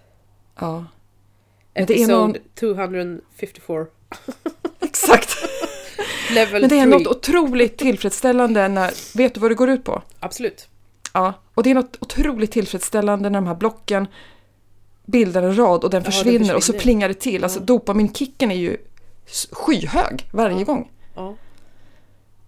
Ja. 0.61 0.85
Men 1.75 1.87
det 1.87 1.93
är 1.95 1.97
Episode 1.97 2.17
någon- 2.17 2.37
254. 2.55 3.87
Exakt. 4.81 5.31
Level 6.31 6.61
Men 6.61 6.69
det 6.71 6.77
är 6.79 6.83
3. 6.83 6.87
något 6.99 7.07
otroligt 7.07 7.79
tillfredsställande 7.79 8.69
när... 8.69 9.17
Vet 9.19 9.35
du 9.35 9.41
vad 9.41 9.51
det 9.51 9.55
går 9.55 9.71
ut 9.71 9.85
på? 9.85 10.03
Absolut. 10.21 10.69
Ja, 11.13 11.33
och 11.55 11.63
det 11.63 11.71
är 11.71 11.75
något 11.75 11.97
otroligt 12.01 12.53
tillfredsställande 12.53 13.31
när 13.31 13.41
de 13.41 13.47
här 13.47 13.55
blocken 13.55 14.07
bildar 15.05 15.43
en 15.43 15.59
rad 15.59 15.85
och 15.85 15.91
den 15.91 15.99
Ja, 15.99 16.05
den 16.05 16.13
försvinner, 16.13 16.55
och 16.55 16.63
så 16.63 16.73
försvinner. 16.73 16.83
plingar 16.83 17.09
det 17.09 17.15
till. 17.15 17.45
Alltså 17.45 17.59
Ja. 17.61 17.65
dopaminkicken 17.65 18.51
är 18.51 18.57
ju 18.57 18.77
skyhög 19.53 20.29
varje 20.33 20.59
Ja. 20.59 20.65
gång. 20.65 20.91
Ja. 21.15 21.35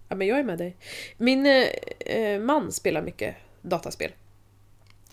Ja, 0.09 0.15
men 0.15 0.27
jag 0.27 0.39
är 0.39 0.43
med 0.43 0.57
dig. 0.57 0.75
Min 1.17 1.45
eh, 1.45 1.67
eh, 1.99 2.39
man 2.39 2.71
spelar 2.71 3.01
mycket 3.01 3.35
dataspel 3.61 4.11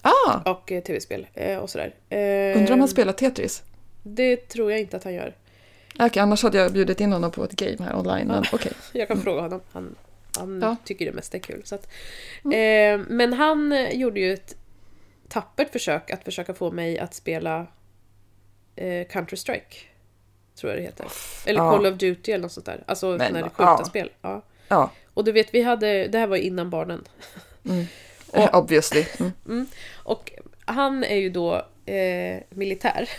Ah, 0.03 0.51
och 0.53 0.73
eh, 0.73 0.83
tv-spel 0.83 1.27
eh, 1.35 1.59
och 1.59 1.71
sådär. 1.71 1.95
Eh, 2.09 2.59
undrar 2.59 2.73
om 2.73 2.81
han 2.81 2.89
spelar 2.89 3.13
Tetris? 3.13 3.63
Det 4.03 4.37
tror 4.37 4.71
jag 4.71 4.81
inte 4.81 4.97
att 4.97 5.05
han 5.05 5.15
gör. 5.15 5.35
Okej, 5.99 6.23
annars 6.23 6.43
hade 6.43 6.59
jag 6.59 6.73
bjudit 6.73 7.01
in 7.01 7.13
honom 7.13 7.31
på 7.31 7.45
ett 7.45 7.53
game 7.53 7.77
här 7.85 7.97
online. 7.97 8.27
Men 8.29 8.45
okej. 8.53 8.73
Jag 8.93 9.09
kan 9.09 9.23
fråga 9.23 9.41
honom. 9.41 9.61
Han, 9.73 9.95
han 10.39 10.61
Ja. 10.63 10.77
tycker 10.85 11.07
det 11.07 11.13
mesta 11.13 11.37
är 11.37 11.41
kul. 11.41 11.63
Så 11.65 11.75
att, 11.75 11.87
eh, 12.45 12.99
men 13.09 13.33
han 13.33 13.73
eh, 13.73 13.91
gjorde 13.91 14.21
ju 14.21 14.33
ett 14.33 14.57
tappert 15.29 15.73
försök 15.73 16.11
att 16.11 16.25
försöka 16.25 16.55
få 16.55 16.71
mig 16.71 16.99
att 16.99 17.15
spela 17.15 17.67
eh, 18.77 19.07
Counter-Strike. 19.07 19.75
Tror 20.55 20.73
jag 20.73 20.81
det 20.81 20.85
heter. 20.85 21.07
Eller 21.47 21.61
Ja. 21.61 21.71
Call 21.71 21.87
of 21.87 21.95
Duty 21.95 22.33
eller 22.33 22.43
något 22.43 22.53
sånt 22.53 22.67
där. 22.67 22.85
Alltså 22.87 23.19
sådana 23.19 23.39
här 23.39 23.49
skjutarspel. 23.49 24.11
Ja. 24.23 24.29
Ja, 24.31 24.43
Och 25.14 25.24
du 25.24 25.33
vet, 25.33 25.55
vi 25.55 25.62
hade, 25.62 26.09
det 26.09 26.18
här 26.18 26.26
var 26.26 26.37
innan 26.37 26.70
barnen. 26.70 27.05
eh, 28.33 28.55
obviously. 28.59 29.05
Mm. 29.46 29.66
Och 29.96 30.33
han 30.64 31.05
är 31.05 31.16
ju 31.16 31.31
då 31.31 31.55
eh, 31.87 32.42
militär. 32.50 33.09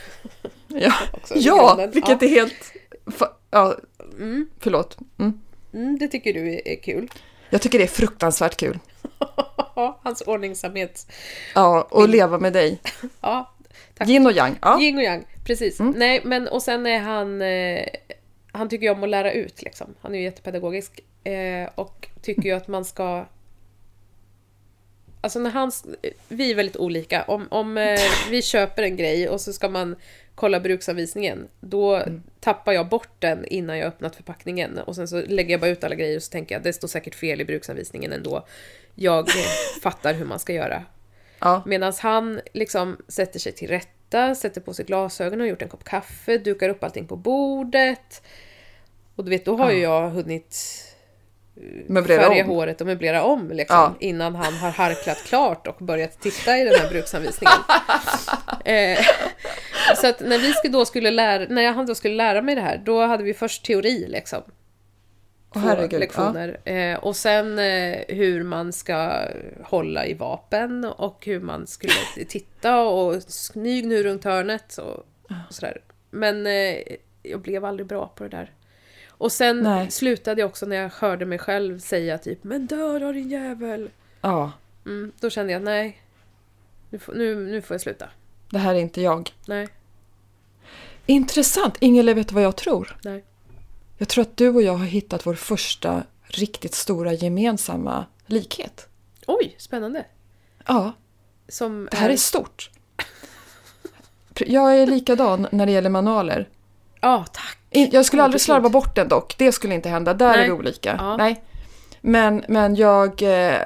Ja, 0.67 0.93
Också, 1.13 1.33
ja 1.37 1.89
vilket 1.93 2.21
Ja. 2.21 2.27
är 2.27 2.29
helt... 2.29 2.73
Ja, 3.49 3.75
Mm, 4.17 4.49
förlåt. 4.59 4.97
Mm. 5.19 5.41
mm, 5.73 5.97
det 5.99 6.07
tycker 6.07 6.33
du 6.33 6.53
är, 6.53 6.67
är 6.67 6.75
kul. 6.75 7.11
Jag 7.49 7.61
tycker 7.61 7.77
det 7.77 7.85
är 7.85 7.87
fruktansvärt 7.87 8.57
kul. 8.57 8.79
Hans 10.01 10.21
ordningsamhet. 10.21 11.11
Ja, 11.55 11.87
och 11.91 12.09
leva 12.09 12.39
med 12.39 12.53
dig. 12.53 12.81
Ja, 13.21 13.55
Tack. 13.97 14.09
Yin 14.09 14.25
och 14.25 14.31
yang. 14.31 14.55
Ja. 14.61 14.81
Yin 14.81 14.97
och 14.97 15.03
yang, 15.03 15.25
precis. 15.45 15.79
Nej, 15.79 16.21
men 16.25 16.47
och 16.47 16.61
sen 16.61 16.85
är 16.85 16.99
han... 16.99 17.41
Eh, 17.41 17.85
han 18.51 18.69
tycker 18.69 18.85
ju 18.85 18.91
om 18.91 19.03
att 19.03 19.09
lära 19.09 19.31
ut 19.31 19.61
liksom. 19.61 19.95
Han 20.01 20.15
är 20.15 20.19
ju 20.19 20.23
jättepedagogisk. 20.23 20.99
Eh, 21.27 21.69
och 21.75 22.07
tycker 22.21 22.41
ju 22.41 22.51
att 22.51 22.67
man 22.67 22.85
ska... 22.85 23.25
Alltså 25.21 25.39
när 25.39 25.49
han... 25.49 25.71
Vi 26.27 26.51
är 26.51 26.55
väldigt 26.55 26.77
olika. 26.77 27.23
Om, 27.23 27.47
om 27.51 27.77
eh, 27.77 27.99
vi 28.29 28.41
köper 28.41 28.83
en 28.83 28.97
grej 28.97 29.29
och 29.29 29.41
så 29.41 29.53
ska 29.53 29.69
man 29.69 29.95
kolla 30.35 30.59
bruksanvisningen. 30.59 31.47
Då 31.59 32.03
tappar 32.39 32.73
jag 32.73 32.89
bort 32.89 33.09
den 33.19 33.45
innan 33.45 33.77
jag 33.77 33.87
öppnat 33.87 34.15
förpackningen. 34.15 34.77
Och 34.77 34.95
sen 34.95 35.07
så 35.07 35.21
lägger 35.21 35.51
jag 35.51 35.59
bara 35.59 35.71
ut 35.71 35.83
alla 35.83 35.95
grejer 35.95 36.15
och 36.15 36.23
så 36.23 36.31
tänker 36.31 36.55
jag 36.55 36.63
det 36.63 36.73
står 36.73 36.87
säkert 36.87 37.15
fel 37.15 37.41
i 37.41 37.45
bruksanvisningen 37.45 38.11
ändå. 38.11 38.45
Jag 38.95 39.29
eh, 39.29 39.81
fattar 39.81 40.13
hur 40.13 40.25
man 40.25 40.39
ska 40.39 40.53
göra. 40.53 40.83
Ja. 41.39 41.63
Medan 41.65 41.93
han 41.99 42.41
liksom 42.53 42.97
sätter 43.07 43.39
sig 43.39 43.51
till 43.51 43.67
rätta, 43.67 44.35
sätter 44.35 44.61
på 44.61 44.73
sig 44.73 44.85
glasögon, 44.85 45.39
har 45.39 45.47
gjort 45.47 45.61
en 45.61 45.69
kopp 45.69 45.83
kaffe, 45.83 46.37
dukar 46.37 46.69
upp 46.69 46.83
allting 46.83 47.07
på 47.07 47.15
bordet. 47.15 48.21
Och 49.15 49.23
du 49.23 49.29
vet, 49.29 49.45
då 49.45 49.55
har 49.57 49.71
ju 49.71 49.79
jag 49.79 50.09
hunnit 50.09 50.83
Möblera 51.87 52.21
färga 52.21 52.43
om. 52.43 52.49
håret 52.49 52.81
och 52.81 52.87
möblera 52.87 53.23
om 53.23 53.51
liksom, 53.51 53.77
Ja. 53.77 53.93
innan 53.99 54.35
han 54.35 54.53
har 54.53 54.69
harklat 54.69 55.17
klart 55.17 55.67
och 55.67 55.75
börjat 55.85 56.21
titta 56.21 56.57
i 56.57 56.63
den 56.65 56.73
här 56.79 56.89
bruksanvisningen. 56.89 57.59
eh, 58.65 58.99
så 59.95 60.07
att 60.07 60.19
när 60.19 60.63
vi 60.63 60.69
då 60.69 60.85
skulle 60.85 61.11
lära, 61.11 61.45
när 61.49 61.71
han 61.71 61.85
då 61.85 61.95
skulle 61.95 62.15
lära 62.15 62.41
mig 62.41 62.55
det 62.55 62.61
här, 62.61 62.81
då 62.85 63.01
hade 63.05 63.23
vi 63.23 63.33
först 63.33 63.65
teori 63.65 64.05
liksom 64.07 64.41
två 65.53 65.59
herregud. 65.59 65.93
Ja. 65.93 65.99
lektioner. 65.99 66.57
Eh, 66.65 66.97
och 66.99 67.15
sen 67.15 67.59
eh, 67.59 67.97
hur 68.07 68.43
man 68.43 68.73
ska 68.73 69.21
hålla 69.63 70.05
i 70.05 70.13
vapen 70.13 70.85
och 70.85 71.25
hur 71.25 71.39
man 71.39 71.67
skulle 71.67 71.93
titta 72.27 72.79
och 72.79 73.23
smyg 73.23 73.87
nu 73.87 74.03
runt 74.03 74.23
hörnet 74.23 74.77
och, 74.77 74.97
och 75.47 75.53
sådär. 75.53 75.81
Men 76.09 76.47
eh, 76.47 76.75
jag 77.23 77.39
blev 77.41 77.65
aldrig 77.65 77.87
bra 77.87 78.07
på 78.15 78.23
det 78.23 78.29
där. 78.29 78.51
Och 79.17 79.31
sen 79.31 79.59
Nej. 79.63 79.91
slutade 79.91 80.41
jag 80.41 80.49
också 80.49 80.65
när 80.65 80.75
jag 80.75 80.89
hörde 80.89 81.25
mig 81.25 81.37
själv 81.39 81.79
säga 81.79 82.17
typ 82.17 82.43
Men 82.43 82.65
dö 82.67 82.99
då 82.99 83.11
din 83.11 83.29
jävel! 83.29 83.89
ja. 84.21 84.51
Mm, 84.85 85.11
då 85.19 85.29
kände 85.29 85.53
jag 85.53 85.61
nej. 85.61 86.01
Nu, 86.89 86.99
nu, 87.15 87.35
nu 87.35 87.61
får 87.61 87.73
jag 87.73 87.81
sluta. 87.81 88.09
Det 88.49 88.57
här 88.57 88.75
är 88.75 88.79
inte 88.79 89.01
jag. 89.01 89.31
Nej, 89.45 89.67
Intressant. 91.05 91.75
Ingela, 91.79 92.13
vet 92.13 92.27
du 92.27 92.35
vad 92.35 92.43
jag 92.43 92.55
tror? 92.55 92.97
nej. 93.03 93.23
Jag 93.97 94.07
tror 94.07 94.21
att 94.21 94.37
du 94.37 94.49
och 94.49 94.61
jag 94.61 94.73
har 94.75 94.85
hittat 94.85 95.25
vår 95.25 95.33
första 95.33 96.03
riktigt 96.23 96.73
stora 96.73 97.13
gemensamma 97.13 98.05
likhet. 98.25 98.87
Oj, 99.27 99.55
spännande. 99.57 100.05
Ja, 100.67 100.91
Som 101.47 101.87
det 101.91 101.97
här 101.97 102.09
är 102.09 102.17
stort. 102.17 102.69
Jag 104.39 104.77
är 104.79 104.87
likadan 104.87 105.47
när 105.51 105.65
det 105.65 105.71
gäller 105.71 105.89
manualer. 105.89 106.49
Ja, 107.01 107.25
tack. 107.31 107.57
Jag 107.69 108.05
skulle 108.05 108.23
aldrig 108.23 108.41
slarva 108.41 108.69
bort 108.69 108.95
den 108.95 109.07
dock. 109.07 109.35
Det 109.37 109.51
skulle 109.51 109.73
inte 109.73 109.89
hända. 109.89 110.13
Där 110.13 110.27
Nej. 110.31 110.39
är 110.39 110.45
vi 110.45 110.51
olika. 110.51 110.95
Ja. 110.99 111.17
Nej. 111.17 111.43
Men, 112.01 112.43
men 112.47 112.75
jag 112.75 113.21
eh, 113.21 113.59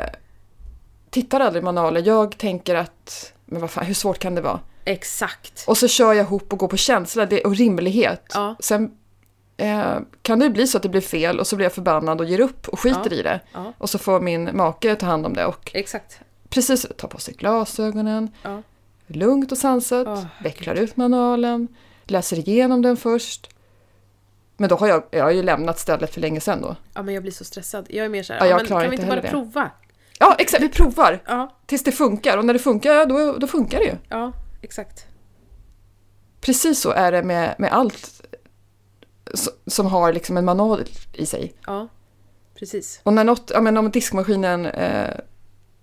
tittar 1.10 1.40
aldrig 1.40 1.62
i 1.62 1.66
manualer. 1.66 2.02
Jag 2.06 2.38
tänker 2.38 2.76
att, 2.76 3.34
men 3.46 3.62
vad 3.62 3.70
fan, 3.72 3.86
hur 3.86 3.94
svårt 3.94 4.20
kan 4.20 4.36
det 4.36 4.42
vara? 4.42 4.60
Exakt. 4.86 5.64
Och 5.68 5.78
så 5.78 5.88
kör 5.88 6.14
jag 6.14 6.26
ihop 6.26 6.54
och 6.54 6.60
går 6.60 6.68
på 6.68 6.78
känsla 6.78 7.26
det, 7.26 7.42
och 7.42 7.56
rimlighet. 7.56 8.32
Ja. 8.34 8.56
Sen 8.60 8.92
eh, 9.58 9.96
kan 10.22 10.40
det 10.40 10.50
bli 10.50 10.68
så 10.68 10.78
att 10.78 10.84
det 10.84 10.90
blir 10.90 11.02
fel 11.02 11.40
och 11.40 11.48
så 11.48 11.56
blir 11.56 11.66
jag 11.66 11.74
förbannad 11.74 12.22
och 12.22 12.28
ger 12.28 12.40
upp 12.40 12.68
och 12.68 12.80
skiter 12.80 13.12
Ja. 13.12 13.16
i 13.18 13.22
det. 13.22 13.40
Ja, 13.54 13.74
Och 13.78 13.90
så 13.90 13.98
får 13.98 14.20
min 14.20 14.50
make 14.58 14.96
ta 14.96 15.06
hand 15.06 15.26
om 15.26 15.34
det 15.34 15.46
och 15.46 15.72
exakt. 15.74 16.20
precis 16.50 16.86
ta 16.98 17.08
på 17.08 17.18
sig 17.20 17.34
glasögonen, 17.34 18.32
lugnt 19.08 19.52
och 19.52 19.58
sansat, 19.58 20.08
Åh, 20.08 20.24
vecklar 20.44 20.76
ut 20.76 20.98
manualen, 20.98 21.68
läser 22.12 22.40
igenom 22.40 22.82
den 22.82 22.98
först. 22.98 23.50
Men 24.58 24.70
då 24.70 24.76
har 24.76 24.88
jag, 24.88 25.04
jag 25.12 25.24
har 25.24 25.32
ju 25.32 25.44
lämnat 25.44 25.80
stället 25.80 26.14
för 26.14 26.22
länge 26.22 26.40
sedan 26.42 26.62
då. 26.62 26.76
ja, 26.94 27.02
men 27.04 27.14
jag 27.14 27.24
blir 27.24 27.32
så 27.34 27.44
stressad. 27.44 27.86
Jag 27.90 28.06
är 28.06 28.10
mer 28.10 28.24
såhär, 28.24 28.40
Ja, 28.40 28.46
ja, 28.46 28.50
jag 28.52 28.58
men 28.58 28.68
kan 28.82 28.90
vi 28.90 28.96
inte 28.96 29.08
bara 29.08 29.22
det. 29.22 29.28
prova? 29.30 29.72
Ja, 30.20 30.36
exakt, 30.40 30.64
vi 30.64 30.70
provar 30.70 31.24
Ja, 31.28 31.56
tills 31.66 31.84
det 31.84 31.92
funkar 31.92 32.38
och 32.38 32.46
när 32.46 32.54
det 32.54 32.60
funkar, 32.60 32.94
ja, 32.94 33.06
då, 33.06 33.38
då 33.38 33.48
funkar 33.48 33.78
det 33.80 33.86
ju. 33.86 33.96
ja, 34.10 34.32
exakt. 34.62 35.06
Precis 36.42 36.80
så 36.80 36.90
är 36.92 37.12
det 37.12 37.24
med, 37.24 37.56
med 37.58 37.72
allt 37.74 38.22
som 39.68 39.86
har 39.86 40.14
liksom 40.14 40.38
en 40.38 40.46
manual 40.46 40.84
i 41.14 41.26
sig. 41.26 41.54
Ja, 41.66 41.88
precis. 42.60 43.00
Och 43.04 43.14
när 43.14 43.24
något, 43.24 43.52
ja 43.54 43.62
men 43.62 43.78
om 43.78 43.92
diskmaskinen 43.92 44.66
eh, 44.66 45.16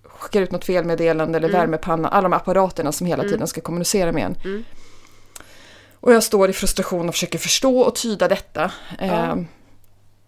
skickar 0.05 0.41
ut 0.43 0.53
något 0.53 0.65
felmeddelande 0.65 1.39
eller 1.39 1.49
Mm. 1.49 1.61
värmepanna, 1.61 2.09
alla 2.09 2.23
de 2.23 2.33
här 2.33 2.41
apparaterna 2.41 2.93
som 2.93 3.07
hela 3.07 3.23
Mm. 3.23 3.33
tiden 3.33 3.47
ska 3.47 3.61
kommunicera 3.61 4.13
med 4.13 4.25
en. 4.25 4.37
Mm. 4.45 4.65
Och 6.01 6.13
jag 6.13 6.23
står 6.23 6.51
i 6.51 6.53
frustration 6.53 7.09
och 7.09 7.15
försöker 7.15 7.39
förstå 7.39 7.81
och 7.81 7.95
tyda 7.95 8.29
detta. 8.29 8.73
Eh, 8.99 9.09
Ja. 9.15 9.39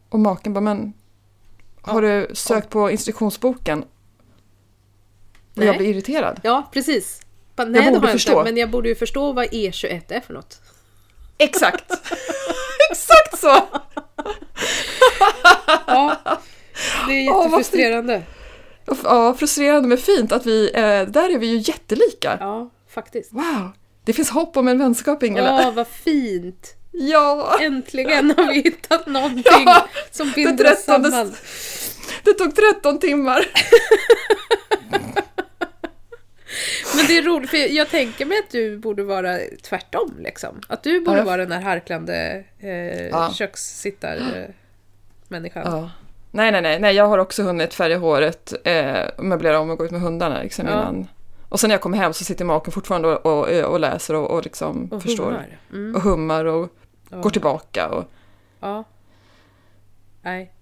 Och 0.09 0.21
maken 0.21 0.53
bara, 0.53 0.61
men 0.61 0.93
har 1.83 2.03
du 2.03 2.31
sökt 2.35 2.71
på 2.71 2.91
instruktionsboken? 2.91 3.85
Och 5.57 5.65
jag 5.65 5.77
blir 5.77 5.87
irriterad. 5.89 6.41
Ja, 6.45 6.69
precis. 6.73 7.21
Jag 7.57 7.71
Nej, 7.71 7.85
det 7.85 7.91
borde 7.91 8.07
jag 8.07 8.13
förstå. 8.13 8.33
inte, 8.33 8.45
men 8.45 8.57
jag 8.57 8.71
borde 8.71 8.89
ju 8.89 8.95
förstå 8.95 9.33
vad 9.33 9.47
E21 9.47 10.03
är 10.09 10.21
för 10.21 10.35
något. 10.35 10.61
Exakt! 11.39 11.93
Exakt 12.91 13.39
så! 13.39 13.61
Ja, 15.87 16.17
det 17.09 17.13
är 17.13 17.23
jättefrustrerande. 17.25 18.23
Ja, 19.05 19.35
frustrerande 19.35 19.89
men 19.89 19.99
fint 19.99 20.33
att 20.33 20.47
vi, 20.47 20.71
eh, 20.75 21.03
där 21.13 21.35
är 21.35 21.39
vi 21.39 21.47
ju 21.47 21.57
jättelika. 21.57 22.37
Ja, 22.41 22.71
faktiskt. 22.89 23.33
Wow! 23.33 23.71
Det 24.05 24.13
finns 24.13 24.31
hopp 24.31 24.57
om 24.57 24.69
en 24.69 24.79
vänskap 24.79 25.23
Ingela. 25.23 25.63
Ja, 25.63 25.71
vad 25.71 25.87
fint. 25.89 26.75
Ja! 26.93 27.57
Äntligen 27.61 28.35
har 28.37 28.49
vi 28.49 28.55
hittat 28.55 29.07
någonting 29.07 29.43
Ja, 29.67 29.87
som 30.11 30.33
binder 30.35 30.73
oss 30.73 30.85
samman. 30.85 31.35
Det 32.25 32.33
tog 32.33 32.57
13 32.57 32.99
timmar. 32.99 33.47
Men 36.97 37.07
det 37.07 37.19
är 37.19 37.23
roligt, 37.23 37.51
för 37.51 37.57
jag 37.57 37.89
tänker 37.89 38.27
mig 38.27 38.39
att 38.39 38.51
du 38.51 38.79
borde 38.79 39.03
vara 39.03 39.39
tvärtom. 39.63 40.15
Liksom. 40.19 40.61
Att 40.69 40.83
du 40.83 41.01
borde 41.01 41.19
Ja, 41.19 41.25
vara 41.25 41.37
den 41.37 41.53
här 41.53 41.61
harklande 41.61 42.45
eh, 42.61 43.07
Ja. 43.07 43.33
kökssittar-människan. 43.35 45.63
Ja. 45.65 45.91
Nej, 46.33 46.53
nej, 46.53 46.63
nej, 46.63 46.81
nej, 46.81 46.95
jag 46.97 47.07
har 47.07 47.19
också 47.19 47.43
hunnit 47.43 47.75
färga 47.75 47.99
håret, 47.99 48.53
eh, 48.65 49.01
möblera 49.19 49.61
om 49.61 49.71
och 49.71 49.79
gå 49.79 49.85
ut 49.85 49.91
med 49.91 50.01
hundarna 50.01 50.43
liksom 50.43 50.67
innan. 50.69 51.09
Och 51.51 51.61
sen 51.61 51.69
när 51.69 51.75
jag 51.75 51.81
kommer 51.83 51.99
hem 51.99 52.13
så 52.13 52.25
sitter 52.25 52.45
maken 52.45 52.73
fortfarande 52.73 53.09
och, 53.17 53.27
och, 53.27 53.65
och 53.73 53.81
läser 53.81 54.15
och, 54.15 54.31
och 54.31 54.43
liksom 54.45 54.89
Och 54.93 55.03
förstår. 55.03 55.47
Mm. 55.73 55.95
Och 55.95 56.03
hummar 56.03 56.45
och 56.45 56.69
Ja. 57.11 57.21
går 57.21 57.31
tillbaka. 57.31 57.89
Och, 57.89 58.05
Ja. 58.61 58.85
Nej. 60.23 60.53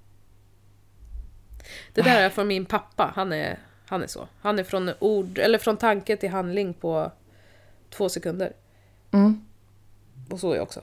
Det 1.94 2.02
där 2.02 2.20
är 2.22 2.30
från 2.30 2.46
min 2.48 2.64
pappa. 2.66 3.12
Han 3.16 3.32
är, 3.32 3.58
han 3.86 4.02
är 4.02 4.06
så. 4.06 4.28
Han 4.40 4.58
är 4.58 4.64
från 4.64 4.90
ord, 4.98 5.38
eller 5.38 5.58
från 5.58 5.76
tanke 5.76 6.16
till 6.16 6.30
handling 6.30 6.74
på 6.74 7.12
två 7.90 8.08
sekunder. 8.08 8.52
mm, 9.10 9.44
Och 10.30 10.40
så 10.40 10.50
är 10.52 10.56
jag 10.56 10.62
också. 10.62 10.80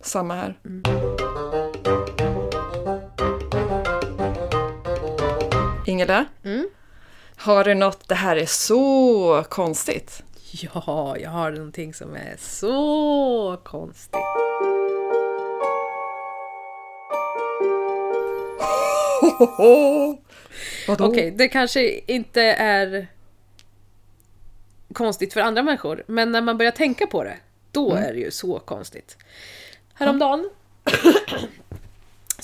samma 0.00 0.34
här. 0.34 0.58
Mm. 0.64 0.82
Ingela, 5.86 6.24
Mm. 6.44 6.68
Har 7.44 7.64
du 7.64 7.74
något, 7.74 8.08
det 8.08 8.14
här 8.14 8.36
är 8.36 8.46
så 8.46 9.44
konstigt. 9.48 10.22
Ja, 10.50 11.16
jag 11.18 11.30
har 11.30 11.50
någonting 11.50 11.94
som 11.94 12.14
är 12.14 12.36
så 12.38 13.60
konstigt. 13.64 14.14
Okej, 20.98 21.30
det 21.30 21.48
kanske 21.48 22.00
inte 22.06 22.42
är 22.42 23.06
konstigt 24.92 25.32
för 25.32 25.40
andra 25.40 25.62
människor, 25.62 26.02
men 26.06 26.32
när 26.32 26.40
man 26.40 26.58
börjar 26.58 26.72
tänka 26.72 27.06
på 27.06 27.24
det, 27.24 27.36
då 27.70 27.94
är 27.94 28.12
det 28.12 28.18
ju 28.18 28.30
så 28.30 28.58
konstigt. 28.58 29.16
Häromdagen 29.94 30.50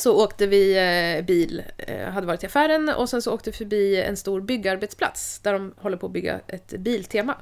så 0.01 0.25
åkte 0.25 0.47
vi 0.47 0.77
eh, 1.19 1.25
bil, 1.25 1.63
eh, 1.79 2.09
hade 2.09 2.27
varit 2.27 2.43
i 2.43 2.47
affären 2.47 2.89
och 2.89 3.09
sen 3.09 3.23
så 3.23 3.35
åkte 3.35 3.51
vi 3.51 3.57
förbi 3.57 4.03
en 4.03 4.17
stor 4.17 4.41
byggarbetsplats 4.41 5.39
där 5.39 5.53
de 5.53 5.75
håller 5.77 5.97
på 5.97 6.07
att 6.07 6.13
bygga 6.13 6.41
ett 6.47 6.71
biltema 6.79 7.35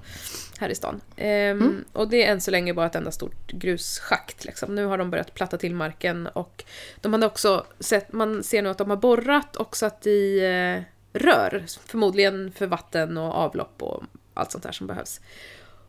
här 0.58 0.68
i 0.68 0.74
stan. 0.74 1.00
Ehm, 1.16 1.84
Och 1.92 2.08
det 2.08 2.24
är 2.24 2.32
än 2.32 2.40
så 2.40 2.50
länge 2.50 2.74
bara 2.74 2.86
ett 2.86 2.94
enda 2.94 3.10
stort 3.10 3.52
grusschakt. 3.52 4.44
Liksom. 4.44 4.74
Nu 4.74 4.84
har 4.84 4.98
de 4.98 5.10
börjat 5.10 5.34
platta 5.34 5.58
till 5.58 5.74
marken 5.74 6.26
och 6.26 6.64
de 7.00 7.12
hade 7.12 7.26
också 7.26 7.66
sett, 7.80 8.12
man 8.12 8.42
ser 8.42 8.62
nu 8.62 8.68
att 8.68 8.78
de 8.78 8.90
har 8.90 8.96
borrat 8.96 9.56
och 9.56 9.76
satt 9.76 10.06
i 10.06 10.38
eh, 10.38 10.82
rör, 11.12 11.64
förmodligen 11.86 12.52
för 12.52 12.66
vatten 12.66 13.16
och 13.16 13.34
avlopp 13.34 13.82
och 13.82 14.02
allt 14.34 14.52
sånt 14.52 14.64
där 14.64 14.72
som 14.72 14.86
behövs. 14.86 15.20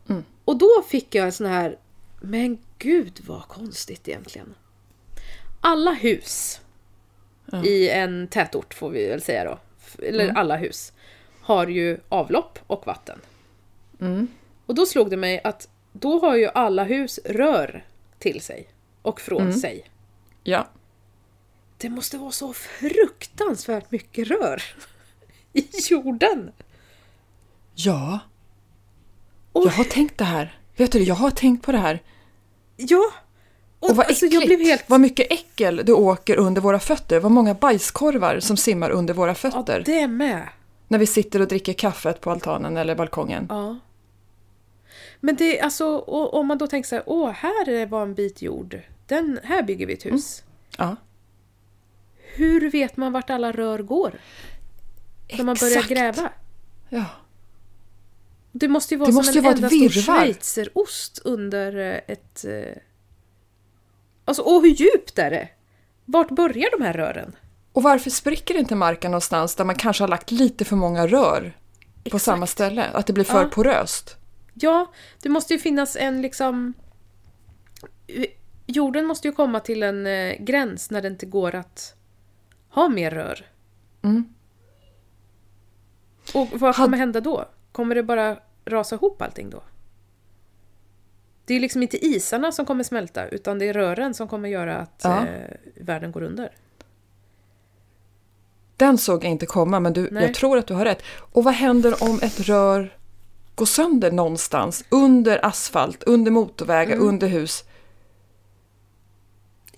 Mm. 0.08 0.24
Och 0.44 0.58
då 0.58 0.84
fick 0.88 1.14
jag 1.14 1.26
en 1.26 1.32
sån 1.32 1.46
här, 1.46 1.78
men 2.20 2.58
gud 2.78 3.20
vad 3.26 3.42
konstigt 3.48 4.08
egentligen. 4.08 4.54
Alla 5.60 5.92
hus 5.92 6.60
Ja. 7.52 7.64
i 7.64 7.88
en 7.90 8.28
tätort 8.28 8.74
får 8.74 8.90
vi 8.90 9.08
väl 9.08 9.22
säga 9.22 9.44
då, 9.44 9.58
eller 10.02 10.24
Mm. 10.24 10.36
alla 10.36 10.56
hus, 10.56 10.92
har 11.40 11.66
ju 11.66 11.98
avlopp 12.08 12.58
och 12.66 12.86
vatten. 12.86 13.20
Mm. 14.00 14.28
Och 14.66 14.74
då 14.74 14.86
slog 14.86 15.10
det 15.10 15.16
mig 15.16 15.40
att 15.44 15.68
då 15.92 16.20
har 16.20 16.36
ju 16.36 16.48
alla 16.54 16.84
hus 16.84 17.20
rör 17.24 17.84
till 18.18 18.40
sig 18.40 18.68
och 19.02 19.20
från 19.20 19.40
Mm. 19.42 19.52
sig. 19.52 19.90
Ja. 20.42 20.68
Det 21.78 21.88
måste 21.88 22.18
vara 22.18 22.30
så 22.30 22.52
fruktansvärt 22.52 23.90
mycket 23.90 24.28
rör 24.28 24.62
i 25.52 25.66
jorden. 25.90 26.52
Ja, 27.74 28.18
Och, 29.52 29.66
jag 29.66 29.70
har 29.72 29.84
tänkt 29.84 30.18
det 30.18 30.24
här. 30.24 30.58
Vet 30.76 30.92
du, 30.92 31.02
jag 31.02 31.14
har 31.14 31.30
tänkt 31.30 31.64
på 31.64 31.72
det 31.72 31.78
här. 31.78 32.02
ja. 32.76 33.12
Och, 33.80 33.90
Och 33.90 33.96
vad 33.96 34.06
alltså, 34.06 34.26
äckligt. 34.26 34.62
helt... 34.62 34.84
Vad 34.90 35.00
mycket 35.00 35.32
äckel 35.32 35.82
det 35.84 35.92
åker 35.92 36.36
under 36.36 36.60
våra 36.60 36.80
fötter. 36.80 37.20
Vad 37.20 37.32
många 37.32 37.54
bajskorvar 37.54 38.40
som 38.40 38.56
simmar 38.56 38.90
under 38.90 39.14
våra 39.14 39.30
Ja, 39.30 39.34
fötter. 39.34 39.82
det 39.86 40.06
med. 40.06 40.48
När 40.88 40.98
vi 40.98 41.06
sitter 41.06 41.40
och 41.40 41.48
dricker 41.48 41.72
kaffet 41.72 42.20
på 42.20 42.30
altanen 42.30 42.76
eller 42.76 42.94
balkongen. 42.94 43.46
Ja. 43.48 43.78
Men 45.20 45.36
det 45.36 45.58
är 45.58 45.64
alltså, 45.64 45.98
om 45.98 46.46
man 46.46 46.58
då 46.58 46.66
tänker 46.66 46.88
så 46.88 46.94
här, 46.94 47.04
åh, 47.06 47.30
här 47.30 47.86
var 47.86 48.02
en 48.02 48.14
bit 48.14 48.42
jord. 48.42 48.80
Den, 49.06 49.40
här 49.44 49.62
bygger 49.62 49.86
vi 49.86 49.92
ett 49.92 50.06
hus. 50.06 50.42
Ja. 50.78 50.96
Hur 52.34 52.70
vet 52.70 52.96
man 52.96 53.12
vart 53.12 53.30
alla 53.30 53.52
rör 53.52 53.78
går? 53.78 54.12
När 55.38 55.44
man 55.44 55.56
börjar 55.60 55.82
gräva? 55.88 56.32
Ja. 56.88 57.04
Det 58.52 58.68
måste 58.68 58.94
ju 58.94 58.98
vara 58.98 59.06
Det 59.06 59.12
som 59.12 59.16
måste 59.16 59.32
ju 59.32 59.38
en 59.38 59.44
vara 59.44 59.54
ett 59.54 59.58
enda 59.58 59.68
stor 59.68 60.02
schweizerost 60.02 61.18
under 61.24 61.78
eh, 61.78 62.00
ett... 62.06 62.44
Alltså, 64.30 64.42
åh 64.42 64.62
hur 64.62 64.68
djupt 64.68 65.18
är 65.18 65.30
det? 65.30 65.48
Vart 66.04 66.30
börjar 66.30 66.78
de 66.78 66.84
här 66.84 66.92
rören? 66.92 67.36
Och 67.72 67.82
varför 67.82 68.10
spricker 68.10 68.54
inte 68.54 68.74
marken 68.74 69.10
någonstans 69.10 69.56
där 69.56 69.64
man 69.64 69.74
kanske 69.74 70.02
har 70.02 70.08
lagt 70.08 70.30
lite 70.30 70.64
för 70.64 70.76
många 70.76 71.06
rör 71.06 71.40
på 71.40 72.00
Exakt. 72.04 72.24
samma 72.24 72.46
ställe? 72.46 72.84
Att 72.92 73.06
det 73.06 73.12
blir 73.12 73.24
för 73.24 73.42
Ja. 73.42 73.48
poröst? 73.48 74.16
Ja, 74.54 74.92
det 75.22 75.28
måste 75.28 75.52
ju 75.54 75.58
finnas 75.58 75.96
en 75.96 76.22
liksom... 76.22 76.74
Jorden 78.66 79.06
måste 79.06 79.28
ju 79.28 79.32
komma 79.32 79.60
till 79.60 79.82
en 79.82 80.06
eh, 80.06 80.34
gräns 80.40 80.90
när 80.90 81.02
det 81.02 81.08
inte 81.08 81.26
går 81.26 81.54
att 81.54 81.94
ha 82.70 82.88
mer 82.88 83.10
rör. 83.10 83.46
Mm. 84.02 84.34
Och 86.34 86.48
vad 86.52 86.76
kommer 86.76 86.98
hända 86.98 87.20
då? 87.20 87.44
Kommer 87.72 87.94
det 87.94 88.02
bara 88.02 88.36
rasa 88.64 88.94
ihop 88.94 89.22
allting 89.22 89.50
då? 89.50 89.62
Det 91.50 91.54
är 91.56 91.60
liksom 91.60 91.82
inte 91.82 92.06
isarna 92.06 92.52
som 92.52 92.66
kommer 92.66 92.84
smälta 92.84 93.28
utan 93.28 93.58
det 93.58 93.68
är 93.68 93.72
rören 93.72 94.14
som 94.14 94.28
kommer 94.28 94.48
göra 94.48 94.76
att 94.76 95.00
Ja. 95.04 95.18
eh, 95.26 95.56
världen 95.80 96.12
går 96.12 96.22
under. 96.22 96.50
Den 98.76 98.98
såg 98.98 99.24
jag 99.24 99.30
inte 99.30 99.46
komma, 99.46 99.80
men 99.80 99.92
du, 99.92 100.08
Nej. 100.10 100.22
jag 100.22 100.34
tror 100.34 100.58
att 100.58 100.66
du 100.66 100.74
har 100.74 100.84
rätt. 100.84 101.02
Och 101.32 101.44
vad 101.44 101.54
händer 101.54 102.02
om 102.02 102.20
ett 102.22 102.40
rör 102.40 102.96
går 103.54 103.66
sönder 103.66 104.10
någonstans? 104.12 104.84
Under 104.88 105.44
asfalt, 105.46 106.02
under 106.02 106.30
motorvägar, 106.30 106.96
Mm. 106.96 107.08
under 107.08 107.28
hus? 107.28 107.64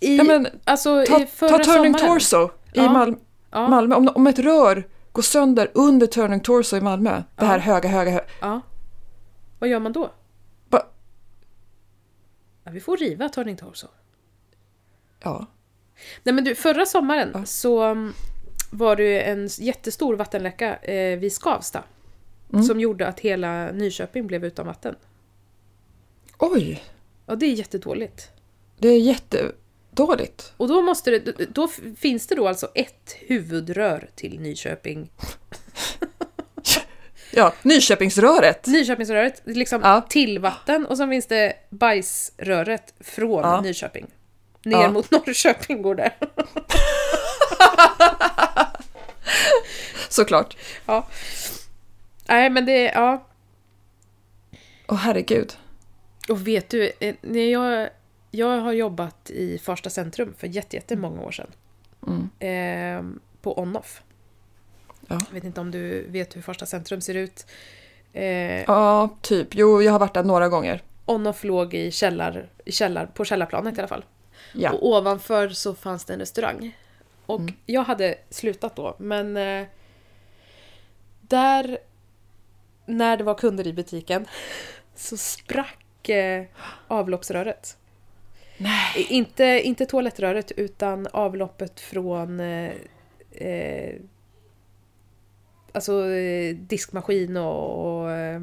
I, 0.01 0.17
Ja, 0.17 0.25
men, 0.25 0.47
alltså 0.65 1.05
ta, 1.09 1.21
i 1.21 1.27
ta 1.39 1.49
Turning 1.59 1.65
sommaren. 1.65 1.99
Torso 2.21 2.45
i 2.47 2.51
Ja. 2.73 2.89
Mal- 2.93 3.17
Ja, 3.51 3.69
Malmö. 3.69 3.95
Om, 3.95 4.09
om 4.15 4.27
ett 4.27 4.39
rör 4.39 4.87
går 5.13 5.23
sönder 5.23 5.71
under 5.75 6.07
Turning 6.07 6.41
Torso 6.41 6.77
i 6.77 6.81
Malmö, 6.81 7.23
det 7.37 7.45
här 7.45 7.59
höga, 7.59 7.89
höga, 7.89 8.11
höga. 8.11 8.25
ja. 8.41 8.61
Vad 9.59 9.69
gör 9.71 9.81
man 9.81 9.93
då? 9.93 10.11
Ja, 12.65 12.71
vi 12.71 12.81
får 12.81 12.97
riva 12.97 13.29
Turning 13.29 13.57
Torso. 13.57 13.87
Ja. 15.23 15.47
Nej 16.23 16.35
men 16.35 16.45
du, 16.45 16.55
förra 16.55 16.87
sommaren 16.87 17.31
Ja. 17.35 17.45
så 17.45 17.91
um, 17.91 18.15
var 18.71 18.97
det 18.97 19.23
en 19.23 19.47
jättestor 19.59 20.17
vattenläcka 20.17 20.77
eh, 20.77 21.19
vid 21.19 21.33
Skavsta. 21.33 21.85
Mm. 22.53 22.63
Som 22.65 22.81
gjorde 22.81 23.07
att 23.09 23.21
hela 23.21 23.73
Nyköping 23.73 24.27
blev 24.27 24.45
utan 24.45 24.67
vatten. 24.67 24.95
Oj, 26.39 26.83
Ja, 27.27 27.35
det 27.37 27.47
är 27.47 27.53
jättedåligt. 27.53 28.31
det 28.79 28.89
är 28.89 28.99
jättedåligt. 29.01 30.53
Och 30.57 30.69
då, 30.69 30.83
måste 30.83 31.11
det, 31.11 31.47
då 31.55 31.69
finns 31.97 32.27
det 32.27 32.35
då 32.35 32.49
alltså 32.49 32.71
ett 32.75 33.17
huvudrör 33.21 34.11
till 34.15 34.41
Nyköping. 34.41 35.11
Ja, 37.35 37.53
Nyköpingsröret. 37.63 38.67
Nyköpingsröret, 38.67 39.43
liksom 39.45 39.81
Ja. 39.85 40.01
till 40.09 40.39
vatten 40.39 40.87
och 40.87 40.97
sen 40.97 41.11
finns 41.11 41.27
det 41.27 41.53
bajsröret 41.71 42.95
från 43.01 43.43
Ja. 43.43 43.61
Nyköping. 43.61 44.07
Ner 44.65 44.83
Ja. 44.83 44.91
mot 44.91 45.11
Norrköping 45.11 45.83
går 45.83 45.95
det. 45.95 46.13
Såklart. 50.09 50.57
Ja. 50.87 51.07
Nej 52.29 52.51
men 52.51 52.67
det, 52.67 52.83
ja. 52.83 53.27
Åh 54.89 54.97
herregud. 54.97 55.53
Och 56.29 56.47
vet 56.47 56.69
du, 56.71 56.93
eh, 57.01 57.15
när 57.21 57.51
jag, 57.53 57.89
jag 58.31 58.59
har 58.61 58.73
jobbat 58.73 59.31
i 59.31 59.59
Farsta 59.59 59.91
centrum 59.91 60.35
för 60.39 60.47
jätte- 60.47 60.77
jättemånga 60.77 61.23
år 61.23 61.31
sedan. 61.31 61.51
Mm. 62.07 62.29
Eh, 62.39 63.21
på 63.43 63.59
On-Off. 63.59 64.03
Ja. 65.13 65.21
Jag 65.29 65.35
vet 65.35 65.45
inte 65.45 65.61
om 65.61 65.71
du 65.71 66.07
vet 66.09 66.37
hur 66.37 66.43
Farsta 66.43 66.67
centrum 66.67 67.01
ser 67.01 67.15
ut. 67.15 67.47
Eh, 68.13 68.63
Ja, 68.63 69.09
typ. 69.21 69.49
Jo, 69.55 69.83
jag 69.83 69.93
har 69.93 69.99
varit 69.99 70.15
där 70.15 70.25
några 70.25 70.49
gånger. 70.49 70.83
On-Off 71.07 71.45
låg 71.45 71.75
i 71.75 71.91
källar, 71.91 72.49
i 72.65 72.73
källar, 72.73 73.07
på 73.07 73.25
källarplanet 73.25 73.77
i 73.77 73.81
alla 73.81 73.89
fall. 73.89 74.05
Ja. 74.55 74.71
Och 74.71 74.87
ovanför 74.89 75.49
så 75.49 75.75
fanns 75.75 76.05
det 76.05 76.13
en 76.13 76.19
restaurang. 76.21 76.77
Och 77.27 77.41
Mm. 77.41 77.55
jag 77.67 77.83
hade 77.83 78.15
slutat 78.31 78.77
då, 78.77 78.97
men 78.99 79.37
eh, 79.37 79.67
där, 81.21 81.79
när 82.87 83.17
det 83.17 83.25
var 83.25 83.35
kunder 83.35 83.67
i 83.67 83.73
butiken, 83.73 84.27
så 84.95 85.17
sprack 85.17 86.09
eh, 86.09 86.45
avloppsröret. 86.89 87.77
Nej. 88.59 89.07
Inte, 89.11 89.45
inte 89.45 89.87
toalettröret, 89.87 90.51
utan 90.53 91.07
avloppet 91.13 91.81
från 91.81 92.41
eh, 92.41 92.73
eh, 93.31 93.95
alltså 95.73 96.07
eh, 96.11 96.55
diskmaskin 96.57 97.37
och, 97.37 97.87
och 98.03 98.11
eh, 98.11 98.41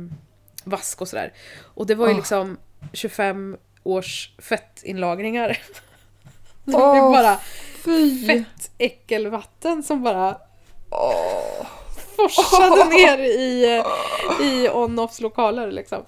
vask 0.64 1.02
och 1.02 1.08
sådär. 1.08 1.34
Och 1.62 1.88
det 1.88 1.96
var 1.96 2.08
ju 2.08 2.14
Åh. 2.14 2.18
liksom 2.18 2.58
25 2.94 3.58
års 3.84 4.32
fettinlagringar. 4.38 5.58
Det 6.66 6.76
Åh, 6.76 6.92
blev 6.92 7.24
bara 7.24 7.40
Fy! 7.86 8.28
fett 8.28 8.72
äckelvatten 8.78 9.84
som 9.84 10.04
bara 10.04 10.38
Åh. 10.90 11.66
forsade 12.16 12.86
ner 12.90 13.18
i, 13.18 13.76
eh, 13.78 14.46
i 14.48 14.70
on-offs 14.70 15.22
lokaler 15.22 15.72
liksom. 15.72 16.04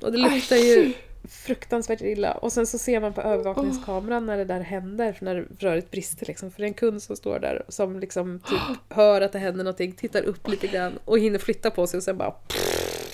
Och 0.00 0.12
det 0.12 0.18
luktar 0.18 0.56
ju 0.56 0.92
fruktansvärt 1.30 2.00
illa. 2.00 2.32
Och 2.32 2.52
sen 2.52 2.66
så 2.66 2.78
ser 2.78 3.00
man 3.00 3.12
på 3.12 3.20
övervakningskameran 3.20 4.26
när 4.26 4.36
det 4.36 4.44
där 4.44 4.60
händer, 4.60 5.18
när 5.20 5.46
röret 5.58 5.90
brister 5.90 6.26
liksom. 6.26 6.50
För 6.50 6.58
det 6.60 6.64
är 6.64 6.68
en 6.68 6.74
kund 6.74 7.02
som 7.02 7.16
står 7.16 7.38
där 7.38 7.62
som 7.68 8.00
liksom 8.00 8.40
typ 8.48 8.96
hör 8.96 9.20
att 9.20 9.32
det 9.32 9.38
händer 9.38 9.64
någonting, 9.64 9.92
tittar 9.92 10.22
upp 10.22 10.48
lite 10.48 10.66
grann 10.66 10.98
och 11.04 11.18
hinner 11.18 11.38
flytta 11.38 11.70
på 11.70 11.86
sig 11.86 11.98
och 11.98 12.04
sen 12.04 12.16
bara 12.16 12.34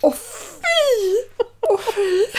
Åh 0.02 0.14
fy! 0.14 1.38
Åh 1.60 1.80
fy! 1.94 2.24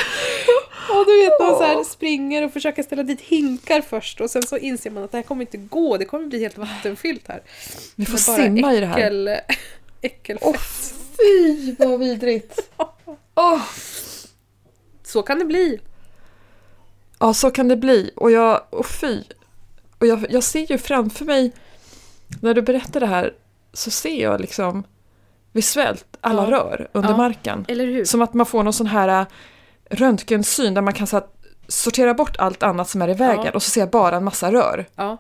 Och 0.90 1.06
du 1.06 1.24
vet 1.24 1.40
man 1.40 1.58
så 1.58 1.64
här 1.64 1.84
springer 1.84 2.46
och 2.46 2.54
försöker 2.54 2.84
ställa 2.84 3.04
dit 3.04 3.22
hinkar 3.22 3.82
först 3.82 4.22
och 4.22 4.30
sen 4.30 4.44
så 4.44 4.58
inser 4.58 4.92
man 4.92 5.04
att 5.04 5.12
det 5.12 5.18
här 5.18 5.24
kommer 5.24 5.42
inte 5.42 5.58
gå, 5.58 5.98
det 5.98 6.06
kommer 6.06 6.28
bli 6.28 6.40
helt 6.40 6.58
vattenfyllt 6.58 7.28
här. 7.28 7.42
Vi 7.96 8.06
får 8.06 8.18
simma 8.18 8.74
i 8.74 8.80
det 8.80 8.86
här. 8.86 8.98
äckel, 8.98 9.28
äckelfett. 10.02 10.48
Åh 10.48 10.56
fy 11.18 11.76
vad 11.80 12.00
vidrigt! 12.00 12.60
Åh. 13.36 13.62
Så 15.14 15.24
kan 15.24 15.40
det 15.40 15.46
bli. 15.46 15.80
Ja, 17.20 17.34
så 17.34 17.52
kan 17.52 17.68
det 17.68 17.76
bli. 17.78 18.12
Och 18.16 18.32
jag, 18.32 18.62
och 18.70 18.86
fy. 18.86 19.24
Och 20.00 20.08
jag, 20.08 20.26
jag 20.30 20.44
ser 20.44 20.72
ju 20.72 20.78
framför 20.78 21.26
mig, 21.26 21.52
när 22.42 22.54
du 22.54 22.62
berättar 22.62 23.00
det 23.00 23.06
här, 23.06 23.34
så 23.74 23.92
ser 23.92 24.22
jag 24.24 24.42
liksom 24.42 24.84
visuellt 25.52 26.06
alla 26.22 26.44
Ja. 26.44 26.52
rör 26.52 26.88
under 26.92 27.10
Ja. 27.10 27.18
marken. 27.18 27.66
Eller 27.68 27.86
hur? 27.86 28.06
Som 28.06 28.22
att 28.22 28.34
man 28.34 28.46
får 28.46 28.64
någon 28.64 28.74
sån 28.74 28.88
här 28.88 29.08
äh, 29.22 29.28
röntgensyn 29.90 30.74
där 30.74 30.82
man 30.82 30.94
kan 30.94 31.08
så 31.08 31.18
att, 31.18 31.36
sortera 31.68 32.14
bort 32.14 32.38
allt 32.38 32.64
annat 32.64 32.90
som 32.90 33.02
är 33.02 33.10
i 33.10 33.14
vägen 33.14 33.46
Ja. 33.46 33.52
och 33.52 33.64
så 33.64 33.70
ser 33.70 33.82
jag 33.82 33.90
bara 33.90 34.16
en 34.18 34.24
massa 34.24 34.52
rör. 34.52 34.86
Ja. 34.96 35.18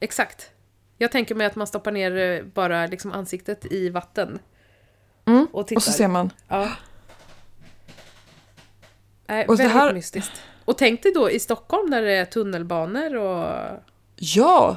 Exakt. 0.00 0.50
Jag 0.98 1.12
tänker 1.12 1.34
mig 1.34 1.46
att 1.46 1.56
man 1.56 1.66
stoppar 1.66 1.92
ner 1.92 2.16
eh, 2.16 2.42
bara 2.44 2.86
liksom 2.86 3.12
ansiktet 3.12 3.72
i 3.72 3.88
vatten. 3.88 4.38
Mm. 5.24 5.46
Och. 5.52 5.72
Och 5.72 5.82
så 5.82 5.92
ser 5.92 6.08
man, 6.08 6.30
Ja. 6.48 6.68
Nej, 9.26 9.46
Och 9.46 9.56
det 9.56 9.62
väldigt 9.62 9.76
här- 9.76 9.94
mystiskt. 9.94 10.32
Och 10.64 10.78
tänk 10.78 11.02
dig 11.02 11.12
då 11.12 11.30
i 11.30 11.38
Stockholm 11.40 11.90
där 11.90 12.02
det 12.02 12.12
är 12.12 12.24
tunnelbanor 12.24 13.16
och... 13.16 13.70
ja! 14.16 14.76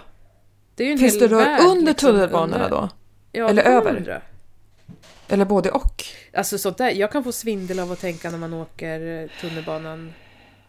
Det 0.75 0.83
är 0.83 0.87
ju 0.87 0.93
en 0.93 0.99
Finns 0.99 1.13
hel 1.13 1.29
det 1.29 1.35
rör 1.35 1.45
värld, 1.45 1.61
under 1.61 1.85
liksom, 1.91 2.09
tunnelbanorna 2.11 2.63
under. 2.65 2.69
då? 2.81 2.89
Ja, 3.31 3.49
Eller 3.49 3.63
över? 3.63 3.95
undra. 3.97 4.21
Eller 5.27 5.45
både 5.45 5.71
och? 5.71 6.03
Alltså 6.33 6.57
sånt 6.57 6.77
där, 6.77 6.91
jag 6.91 7.11
kan 7.11 7.23
få 7.23 7.31
svindel 7.31 7.79
av 7.79 7.91
att 7.91 7.99
tänka 7.99 8.31
när 8.31 8.37
man 8.37 8.53
åker 8.53 9.21
eh, 9.23 9.29
tunnelbanan 9.41 10.13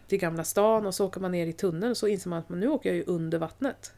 till 0.07 0.17
Gamla 0.19 0.43
stan 0.43 0.85
och 0.85 0.95
så 0.95 1.05
åker 1.05 1.21
man 1.21 1.31
ner 1.31 1.47
i 1.47 1.53
tunneln 1.53 1.91
och 1.91 1.97
så 1.97 2.07
inser 2.07 2.29
man 2.29 2.39
att 2.39 2.49
man, 2.49 2.59
nu 2.59 2.67
åker 2.67 2.89
jag 2.89 2.95
ju 2.95 3.03
under 3.07 3.37
vattnet. 3.37 3.91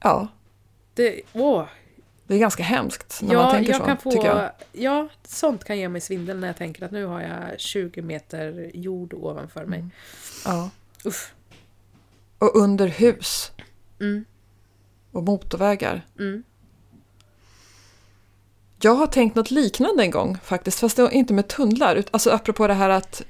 Ja, 0.00 0.28
Det, 0.94 1.20
åh, 1.32 1.64
det 2.26 2.34
är 2.34 2.38
ganska 2.38 2.62
hemskt 2.62 3.22
när 3.22 3.34
ja, 3.34 3.42
man 3.42 3.52
tänker 3.52 3.72
jag 3.72 3.80
så, 3.80 3.86
kan 3.86 3.96
få, 3.98 4.10
tycker 4.10 4.26
jag. 4.26 4.50
Ja, 4.72 5.08
sånt 5.28 5.64
kan 5.64 5.78
ge 5.78 5.88
mig 5.88 6.00
svindel 6.00 6.38
när 6.38 6.46
jag 6.46 6.56
tänker 6.56 6.84
att 6.84 6.90
nu 6.90 7.04
har 7.04 7.20
jag 7.20 7.60
20 7.60 8.02
meter 8.02 8.70
jord 8.74 9.14
ovanför 9.14 9.64
mig. 9.64 9.84
Ja. 10.44 10.70
Uff. 11.04 11.34
Och 12.38 12.56
under 12.56 12.86
hus 12.88 13.52
Mm, 14.00 14.24
och 15.12 15.22
motorvägar. 15.22 16.02
mm. 16.18 16.42
Jag 18.80 18.94
har 18.94 19.06
tänkt 19.06 19.34
något 19.36 19.50
liknande 19.50 20.02
en 20.02 20.10
gång 20.10 20.38
faktiskt, 20.44 20.80
fast 20.80 20.96
det 20.96 21.02
var 21.02 21.10
inte 21.10 21.34
med 21.34 21.48
tunnlar. 21.48 22.02
Alltså 22.10 22.30
apropå 22.30 22.66
det 22.66 22.74
här 22.74 22.90
att, 22.90 23.22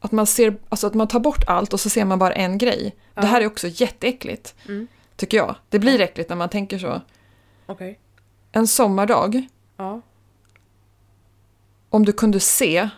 att, 0.00 0.12
man 0.12 0.26
ser, 0.26 0.56
alltså 0.68 0.86
att 0.86 0.94
man 0.94 1.08
tar 1.08 1.20
bort 1.20 1.44
allt 1.46 1.72
och 1.72 1.80
så 1.80 1.90
ser 1.90 2.04
man 2.04 2.18
bara 2.18 2.32
en 2.32 2.58
grej. 2.58 2.96
Ja. 3.14 3.20
Det 3.22 3.26
här 3.26 3.40
är 3.40 3.46
också 3.46 3.68
jätteäckligt, 3.68 4.54
Mm. 4.68 4.86
tycker 5.16 5.36
jag. 5.36 5.56
Det 5.68 5.78
blir 5.78 6.00
äckligt 6.00 6.28
när 6.28 6.36
man 6.36 6.48
tänker 6.48 6.78
så. 6.78 7.00
Okej. 7.66 7.98
En 8.56 8.66
sommardag, 8.66 9.48
Ja. 9.76 10.00
om 11.90 12.04
du 12.04 12.12
kunde 12.12 12.40
se 12.40 12.88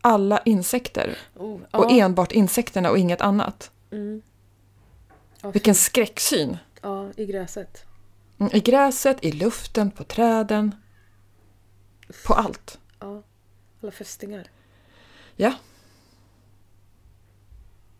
alla 0.00 0.38
insekter 0.44 1.18
Oh, 1.34 1.60
och 1.70 1.84
ja. 1.90 1.90
enbart 1.90 2.32
insekterna 2.32 2.90
och 2.90 2.98
inget 2.98 3.20
annat. 3.20 3.70
Mm. 3.90 4.22
Ja, 5.42 5.50
Vilken 5.50 5.74
skräcksyn! 5.74 6.58
Ja, 6.80 7.10
i 7.16 7.26
gräset. 7.26 7.84
Mm, 8.38 8.52
I 8.54 8.60
gräset, 8.60 9.24
i 9.24 9.32
luften, 9.32 9.90
på 9.90 10.04
träden, 10.04 10.74
på 12.26 12.34
allt. 12.34 12.78
Ja. 13.00 13.22
Alla 13.82 13.92
fästingar. 13.92 14.46
Ja. 15.36 15.54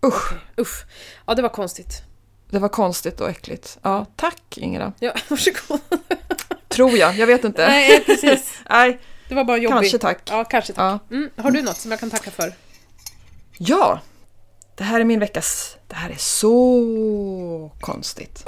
Usch, 0.07 0.33
Uff. 0.57 0.85
Ja, 1.27 1.35
det 1.35 1.43
var 1.43 1.49
konstigt. 1.49 2.03
Det 2.53 2.59
var 2.59 2.69
konstigt 2.69 3.21
och 3.21 3.31
äckligt. 3.31 3.79
Ja, 3.83 4.07
tack 4.17 4.43
Ingela. 4.59 4.93
Ja, 4.99 5.13
varsågod. 5.29 5.81
Tror 6.69 6.91
jag, 6.97 7.15
jag 7.17 7.27
vet 7.27 7.45
inte. 7.45 7.67
Nej, 7.69 8.05
precis. 8.05 8.55
Nej, 8.71 8.99
Det 9.29 9.35
var 9.35 9.45
bara 9.45 9.57
jobbigt. 9.57 9.71
kanske 9.81 9.99
tack. 9.99 10.19
Ja, 10.31 10.45
kanske 10.45 10.73
tack. 10.73 11.01
Ja. 11.09 11.17
Mm. 11.17 11.31
Har 11.37 11.51
du 11.51 11.63
något 11.63 11.77
som 11.77 11.91
jag 11.91 12.01
kan 12.01 12.11
tacka 12.11 12.31
för? 12.31 12.53
ja, 13.59 14.01
det 14.75 14.85
här 14.85 15.01
är 15.01 15.05
min 15.05 15.21
veckas... 15.21 15.77
Det 15.87 15.95
här 15.95 16.11
är 16.11 16.17
så 16.17 17.71
konstigt. 17.81 18.45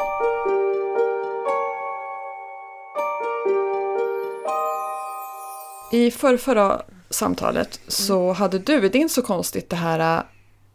I 5.93 6.11
förra, 6.11 6.39
förra 6.39 6.83
samtalet 7.11 7.81
så 7.89 8.33
hade 8.33 8.59
du 8.59 8.87
i 8.87 8.89
din 8.89 9.09
Så 9.09 9.23
konstigt 9.23 9.71
det 9.71 9.77
här 9.77 10.17
äh, 10.19 10.23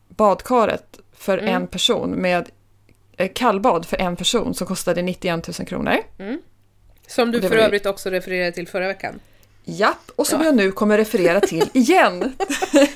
badkaret 0.09 0.99
för 1.13 1.38
Mm. 1.38 1.55
en 1.55 1.67
person 1.67 2.09
med 2.11 2.49
kallbad 3.28 3.86
för 3.86 3.97
en 3.97 4.15
person 4.15 4.53
som 4.53 4.67
kostade 4.67 5.01
91 5.01 5.47
000 5.59 5.67
kronor. 5.67 5.95
Som 7.07 7.32
du 7.32 7.41
för 7.41 7.55
ju- 7.55 7.61
övrigt 7.61 7.86
också 7.86 8.09
refererade 8.09 8.51
till 8.51 8.67
förra 8.67 8.88
veckan. 8.88 9.20
Japp, 9.63 10.11
och 10.15 10.28
som 10.28 10.41
jag 10.41 10.55
nu 10.55 10.72
kommer 10.72 10.97
referera 10.97 11.39
till 11.41 11.70
igen. 11.74 12.34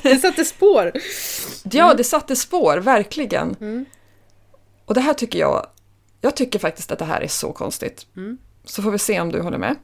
Det 0.02 0.16
satte 0.18 0.46
spår. 0.46 0.92
Ja, 1.72 1.94
det 1.94 2.04
satte 2.04 2.36
spår, 2.36 2.78
verkligen. 2.78 3.86
Och 4.86 4.94
det 4.94 5.02
här 5.02 5.14
tycker 5.14 5.40
jag, 5.40 5.68
jag 6.22 6.36
tycker 6.36 6.60
faktiskt 6.60 6.92
att 6.92 7.00
det 7.00 7.06
här 7.06 7.22
är 7.22 7.28
så 7.28 7.52
konstigt. 7.52 8.06
Så 8.66 8.82
får 8.82 8.92
vi 8.92 9.00
se 9.00 9.20
om 9.22 9.32
du 9.32 9.42
håller 9.42 9.58
med. 9.58 9.76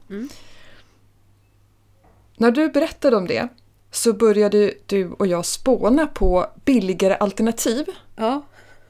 När 2.36 2.50
du 2.50 2.68
berättade 2.68 3.16
om 3.16 3.26
det 3.26 3.48
så 3.90 4.12
började 4.12 4.74
du 4.86 5.10
och 5.10 5.26
jag 5.26 5.44
spåna 5.46 6.06
på 6.06 6.46
billigare 6.64 7.14
alternativ 7.14 7.86
Ja. 8.16 8.42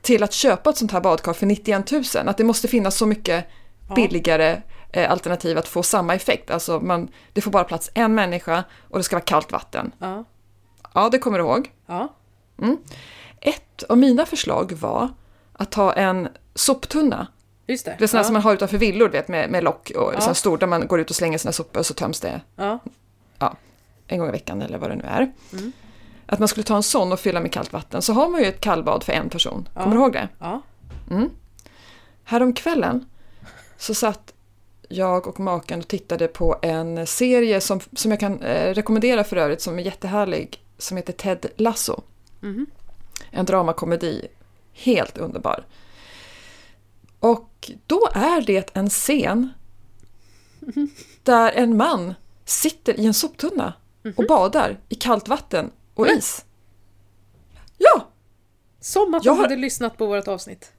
Till 0.03 0.23
att 0.23 0.33
köpa 0.33 0.71
ett 0.71 0.77
sånt 0.77 0.93
här 0.93 1.01
badkar 1.01 1.33
för 1.33 1.47
91 1.47 1.91
000. 1.93 2.03
Att 2.15 2.37
det 2.37 2.45
måste 2.45 2.69
finnas 2.69 2.97
så 2.97 3.07
mycket 3.07 3.47
billigare 3.95 4.63
eh, 4.93 5.11
alternativ 5.11 5.59
att 5.59 5.69
få 5.69 5.83
samma 5.83 6.15
effekt. 6.15 6.51
Alltså 6.51 6.81
man, 6.81 7.09
det 7.33 7.41
får 7.41 7.51
bara 7.51 7.65
plats 7.65 7.91
en 7.95 8.15
människa 8.15 8.65
och 8.89 8.99
det 8.99 9.03
ska 9.05 9.17
vara 9.17 9.25
kallt 9.25 9.53
vatten. 9.53 9.93
Ja. 9.99 10.25
Ja, 10.95 11.09
det 11.13 11.19
kommer 11.19 11.39
du 11.39 11.45
ihåg. 11.45 11.71
Ja. 11.87 12.09
Ett 13.41 13.83
av 13.83 13.99
mina 13.99 14.27
förslag 14.27 14.73
var 14.73 15.09
att 15.53 15.71
ta 15.71 15.93
en 15.93 16.29
soptunna. 16.55 17.27
Just 17.67 17.85
det. 17.85 17.97
Det 17.99 18.05
är 18.05 18.09
sådana 18.09 18.21
ja. 18.21 18.25
som 18.27 18.33
man 18.33 18.43
har 18.43 18.53
utanför 18.55 18.79
villor, 18.79 19.09
vet, 19.09 19.29
med, 19.29 19.51
med 19.51 19.65
lock 19.65 19.91
och 19.97 20.13
Ja. 20.15 20.21
sån 20.21 20.35
stor 20.35 20.59
där 20.59 20.67
man 20.67 20.87
går 20.87 21.01
ut 21.01 21.11
och 21.11 21.17
slänger 21.17 21.39
sina 21.39 21.53
sopor 21.53 21.81
och 21.81 21.87
så 21.87 21.95
töms 21.95 22.21
det 22.21 22.41
Ja. 22.57 22.79
ja, 23.39 23.57
en 24.07 24.19
gång 24.19 24.29
i 24.29 24.33
veckan 24.33 24.63
eller 24.63 24.79
vad 24.79 24.91
det 24.91 24.97
nu 24.97 25.05
är. 25.05 25.33
Att 26.31 26.39
man 26.39 26.49
skulle 26.49 26.65
ta 26.65 26.77
en 26.77 26.83
sån 26.83 27.13
och 27.13 27.21
fylla 27.21 27.41
med 27.41 27.53
kallt 27.53 27.73
vatten. 27.73 28.03
Så 28.03 28.13
har 28.13 28.29
man 28.29 28.41
ju 28.41 28.47
ett 28.47 28.61
kallbad 28.61 29.05
för 29.05 29.13
en 29.13 29.31
person. 29.31 29.69
Kommer 29.75 29.97
du 29.97 30.03
ihåg 30.03 30.13
det? 30.13 30.29
Ja. 30.39 30.63
Häromkvällen 32.25 33.05
så 33.77 33.95
satt 33.95 34.33
jag 34.89 35.27
och 35.27 35.41
maken 35.41 35.79
och 35.79 35.89
tittade 35.89 36.29
på 36.29 36.59
en 36.63 37.07
serie 37.07 37.61
som, 37.61 37.81
som 37.93 38.11
jag 38.11 38.21
kan 38.21 38.43
eh, 38.43 38.75
rekommendera 38.75 39.25
för 39.25 39.37
övrigt 39.37 39.61
som 39.61 39.79
är 39.79 39.83
jättehärlig. 39.83 40.65
Som 40.79 40.97
heter 40.97 41.13
Ted 41.13 41.47
Lasso. 41.57 42.03
En 43.31 43.47
dramakomedi. 43.47 44.27
Helt 44.73 45.19
underbar. 45.19 45.67
Och 47.21 47.71
då 47.87 48.09
är 48.15 48.41
det 48.47 48.77
en 48.77 48.91
scen 48.91 49.49
där 51.23 51.53
en 51.53 51.77
man 51.77 52.15
sitter 52.45 53.01
i 53.01 53.07
en 53.07 53.15
soptunna 53.15 53.73
och 54.17 54.25
badar 54.29 54.79
i 54.89 54.95
kallt 54.95 55.29
vatten 55.29 55.71
och 56.01 56.09
is. 56.09 56.45
Ja! 57.79 58.09
Som 58.81 59.15
att 59.15 59.25
Jag 59.25 59.35
de 59.35 59.39
har- 59.39 59.45
hade 59.45 59.57
lyssnat 59.57 59.97
på 59.99 60.07
vårt 60.07 60.29
avsnitt. 60.29 60.73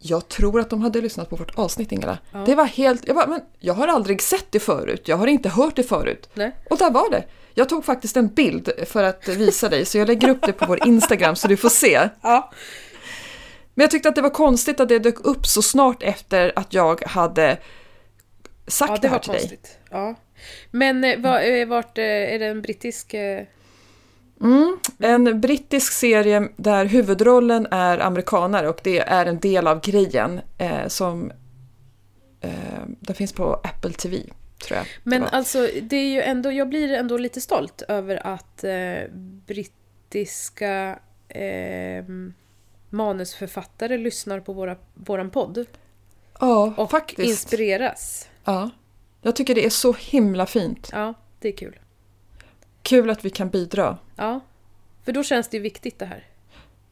Jag 0.00 0.28
tror 0.28 0.60
att 0.60 0.70
de 0.70 0.82
hade 0.82 1.00
lyssnat 1.00 1.30
på 1.30 1.36
vårt 1.36 1.58
avsnitt 1.58 1.92
Ingela. 1.92 2.18
Det 2.46 2.54
var 2.54 2.64
helt, 2.64 3.06
jag 3.06 3.16
bara, 3.16 3.26
men 3.26 3.40
jag 3.58 3.74
har 3.74 3.88
aldrig 3.88 4.22
sett 4.22 4.46
det 4.52 4.60
förut, 4.60 5.08
jag 5.08 5.16
har 5.16 5.26
inte 5.26 5.48
hört 5.48 5.76
det 5.76 5.82
förut. 5.82 6.28
Nej. 6.34 6.54
Och 6.70 6.78
där 6.78 6.90
var 6.90 7.10
det. 7.10 7.24
Jag 7.54 7.68
tog 7.68 7.84
faktiskt 7.84 8.16
en 8.16 8.28
bild 8.28 8.70
för 8.86 9.02
att 9.04 9.28
visa 9.28 9.68
dig, 9.68 9.84
så 9.84 9.98
jag 9.98 10.08
lägger 10.08 10.28
upp 10.28 10.42
det 10.46 10.52
på 10.52 10.66
vår 10.66 10.86
Instagram 10.88 11.36
så 11.36 11.48
du 11.48 11.56
får 11.56 11.68
se. 11.68 12.08
Ja. 12.22 12.50
Men 13.74 13.82
jag 13.82 13.90
tyckte 13.90 14.08
att 14.08 14.14
det 14.14 14.22
var 14.22 14.30
konstigt 14.30 14.80
att 14.80 14.88
det 14.88 14.98
dök 14.98 15.20
upp 15.26 15.46
så 15.46 15.62
snart 15.62 16.02
efter 16.02 16.52
att 16.56 16.74
jag 16.74 17.04
hade 17.04 17.58
sagt 18.66 18.90
Ja, 18.90 18.96
det, 18.96 19.02
det 19.02 19.08
här 19.08 19.14
var 19.14 19.20
till 19.20 19.32
dig. 19.32 19.40
konstigt. 19.40 19.78
Ja. 19.90 20.14
Men 20.70 21.04
eh, 21.04 21.18
va- 21.20 21.42
eh, 21.42 21.68
vart, 21.68 21.98
eh, 21.98 22.04
är 22.04 22.38
det 22.38 22.46
en 22.46 22.62
brittisk... 22.62 23.14
eh, 24.40 25.10
En 25.10 25.40
brittisk 25.40 25.92
serie 25.92 26.48
där 26.56 26.84
huvudrollen 26.84 27.66
är 27.70 27.98
amerikanare 27.98 28.68
och 28.68 28.80
det 28.84 28.98
är 28.98 29.26
en 29.26 29.38
del 29.38 29.66
av 29.66 29.80
grejen 29.80 30.40
eh, 30.58 30.86
som 30.88 31.32
eh, 32.40 32.50
den 33.00 33.14
finns 33.16 33.32
på 33.32 33.54
Apple 33.54 33.92
TV, 33.92 34.16
tror 34.66 34.76
jag. 34.76 34.86
det 34.86 34.90
Men 35.02 35.22
var. 35.22 35.28
alltså, 35.28 35.68
det 35.82 35.96
är 35.96 36.08
ju 36.08 36.20
ändå, 36.22 36.52
jag 36.52 36.68
blir 36.68 36.92
ändå 36.92 37.18
lite 37.18 37.40
stolt 37.40 37.82
över 37.88 38.26
att 38.26 38.64
eh, 38.64 39.12
brittiska 39.46 40.98
eh, 41.28 42.04
manusförfattare 42.90 43.98
lyssnar 43.98 44.40
på 44.40 44.52
våra, 44.52 44.76
våran 44.94 45.30
podd 45.30 45.66
ja, 46.40 46.74
och 46.76 46.90
faktiskt. 46.90 47.28
inspireras. 47.30 48.28
Ja. 48.44 48.70
Jag 49.22 49.36
tycker 49.36 49.54
det 49.54 49.64
är 49.66 49.70
så 49.70 49.92
himla 49.92 50.46
fint. 50.46 50.88
Ja, 50.92 51.14
det 51.40 51.48
är 51.48 51.56
kul. 51.56 51.78
Kul 52.88 53.10
att 53.10 53.24
vi 53.24 53.30
kan 53.30 53.48
bidra. 53.48 53.98
Ja, 54.16 54.40
för 55.04 55.12
då 55.12 55.22
känns 55.22 55.48
det 55.48 55.58
viktigt 55.58 55.98
det 55.98 56.06
här. 56.06 56.26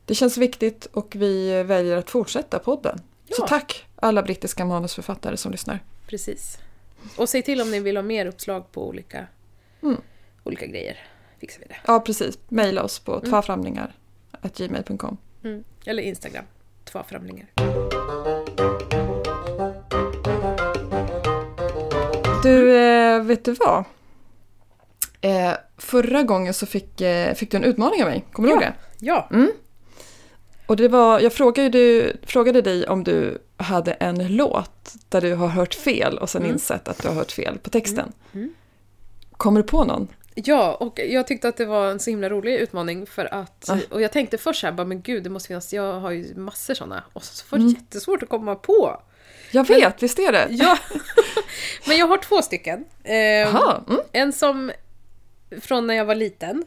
Det 0.04 0.14
känns 0.14 0.36
viktigt 0.38 0.86
och 0.86 1.16
vi 1.16 1.62
väljer 1.62 1.96
att 1.96 2.10
fortsätta 2.10 2.58
podden. 2.58 2.98
Så 3.28 3.42
Ja. 3.42 3.46
tack 3.46 3.86
alla 3.96 4.22
brittiska 4.22 4.64
manusförfattare 4.64 5.36
som 5.36 5.52
lyssnar. 5.52 5.80
Precis. 6.06 6.58
Och 7.16 7.28
säg 7.28 7.42
till 7.42 7.60
om 7.60 7.70
ni 7.70 7.80
vill 7.80 7.96
ha 7.96 8.02
mer 8.02 8.26
uppslag 8.26 8.72
på 8.72 8.88
olika, 8.88 9.26
Mm. 9.82 9.96
olika 10.44 10.66
grejer. 10.66 10.98
Fixar 11.40 11.60
vi 11.60 11.66
det. 11.66 11.76
Ja, 11.86 12.00
precis. 12.00 12.38
Maila 12.48 12.82
oss 12.82 12.98
på 12.98 13.20
tvaframlingar.gmail.com. 13.20 15.16
Mm. 15.44 15.64
Eller 15.86 16.02
Instagram. 16.02 16.44
Två 16.84 17.02
framlingar. 17.08 17.46
Du, 22.42 22.76
eh, 22.76 23.22
vet 23.22 23.44
du 23.44 23.52
vad? 23.52 23.84
Eh, 25.26 25.52
förra 25.78 26.22
gången 26.22 26.54
så 26.54 26.66
fick, 26.66 27.00
eh, 27.00 27.34
fick 27.34 27.50
du 27.50 27.56
en 27.56 27.64
utmaning 27.64 28.02
av 28.02 28.08
mig. 28.08 28.24
Kommer 28.32 28.48
du 28.48 28.52
ihåg 28.54 28.62
det? 28.62 28.74
Ja, 28.98 29.28
Och 30.66 30.76
det 30.76 30.88
var, 30.88 31.20
jag 31.20 31.32
frågade, 31.32 31.68
du, 31.68 32.16
frågade 32.22 32.62
dig 32.62 32.86
om 32.88 33.04
du 33.04 33.38
hade 33.56 33.92
en 33.92 34.36
låt 34.36 34.94
där 35.08 35.20
du 35.20 35.34
har 35.34 35.48
hört 35.48 35.74
fel 35.74 36.18
och 36.18 36.30
sen 36.30 36.46
insett 36.46 36.88
att 36.88 37.02
du 37.02 37.08
har 37.08 37.14
hört 37.14 37.32
fel 37.32 37.58
på 37.58 37.70
texten. 37.70 38.12
Kommer 39.36 39.62
du 39.62 39.66
på 39.68 39.84
någon? 39.84 40.08
Ja, 40.34 40.74
och 40.74 41.00
jag 41.08 41.26
tyckte 41.26 41.48
att 41.48 41.56
det 41.56 41.64
var 41.64 41.90
en 41.90 41.98
så 41.98 42.10
himla 42.10 42.28
rolig 42.28 42.54
utmaning 42.54 43.06
för 43.06 43.34
att... 43.34 43.64
Ja. 43.68 43.78
Och 43.90 44.02
jag 44.02 44.12
tänkte 44.12 44.38
först 44.38 44.62
här, 44.62 44.72
bara, 44.72 44.86
men 44.86 45.02
gud, 45.02 45.22
det 45.22 45.30
måste 45.30 45.46
finnas... 45.46 45.72
Jag 45.72 46.00
har 46.00 46.10
ju 46.10 46.34
massor 46.34 46.74
sådana. 46.74 47.04
Och 47.12 47.24
så 47.24 47.44
var 47.50 47.58
det 47.58 47.64
jättesvårt 47.64 48.22
att 48.22 48.28
komma 48.28 48.54
på. 48.54 49.02
Jag 49.50 49.68
vet, 49.68 50.02
visst 50.02 50.18
är 50.18 50.32
det? 50.32 50.46
Ja, 50.50 50.78
men 51.86 51.96
jag 51.96 52.06
har 52.06 52.18
två 52.18 52.42
stycken. 52.42 52.84
Eh, 53.04 53.14
Jaha, 53.14 53.84
mm. 53.88 54.00
En 54.12 54.32
som 54.32 54.72
från 55.60 55.86
när 55.86 55.94
jag 55.94 56.04
var 56.04 56.14
liten. 56.14 56.64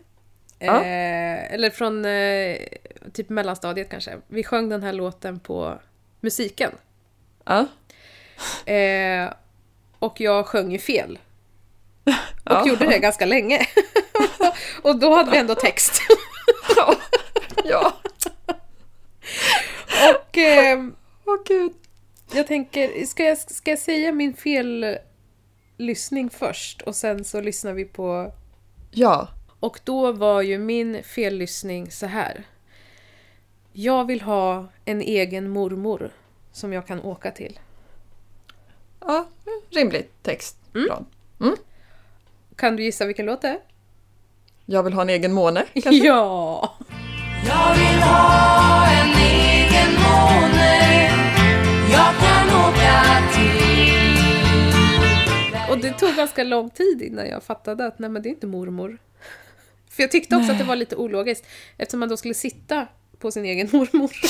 Ja. 0.60 0.76
Eh, 0.84 1.54
eller 1.54 1.70
från 1.70 2.06
eh, 2.06 2.58
typ 3.14 3.30
mellanstadiet 3.30 3.90
kanske. 3.90 4.18
Vi 4.28 4.44
sjöng 4.44 4.70
den 4.70 4.84
här 4.84 4.94
låten 4.94 5.40
på 5.40 5.80
musiken. 6.22 6.72
Ja. 7.46 7.66
Eh, 8.74 9.34
och 10.00 10.22
jag 10.22 10.46
sjöng 10.46 10.72
ju 10.72 10.80
fel. 10.80 11.20
Och 12.06 12.14
Ja. 12.52 12.68
gjorde 12.68 12.86
det 12.86 13.00
ganska 13.00 13.26
länge. 13.26 13.66
och 14.82 15.00
då 15.00 15.16
hade 15.16 15.32
vi 15.32 15.38
ändå 15.38 15.56
text. 15.56 16.02
ja. 17.66 17.94
och 20.16 20.38
eh, 20.38 20.80
Åh 21.26 21.38
gud. 21.46 21.72
jag 22.34 22.48
tänker, 22.48 23.06
ska 23.06 23.24
jag, 23.24 23.38
ska 23.38 23.72
jag 23.72 23.80
säga 23.80 24.12
min 24.12 24.34
fellyssning 24.34 26.30
först? 26.30 26.82
Och 26.82 26.96
sen 26.96 27.24
så 27.24 27.42
lyssnar 27.42 27.74
vi 27.74 27.86
på... 27.86 28.32
Ja. 28.92 29.28
Och 29.60 29.80
då 29.84 30.12
var 30.12 30.42
ju 30.42 30.58
min 30.58 31.04
fellyssning 31.04 31.92
så 31.92 32.06
här. 32.06 32.44
Jag 33.74 34.06
vill 34.08 34.22
ha 34.22 34.68
en 34.86 35.02
egen 35.02 35.50
mormor 35.50 36.12
som 36.52 36.74
jag 36.74 36.88
kan 36.88 37.02
åka 37.02 37.32
till. 37.32 37.60
ja. 39.00 39.28
Rimlig 39.70 40.10
text. 40.22 40.58
Bra. 40.74 41.04
Kan 42.56 42.76
du 42.76 42.84
gissa 42.84 43.06
vilken 43.06 43.26
låt 43.26 43.42
det 43.42 43.48
är? 43.48 43.60
Jag 44.66 44.84
vill 44.84 44.94
ha 44.94 45.02
en 45.02 45.10
egen 45.10 45.34
måne. 45.34 45.66
kanske? 45.74 45.92
Ja! 46.08 46.78
Jag 47.48 47.74
vill 47.76 48.02
ha 48.02 48.69
Och 55.80 55.86
det 55.86 55.94
tog 56.00 56.16
ganska 56.16 56.44
lång 56.44 56.70
tid 56.70 57.02
innan 57.02 57.28
jag 57.28 57.44
fattade 57.44 57.86
att 57.86 58.00
nej 58.00 58.10
men 58.10 58.22
det 58.22 58.30
är 58.30 58.32
inte 58.32 58.48
mormor. 58.48 58.98
För 59.92 60.04
jag 60.04 60.12
tyckte 60.12 60.36
också 60.36 60.52
att 60.52 60.58
det 60.58 60.64
var 60.64 60.76
lite 60.76 60.96
ologiskt 60.96 61.46
eftersom 61.78 62.00
man 62.00 62.10
då 62.10 62.18
skulle 62.18 62.34
sitta 62.34 62.88
på 63.20 63.32
sin 63.32 63.46
egen 63.46 63.70
mormor. 63.72 64.12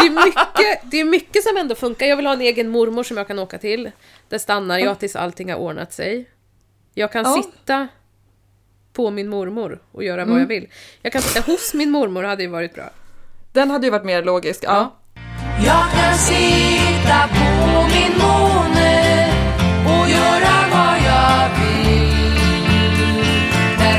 Det 0.00 0.06
är, 0.06 0.10
mycket, 0.26 0.90
det 0.90 1.00
är 1.00 1.04
mycket 1.04 1.44
som 1.44 1.56
ändå 1.56 1.74
funkar. 1.74 2.06
Jag 2.06 2.16
vill 2.16 2.26
ha 2.26 2.32
en 2.32 2.40
egen 2.40 2.68
mormor 2.68 3.02
som 3.02 3.16
jag 3.16 3.26
kan 3.26 3.38
åka 3.38 3.58
till. 3.58 3.90
Där 4.28 4.38
stannar 4.38 4.78
jag 4.78 4.98
tills 4.98 5.16
allting 5.16 5.50
har 5.50 5.58
ordnat 5.58 5.92
sig. 5.92 6.30
Jag 6.94 7.12
kan 7.12 7.24
Ja. 7.24 7.42
sitta 7.42 7.88
på 8.92 9.10
min 9.10 9.28
mormor 9.28 9.82
och 9.92 10.04
göra 10.04 10.24
vad 10.24 10.40
jag 10.40 10.46
vill. 10.46 10.68
Jag 11.02 11.12
kan 11.12 11.22
sitta 11.22 11.40
hos 11.52 11.74
min 11.74 11.90
mormor 11.90 12.22
hade 12.22 12.42
ju 12.42 12.48
varit 12.48 12.74
bra. 12.74 12.90
Den 13.52 13.70
hade 13.70 13.86
ju 13.86 13.90
varit 13.90 14.04
mer 14.04 14.22
logisk. 14.22 14.64
Ja. 14.64 14.96
Jag 15.66 15.90
kan 15.92 16.14
sitta 16.18 17.28
på 17.28 17.88
min 17.94 18.18
måne 18.18 18.89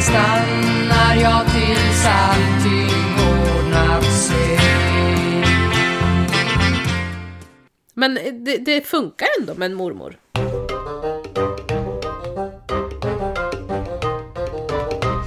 Stannar 0.02 1.16
jag 1.16 1.48
tills 1.48 2.06
allting 2.06 2.90
ordnat 3.32 4.04
sig. 4.04 4.60
Men 7.94 8.14
det, 8.46 8.58
det 8.58 8.82
funkar 8.82 9.28
ändå 9.40 9.56
med 9.56 9.66
en 9.66 9.74
mormor. 9.74 10.20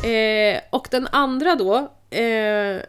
Eh, 0.04 0.60
och 0.70 0.88
den 0.90 1.08
andra 1.12 1.54
då. 1.54 1.76
Eh, 2.10 2.82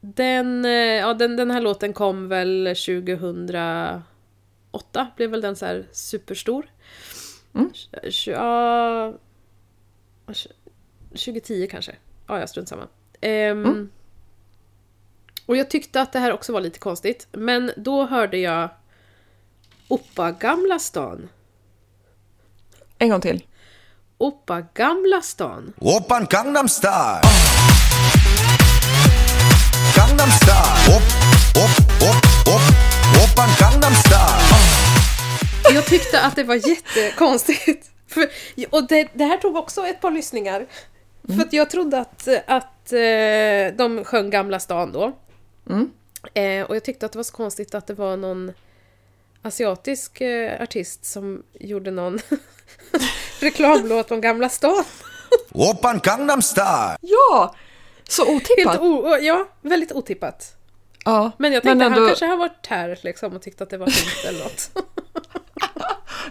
den, 0.00 0.64
eh, 0.64 0.70
ja, 0.72 1.14
den, 1.14 1.36
den 1.36 1.50
här 1.50 1.60
låten 1.60 1.92
kom 1.92 2.28
väl 2.28 2.64
2008. 2.64 4.02
Blev 5.16 5.30
väl 5.30 5.40
den 5.40 5.56
så 5.56 5.82
superstor. 5.92 6.66
Mm. 7.54 7.70
Ja, 8.26 9.14
2010 10.26 11.66
kanske. 11.70 11.96
Ja, 12.26 12.38
jag 12.40 12.48
strunt 12.48 12.68
samma. 12.68 12.88
Ehm, 13.20 13.90
Och 15.46 15.56
jag 15.56 15.70
tyckte 15.70 16.00
att 16.00 16.12
det 16.12 16.18
här 16.18 16.32
också 16.32 16.52
var 16.52 16.60
lite 16.60 16.78
konstigt. 16.78 17.26
Men 17.32 17.72
då 17.76 18.06
hörde 18.06 18.38
jag 18.38 18.68
Oppa 19.88 20.30
Gamla 20.32 20.78
stan. 20.78 21.28
En 22.98 23.08
gång 23.08 23.20
till. 23.20 23.44
Oppa 24.18 24.60
Gamla 24.74 25.20
stan. 25.22 25.72
Oppan 25.80 26.26
Gangnam 26.30 26.68
Style. 26.68 27.20
Gangnam 29.96 30.30
Style. 30.30 30.96
Op, 30.96 31.02
op, 31.64 31.74
op, 32.08 32.16
op. 32.54 32.62
Oppan 33.24 33.48
Gangnam 33.60 33.92
Style. 33.94 34.58
Jag 35.74 35.86
tyckte 35.86 36.20
att 36.20 36.36
det 36.36 36.42
var 36.44 36.68
jättekonstigt. 36.68 37.90
För, 38.14 38.28
och 38.70 38.86
det, 38.88 39.08
det 39.14 39.24
här 39.24 39.36
tog 39.38 39.56
också 39.56 39.86
ett 39.86 40.00
par 40.00 40.10
lyssningar. 40.10 40.66
För 41.28 41.40
att 41.42 41.52
jag 41.52 41.70
trodde 41.70 41.98
att, 41.98 42.28
att 42.46 42.92
eh, 42.92 43.76
de 43.76 44.04
sjöng 44.04 44.30
Gamla 44.30 44.60
stan 44.60 44.92
då. 44.92 45.12
Mm. 45.70 45.90
Eh, 46.34 46.66
och 46.66 46.76
jag 46.76 46.84
tyckte 46.84 47.06
att 47.06 47.12
det 47.12 47.18
var 47.18 47.24
så 47.24 47.32
konstigt 47.32 47.74
att 47.74 47.86
det 47.86 47.94
var 47.94 48.16
någon 48.16 48.52
asiatisk 49.42 50.20
eh, 50.20 50.62
artist 50.62 51.04
som 51.04 51.42
gjorde 51.52 51.90
någon 51.90 52.18
reklamlåt 53.40 54.10
om 54.10 54.20
Gamla 54.20 54.48
stan. 54.48 54.84
Oppan 55.52 56.00
Gangnam 56.02 56.42
Style. 56.42 56.96
Ja! 57.00 57.54
Så 58.08 58.24
Helt 58.24 58.42
otippat. 58.50 58.80
o- 58.80 59.16
ja, 59.20 59.48
väldigt 59.62 59.92
otippat. 59.92 60.56
ja. 61.04 61.30
Men 61.38 61.52
jag 61.52 61.62
tänkte 61.62 61.84
ändå, 61.86 61.98
han 62.00 62.08
kanske 62.08 62.26
har 62.26 62.36
varit 62.36 62.66
här 62.66 62.98
liksom 63.02 63.32
och 63.36 63.42
tyckte 63.42 63.64
att 63.64 63.70
det 63.70 63.78
var 63.78 63.86
fint 63.86 64.24
eller 64.28 64.44
något. 64.44 64.70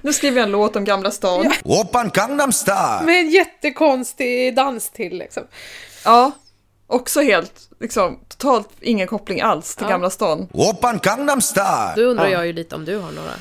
Nu 0.02 0.14
skriver 0.14 0.38
jag 0.38 0.46
en 0.46 0.52
låt 0.52 0.76
om 0.76 0.86
Gamla 0.86 1.12
stan. 1.12 1.44
Ja. 1.64 1.82
Oppan 1.82 2.10
Gangnam 2.14 2.52
Style. 2.52 3.02
Med 3.06 3.20
en 3.20 3.30
jättekonstig 3.30 4.56
dans 4.56 4.90
till 4.90 5.18
liksom. 5.18 5.44
Också 6.88 7.22
helt, 7.22 7.70
liksom, 7.80 8.20
totalt 8.28 8.70
ingen 8.82 9.08
koppling 9.08 9.42
alls 9.42 9.76
till 9.76 9.84
Ja. 9.86 9.90
Gamla 9.90 10.10
stan. 10.10 10.48
Oppan 10.54 11.00
Gangnam 11.04 11.42
Style. 11.42 11.94
Då 11.96 12.02
undrar 12.02 12.26
Ja. 12.26 12.32
jag 12.32 12.48
ju 12.48 12.54
lite 12.54 12.76
om 12.76 12.86
du 12.86 12.98
har 12.98 13.12
några. 13.12 13.32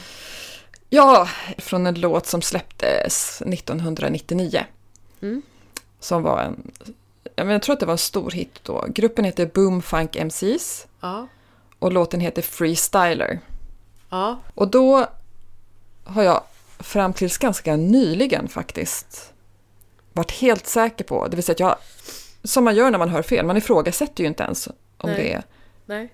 Ja, 0.91 1.29
från 1.59 1.87
en 1.87 2.01
låt 2.01 2.27
som 2.27 2.43
släpptes 2.43 3.43
1999. 3.47 4.65
Mm. 5.23 5.43
Som 6.01 6.23
var 6.23 6.41
en, 6.41 6.71
jag, 7.37 7.47
men 7.47 7.53
jag 7.53 7.63
tror 7.63 7.73
att 7.73 7.81
det 7.81 7.87
var 7.87 7.93
en 7.93 7.99
stor 7.99 8.31
hit 8.31 8.59
då. 8.63 8.87
Gruppen 8.89 9.25
heter 9.25 9.47
Boom 9.47 9.83
Funk 9.83 10.17
MCs 10.17 10.87
Ja. 11.01 11.27
och 11.79 11.93
låten 11.93 12.21
heter 12.21 12.43
Freestyler. 12.43 13.41
Ja. 14.11 14.39
Och 14.55 14.69
då 14.69 15.07
har 16.05 16.23
jag 16.23 16.43
fram 16.79 17.13
tills 17.13 17.39
ganska 17.39 17.77
nyligen 17.77 18.49
faktiskt 18.49 19.33
varit 20.13 20.31
helt 20.33 20.67
säker 20.67 21.05
på, 21.05 21.29
det 21.29 21.37
vill 21.37 21.45
säga 21.45 21.55
att 21.55 21.61
jag, 21.61 21.77
som 22.45 22.65
man 22.65 22.75
gör 22.77 22.91
när 22.91 22.99
man 22.99 23.09
hör 23.09 23.23
fel, 23.23 23.47
man 23.47 23.57
ifrågasätter 23.57 24.23
ju 24.25 24.29
inte 24.29 24.43
ens 24.43 24.67
om 24.99 25.11
Nej. 25.11 25.17
det 25.17 25.33
är 25.33 25.43
Nej. 25.87 26.13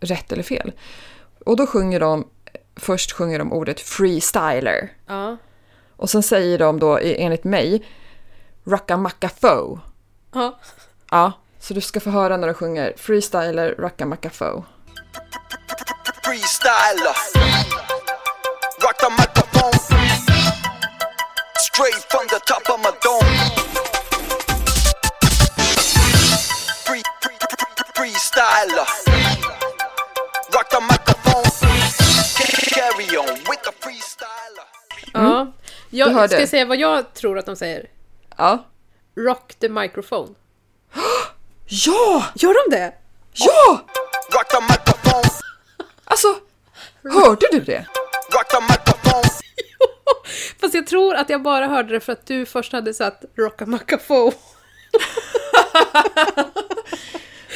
rätt 0.00 0.32
eller 0.32 0.42
fel. 0.42 0.72
Och 1.46 1.56
då 1.56 1.66
sjunger 1.66 2.00
de, 2.00 2.28
först 2.76 3.12
sjunger 3.12 3.38
de 3.38 3.52
ordet 3.52 3.80
freestyler. 3.80 4.92
Ja. 5.06 5.36
Och 5.96 6.10
sen 6.10 6.22
säger 6.22 6.58
de 6.58 6.78
då 6.78 7.00
i- 7.00 7.22
enligt 7.22 7.44
mig 7.44 7.86
Rockamacafo. 8.64 9.78
Ja. 10.34 10.58
Ja, 11.10 11.32
så 11.58 11.74
du 11.74 11.80
ska 11.80 12.00
få 12.00 12.10
höra 12.10 12.36
när 12.36 12.46
de 12.46 12.54
sjunger 12.54 12.94
freestyler 12.96 13.74
Rockamacafo. 13.78 14.62
Freestyler. 16.24 17.16
Straight 21.80 22.04
from 22.10 22.26
the 22.26 22.40
top 22.44 22.68
of 22.68 22.78
my 22.80 22.92
dome. 23.00 23.24
Free, 26.84 27.02
free, 27.22 27.38
free, 27.40 27.84
freestyler. 27.96 28.86
Rock 30.52 30.68
the 30.68 30.80
microphone. 30.80 31.50
Carry 32.76 33.16
on 33.16 33.34
with 33.48 33.62
the 33.62 33.72
freestyler. 33.80 34.66
ja. 35.12 35.40
Mm. 35.40 35.52
Jag 35.90 36.30
ska 36.30 36.46
säga 36.46 36.64
vad 36.64 36.76
jag 36.76 37.14
tror 37.14 37.38
att 37.38 37.46
de 37.46 37.56
säger. 37.56 37.86
Ja. 38.36 38.64
Rock 39.16 39.54
the 39.54 39.68
microphone. 39.68 40.34
Ja! 41.66 42.24
Gör 42.34 42.68
de 42.68 42.76
det? 42.76 42.94
Ja! 43.32 43.80
Rock 44.32 44.48
the 44.48 44.60
microphone. 44.60 45.30
Alltså, 46.04 46.28
hörde 47.02 47.46
du 47.52 47.60
det? 47.60 47.86
Rock 48.32 48.48
the 48.48 48.60
microphone. 48.60 49.49
Fast 50.60 50.74
jag 50.74 50.86
tror 50.86 51.14
att 51.14 51.30
jag 51.30 51.42
bara 51.42 51.66
hörde 51.66 51.92
det 51.92 52.00
för 52.00 52.12
att 52.12 52.26
du 52.26 52.46
först 52.46 52.72
hade 52.72 52.94
satt 52.94 53.24
Rockamacafo. 53.36 54.32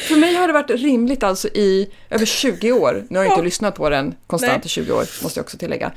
För 0.07 0.15
mig 0.15 0.35
har 0.35 0.47
det 0.47 0.53
varit 0.53 0.69
rimligt 0.69 1.23
alltså 1.23 1.47
i 1.47 1.93
över 2.09 2.25
20 2.25 2.71
år. 2.71 3.05
Nu 3.09 3.17
har 3.19 3.23
jag 3.25 3.31
inte 3.31 3.39
Ja. 3.41 3.45
lyssnat 3.45 3.75
på 3.75 3.89
den 3.89 4.15
konstant 4.27 4.53
Nej. 4.53 4.61
i 4.65 4.69
20 4.69 4.91
år, 4.93 5.23
måste 5.23 5.39
jag 5.39 5.43
också 5.43 5.57
tillägga. 5.57 5.91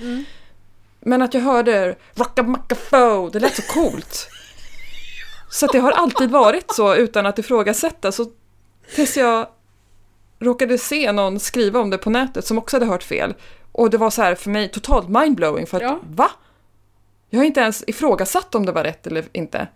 Men 1.00 1.22
att 1.22 1.34
jag 1.34 1.40
hörde 1.40 1.96
Rockamacafo, 2.14 3.28
det 3.30 3.40
lät 3.40 3.56
så 3.56 3.62
coolt. 3.62 4.28
Så 5.50 5.66
det 5.66 5.78
har 5.78 5.92
alltid 5.92 6.30
varit 6.30 6.74
så 6.74 6.94
utan 6.94 7.26
att 7.26 7.38
ifrågasätta. 7.38 8.12
Så 8.12 8.26
tills 8.94 9.16
jag 9.16 9.46
råkade 10.40 10.78
se 10.78 11.12
någon 11.12 11.40
skriva 11.40 11.80
om 11.80 11.90
det 11.90 11.98
på 11.98 12.10
nätet 12.10 12.46
som 12.46 12.58
också 12.58 12.76
hade 12.76 12.86
hört 12.86 13.02
fel. 13.02 13.34
Och 13.72 13.90
det 13.90 13.96
var 13.98 14.10
så 14.10 14.22
här 14.22 14.34
för 14.34 14.50
mig 14.50 14.68
totalt 14.70 15.08
mindblowing 15.08 15.66
för 15.66 15.76
att 15.76 15.82
Ja. 15.82 16.00
va? 16.10 16.30
Jag 17.30 17.40
har 17.40 17.44
inte 17.44 17.60
ens 17.60 17.84
ifrågasatt 17.86 18.54
om 18.54 18.66
det 18.66 18.72
var 18.72 18.84
rätt 18.84 19.06
eller 19.06 19.24
inte. 19.32 19.68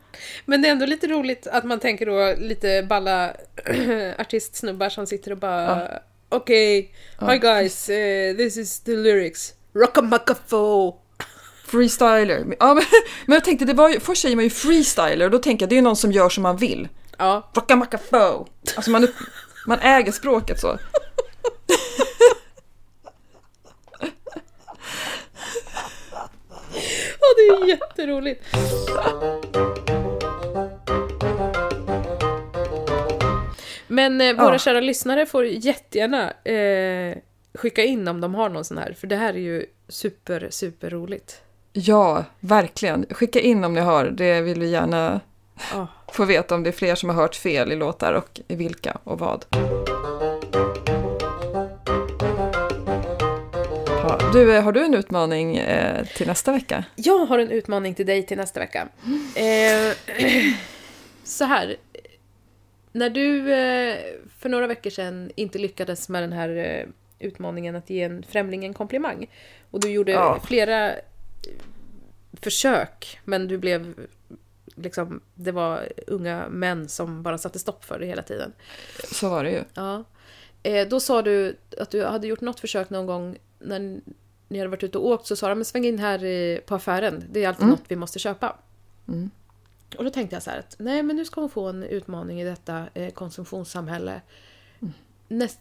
Men 0.44 0.62
det 0.62 0.68
är 0.68 0.72
ändå 0.72 0.86
lite 0.86 1.06
roligt 1.06 1.46
att 1.46 1.64
man 1.64 1.80
tänker 1.80 2.06
då 2.06 2.34
lite 2.38 2.82
balla 2.88 3.32
artistsnubbar 4.18 4.88
som 4.88 5.06
sitter 5.06 5.30
och 5.30 5.38
bara 5.38 5.88
Okej, 6.28 6.94
hi 7.20 7.38
guys, 7.38 7.88
eh, 7.88 8.36
this 8.36 8.56
is 8.56 8.80
the 8.80 8.96
lyrics. 8.96 9.54
Rockamacafo. 9.74 10.94
Freestyler. 11.66 12.44
Ja, 12.60 12.74
men, 12.74 12.84
men 13.26 13.34
jag 13.34 13.44
tänkte, 13.44 13.64
det 13.64 13.74
var 13.74 13.88
ju, 13.88 14.00
först 14.00 14.22
säger 14.22 14.36
man 14.36 14.44
ju 14.44 14.50
freestyler 14.50 15.24
och 15.24 15.30
då 15.30 15.38
tänker 15.38 15.62
jag 15.62 15.70
det 15.70 15.74
är 15.74 15.76
ju 15.76 15.82
någon 15.82 15.96
som 15.96 16.12
gör 16.12 16.28
som 16.28 16.42
man 16.42 16.56
vill. 16.56 16.88
Ja, 17.18 17.50
Rockamacafo. 17.54 18.46
Alltså 18.76 18.90
man, 18.90 19.08
man 19.66 19.78
äger 19.78 20.12
språket 20.12 20.60
så. 20.60 20.78
Ja, 27.20 27.34
det 27.36 27.72
är 27.72 27.78
jätteroligt. 28.02 28.44
Men 33.88 34.20
eh, 34.20 34.36
våra 34.36 34.52
Ja. 34.54 34.58
kära 34.58 34.80
lyssnare 34.80 35.26
får 35.26 35.46
jättegärna 35.46 36.30
eh, 36.30 37.16
skicka 37.54 37.82
in 37.82 38.08
om 38.08 38.20
de 38.20 38.34
har 38.34 38.48
någon 38.48 38.64
sån 38.64 38.78
här, 38.78 38.92
för 39.00 39.06
det 39.06 39.16
här 39.16 39.34
är 39.34 39.38
ju 39.38 39.66
super, 39.88 40.46
super 40.50 40.90
roligt. 40.90 41.40
Ja, 41.72 42.24
verkligen. 42.40 43.06
Skicka 43.10 43.40
in 43.40 43.64
om 43.64 43.74
ni 43.74 43.80
har. 43.80 44.04
Det 44.04 44.40
vill 44.40 44.60
vi 44.60 44.70
gärna 44.70 45.20
Ja. 45.72 45.86
få 46.12 46.24
veta 46.24 46.54
om 46.54 46.62
det 46.62 46.70
är 46.70 46.72
fler 46.72 46.94
som 46.94 47.08
har 47.08 47.16
hört 47.16 47.34
fel 47.34 47.72
i 47.72 47.76
låtar 47.76 48.12
och 48.12 48.40
vilka 48.48 48.98
och 49.04 49.18
vad. 49.18 49.44
Du, 54.32 54.58
har 54.58 54.72
du 54.72 54.84
en 54.84 54.94
utmaning 54.94 55.56
eh, 55.56 56.06
till 56.06 56.26
nästa 56.26 56.52
vecka? 56.52 56.84
Jag 56.96 57.26
har 57.26 57.38
en 57.38 57.50
utmaning 57.50 57.94
till 57.94 58.06
dig 58.06 58.26
till 58.26 58.36
nästa 58.36 58.60
vecka. 58.60 58.88
Eh, 59.36 59.96
så 61.24 61.44
här. 61.44 61.76
När 62.92 63.10
du 63.10 63.52
eh, 63.54 63.96
för 64.38 64.48
några 64.48 64.66
veckor 64.66 64.90
sedan 64.90 65.30
inte 65.36 65.58
lyckades 65.58 66.08
med 66.08 66.22
den 66.22 66.32
här 66.32 66.48
eh, 66.48 66.86
utmaningen 67.26 67.76
att 67.76 67.90
ge 67.90 68.02
en 68.02 68.22
främling 68.22 68.64
en 68.64 68.74
komplimang 68.74 69.26
och 69.70 69.80
du 69.80 69.90
gjorde 69.90 70.12
Ja. 70.12 70.40
flera 70.44 70.90
eh, 70.92 70.98
försök 72.40 73.20
men 73.24 73.48
du 73.48 73.58
blev 73.58 73.94
liksom, 74.76 75.20
det 75.34 75.52
var 75.52 75.88
unga 76.06 76.48
män 76.48 76.88
som 76.88 77.22
bara 77.22 77.38
satte 77.38 77.58
stopp 77.58 77.84
för 77.84 77.98
det 77.98 78.06
hela 78.06 78.22
tiden. 78.22 78.52
Så 79.12 79.28
var 79.28 79.44
det 79.44 79.50
ju. 79.50 79.62
Ja. 79.74 80.04
Eh, 80.62 80.88
då 80.88 81.00
sa 81.00 81.22
du 81.22 81.56
att 81.78 81.90
du 81.90 82.04
hade 82.04 82.26
gjort 82.26 82.40
något 82.40 82.60
försök 82.60 82.90
någon 82.90 83.06
gång 83.06 83.36
när 83.58 84.00
ni 84.52 84.58
hade 84.58 84.70
varit 84.70 84.82
ute 84.82 84.98
och 84.98 85.06
åkt 85.06 85.26
så 85.26 85.36
sa 85.36 85.48
de 85.48 85.58
men 85.58 85.64
sväng 85.64 85.84
in 85.84 85.98
här 85.98 86.60
på 86.60 86.74
affären, 86.74 87.24
det 87.30 87.44
är 87.44 87.48
alltid 87.48 87.66
något 87.66 87.84
vi 87.88 87.96
måste 87.96 88.18
köpa. 88.18 88.56
Och 89.96 90.04
då 90.04 90.10
tänkte 90.10 90.36
jag 90.36 90.42
så 90.42 90.50
här 90.50 90.58
att 90.58 90.76
nej 90.78 91.02
men 91.02 91.16
nu 91.16 91.24
ska 91.24 91.40
hon 91.40 91.50
få 91.50 91.68
en 91.68 91.82
utmaning 91.82 92.40
i 92.40 92.44
detta 92.44 92.86
eh, 92.94 93.12
konsumtionssamhälle. 93.12 94.20
Näst, 95.28 95.58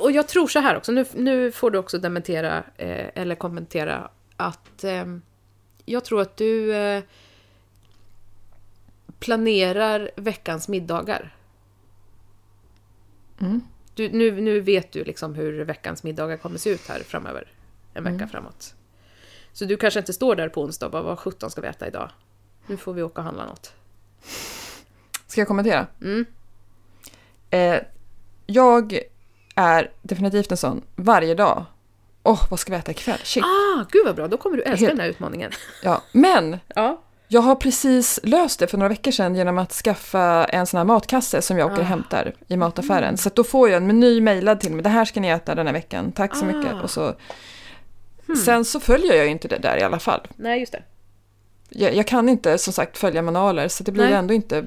och 0.00 0.12
jag 0.12 0.28
tror 0.28 0.46
så 0.46 0.58
här 0.58 0.76
också, 0.76 0.92
nu, 0.92 1.04
nu 1.14 1.52
får 1.52 1.70
du 1.70 1.78
också 1.78 1.98
dementera 1.98 2.64
eh, 2.76 3.10
eller 3.14 3.34
kommentera 3.34 4.10
att 4.36 4.84
eh, 4.84 5.04
jag 5.84 6.04
tror 6.04 6.20
att 6.20 6.36
du 6.36 6.74
eh, 6.74 7.02
planerar 9.18 10.10
veckans 10.16 10.68
middagar. 10.68 11.36
Mm. 13.40 13.60
Du, 13.94 14.08
nu, 14.08 14.40
nu 14.40 14.60
vet 14.60 14.92
du 14.92 15.04
liksom 15.04 15.34
hur 15.34 15.64
veckans 15.64 16.02
middagar 16.02 16.36
kommer 16.36 16.58
se 16.58 16.70
ut 16.70 16.88
här 16.88 17.00
framöver. 17.00 17.48
En 17.94 18.04
vecka 18.04 18.28
framåt. 18.28 18.74
Så 19.52 19.64
du 19.64 19.76
kanske 19.76 20.00
inte 20.00 20.12
står 20.12 20.36
där 20.36 20.48
på 20.48 20.62
onsdag 20.62 20.86
och 20.86 20.92
bara 20.92 21.02
vad 21.02 21.18
sjutton 21.18 21.50
ska 21.50 21.60
vi 21.60 21.66
äta 21.68 21.86
idag? 21.86 22.10
Nu 22.66 22.76
får 22.76 22.92
vi 22.92 23.02
åka 23.02 23.20
och 23.20 23.24
handla 23.24 23.46
något. 23.46 23.72
Ska 25.26 25.40
jag 25.40 25.48
kommentera? 25.48 25.86
Mm. 26.02 26.26
Eh, 27.50 27.76
jag 28.46 28.98
är 29.54 29.90
definitivt 30.02 30.50
en 30.50 30.56
sån 30.56 30.82
varje 30.96 31.34
dag. 31.34 31.64
Åh, 32.22 32.42
vad 32.50 32.58
ska 32.60 32.72
vi 32.72 32.78
äta 32.78 32.90
ikväll? 32.90 33.18
Shit. 33.24 33.44
Ah, 33.44 33.84
gud 33.90 34.06
vad 34.06 34.14
bra, 34.16 34.28
då 34.28 34.36
kommer 34.36 34.56
du 34.56 34.62
älska 34.62 34.86
Helt- 34.86 34.96
den 34.96 35.00
här 35.00 35.08
utmaningen. 35.08 35.50
Ja. 35.82 36.02
Men 36.12 36.58
Ja. 36.74 37.00
jag 37.28 37.40
har 37.40 37.54
precis 37.54 38.20
löst 38.22 38.60
det 38.60 38.66
för 38.66 38.78
några 38.78 38.88
veckor 38.88 39.10
sedan 39.10 39.34
genom 39.34 39.58
att 39.58 39.72
skaffa 39.72 40.44
en 40.44 40.66
sån 40.66 40.78
här 40.78 40.84
matkasse 40.84 41.42
som 41.42 41.58
jag 41.58 41.66
åker 41.66 41.78
och 41.78 41.82
Ah. 41.84 41.88
hämtar 41.88 42.34
i 42.48 42.56
mataffären. 42.56 43.16
Så 43.16 43.28
att 43.28 43.34
då 43.36 43.44
får 43.44 43.68
jag 43.68 43.76
en 43.76 43.86
meny 43.86 44.20
mejlad 44.20 44.60
till 44.60 44.72
mig. 44.72 44.82
Det 44.82 44.88
här 44.88 45.04
ska 45.04 45.20
ni 45.20 45.28
äta 45.28 45.54
den 45.54 45.66
här 45.66 45.72
veckan. 45.74 46.12
Tack 46.12 46.36
så 46.36 46.44
Ah. 46.44 46.48
mycket. 46.52 46.72
Och 46.82 46.90
så... 46.90 47.14
Sen 48.44 48.64
så 48.64 48.80
följer 48.80 49.14
jag 49.14 49.24
ju 49.24 49.30
inte 49.30 49.48
det 49.48 49.58
där 49.58 49.76
i 49.76 49.82
alla 49.82 49.98
fall. 49.98 50.20
Nej, 50.36 50.60
just 50.60 50.72
det. 50.72 50.82
Jag, 51.68 51.94
jag 51.94 52.06
kan 52.06 52.28
inte 52.28 52.58
som 52.58 52.72
sagt 52.72 52.98
följa 52.98 53.22
manualer 53.22 53.68
så 53.68 53.84
det 53.84 53.92
blir 53.92 54.04
Nej. 54.04 54.12
ändå 54.14 54.34
inte... 54.34 54.64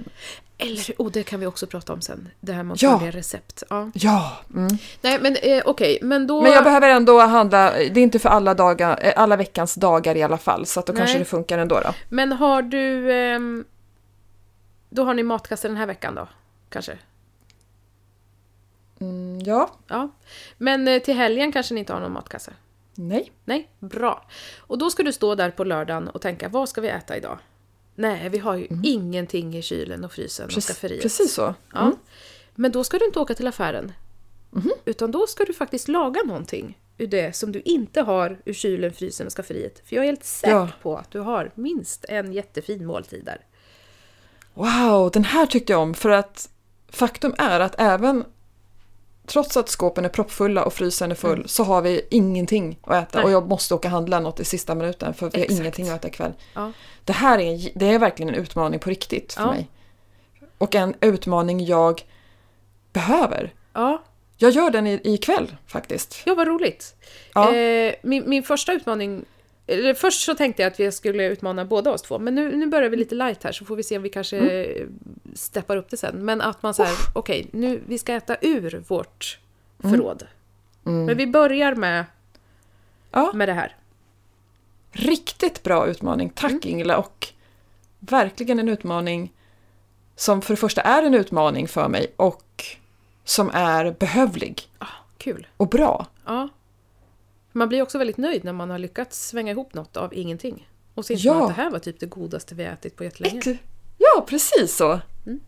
Eller, 0.58 0.93
oh, 0.97 1.12
det 1.12 1.24
kan 1.24 1.39
vi 1.39 1.45
också 1.45 1.68
prata 1.68 1.93
om 1.93 2.01
sen. 2.01 2.30
Det 2.39 2.53
här 2.53 2.64
med 2.64 2.74
att 2.74 2.82
Ja. 2.82 2.99
följa 2.99 3.12
recept. 3.12 3.64
Ja. 3.70 3.91
Ja. 3.93 4.38
Mm. 4.55 4.78
Nej, 5.01 5.20
men 5.22 5.36
eh, 5.36 5.62
okej, 5.66 5.99
men 6.01 6.28
då... 6.28 6.41
Men 6.41 6.51
jag 6.51 6.64
behöver 6.64 6.89
ändå 6.89 7.20
handla, 7.20 7.72
det 7.72 7.84
är 7.84 7.97
inte 7.97 8.20
för 8.20 8.30
alla, 8.30 8.53
dagar, 8.53 8.99
eh, 9.01 9.14
alla 9.16 9.36
veckans 9.36 9.76
dagar 9.76 10.16
i 10.18 10.24
alla 10.24 10.38
fall, 10.38 10.66
så 10.66 10.80
att 10.80 10.86
då 10.86 10.93
kanske 10.93 11.14
Nej. 11.14 11.20
det 11.20 11.26
funkar 11.26 11.58
ändå 11.58 11.80
då. 11.80 11.93
Men 12.10 12.32
har 12.32 12.62
du... 12.62 13.14
ehm, 13.14 13.66
då 14.89 15.03
har 15.03 15.14
ni 15.14 15.24
matkasse 15.24 15.68
den 15.68 15.78
här 15.78 15.86
veckan 15.86 16.16
då? 16.16 16.28
Kanske? 16.70 16.97
Mm, 19.01 19.39
ja, 19.39 19.70
Ja. 19.88 20.10
Men 20.58 20.88
eh, 20.88 21.01
till 21.01 21.16
helgen 21.16 21.51
kanske 21.51 21.74
ni 21.74 21.80
inte 21.80 21.93
har 21.93 21.99
någon 21.99 22.12
matkasse? 22.14 22.53
Nej. 22.98 23.32
Nej, 23.45 23.70
bra. 23.80 24.26
Och 24.58 24.78
då 24.78 24.89
ska 24.89 25.04
du 25.04 25.14
stå 25.14 25.36
där 25.36 25.52
på 25.52 25.64
lördagen 25.64 26.08
och 26.08 26.22
tänka, 26.22 26.50
vad 26.50 26.70
ska 26.70 26.82
vi 26.82 26.88
äta 26.88 27.18
idag? 27.18 27.39
Nej, 27.95 28.30
vi 28.30 28.38
har 28.38 28.56
ju 28.56 28.68
ingenting 28.84 29.58
i 29.58 29.62
kylen 29.62 30.04
och 30.04 30.12
frysen 30.12 30.45
och 30.45 30.52
Mm. 30.52 30.56
Precis, 30.56 30.76
skafferiet. 30.76 31.02
precis 31.02 31.34
så. 31.34 31.54
Ja. 31.74 31.82
Mm. 31.82 31.95
Men 32.56 32.72
då 32.72 32.84
ska 32.84 32.98
du 32.98 33.06
inte 33.06 33.20
åka 33.20 33.34
till 33.34 33.48
affären. 33.48 33.91
Mhm. 34.52 34.72
Utan 34.86 35.12
då 35.12 35.28
ska 35.28 35.43
du 35.45 35.54
faktiskt 35.54 35.88
laga 35.88 36.22
någonting 36.26 36.78
ur 36.98 37.08
det 37.08 37.36
som 37.36 37.52
du 37.52 37.62
inte 37.62 38.02
har 38.02 38.41
ur 38.45 38.54
kylen, 38.54 38.93
frysen 38.93 39.28
och 39.28 39.34
skafferiet. 39.34 39.82
För 39.86 39.95
jag 39.95 40.04
är 40.06 40.08
helt 40.08 40.24
säker 40.24 40.54
Ja. 40.56 40.70
på 40.82 40.98
att 40.98 41.12
du 41.12 41.20
har 41.20 41.52
minst 41.56 42.06
en 42.10 42.34
jättefin 42.34 42.86
måltid 42.86 43.26
där. 43.26 43.45
Wow, 44.54 45.12
den 45.12 45.24
här 45.24 45.45
tyckte 45.45 45.74
jag 45.74 45.82
om 45.82 45.93
för 45.93 46.10
att 46.10 46.50
faktum 46.89 47.34
är 47.38 47.60
att 47.60 47.76
även 47.78 48.26
trots 49.28 49.58
att 49.58 49.70
skåpen 49.70 50.06
är 50.06 50.10
proppfulla 50.10 50.64
och 50.64 50.74
frysen 50.74 51.12
är 51.12 51.16
full 51.16 51.50
så 51.50 51.64
har 51.64 51.82
vi 51.82 52.02
ingenting 52.12 52.80
att 52.84 52.88
äta 52.90 52.98
Mm. 52.98 53.08
Nej. 53.14 53.24
och 53.24 53.32
jag 53.32 53.50
måste 53.50 53.74
åka 53.76 53.88
och 53.88 53.92
handla 53.92 54.20
något 54.20 54.40
i 54.40 54.46
sista 54.46 54.76
minuten 54.76 55.14
för 55.14 55.30
vi 55.30 55.38
har 55.40 55.46
Exakt. 55.46 55.60
ingenting 55.60 55.90
att 55.90 55.96
äta 55.96 56.08
ikväll. 56.08 56.34
Ja. 56.54 56.72
Det 57.04 57.14
här 57.14 57.40
är, 57.40 57.70
det 57.76 57.86
är 57.86 58.00
verkligen 58.00 58.34
en 58.34 58.42
utmaning 58.42 58.80
på 58.80 58.90
riktigt 58.90 59.34
för 59.34 59.42
Ja. 59.42 59.52
mig. 59.52 59.68
Och 60.58 60.76
en 60.76 60.96
utmaning 61.02 61.66
jag 61.66 62.02
behöver. 62.94 63.54
Ja, 63.74 64.04
Jag 64.38 64.52
gör 64.52 64.70
den 64.70 64.88
i- 64.88 65.02
ikväll 65.04 65.56
faktiskt. 65.68 66.22
ja 66.26 66.36
vad 66.36 66.48
roligt. 66.48 66.96
Ja. 67.34 67.54
Eh, 67.56 67.94
min, 68.04 68.30
min 68.30 68.44
första 68.44 68.74
utmaning... 68.74 69.26
Eller 69.68 69.93
först 69.93 70.22
så 70.26 70.36
tänkte 70.36 70.61
jag 70.61 70.72
att 70.72 70.80
vi 70.80 70.91
skulle 70.91 71.26
utmana 71.28 71.65
båda 71.65 71.91
oss 71.91 72.01
två, 72.01 72.20
men 72.20 72.36
nu, 72.36 72.55
nu 72.55 72.65
börjar 72.68 72.89
vi 72.89 72.97
lite 72.97 73.15
light 73.15 73.43
här 73.43 73.51
så 73.51 73.65
får 73.65 73.76
vi 73.76 73.84
se 73.84 73.97
om 73.97 74.03
vi 74.03 74.09
kanske 74.09 74.38
Mm. 74.38 74.99
steppar 75.34 75.78
upp 75.78 75.89
det 75.89 75.97
sen. 75.97 76.26
Men 76.26 76.41
att 76.41 76.63
man 76.63 76.74
säger, 76.74 76.93
okej, 77.15 77.49
nu 77.53 77.82
vi 77.88 77.97
ska 77.97 78.13
äta 78.13 78.38
ur 78.41 78.84
vårt 78.88 79.39
förråd. 79.80 80.28
Men 80.84 81.18
vi 81.18 81.28
börjar 81.28 81.76
med, 81.76 81.93
Mm. 81.99 82.05
Ja. 83.11 83.32
med 83.34 83.49
det 83.49 83.53
här. 83.53 83.76
Riktigt 84.91 85.63
bra 85.63 85.88
utmaning. 85.88 86.30
Tack 86.30 86.51
Mm. 86.51 86.61
Ingela 86.63 86.97
och 86.97 87.28
verkligen 87.99 88.59
en 88.59 88.70
utmaning 88.70 89.34
som 90.15 90.41
för 90.41 90.53
det 90.53 90.57
första 90.57 90.82
är 90.82 91.03
en 91.03 91.13
utmaning 91.13 91.68
för 91.68 91.88
mig 91.88 92.13
och 92.15 92.43
som 93.24 93.49
är 93.53 93.91
behövlig 93.91 94.61
Ah, 94.80 94.86
kul. 95.18 95.47
och 95.57 95.68
bra. 95.70 96.05
Ja. 96.26 96.49
Man 97.58 97.70
blir 97.70 97.82
också 97.82 97.97
väldigt 97.97 98.18
nöjd 98.18 98.43
när 98.43 98.53
man 98.53 98.70
har 98.70 98.78
lyckats 98.78 99.28
svänga 99.28 99.51
ihop 99.51 99.74
något 99.74 99.97
av 99.97 100.14
ingenting. 100.14 100.70
Och 100.93 101.05
så 101.05 101.14
inser 101.14 101.28
Ja. 101.28 101.34
man 101.34 101.41
att 101.43 101.55
det 101.55 101.62
här 101.62 101.70
var 101.72 101.80
typ 101.80 101.99
det 101.99 102.05
godaste 102.05 102.55
vi 102.55 102.64
ätit 102.64 102.95
på 102.95 103.03
jättelänge. 103.03 103.39
Ett, 103.39 103.58
ja, 103.97 104.26
precis 104.28 104.76
så. 104.76 104.99
Mm. 105.26 105.39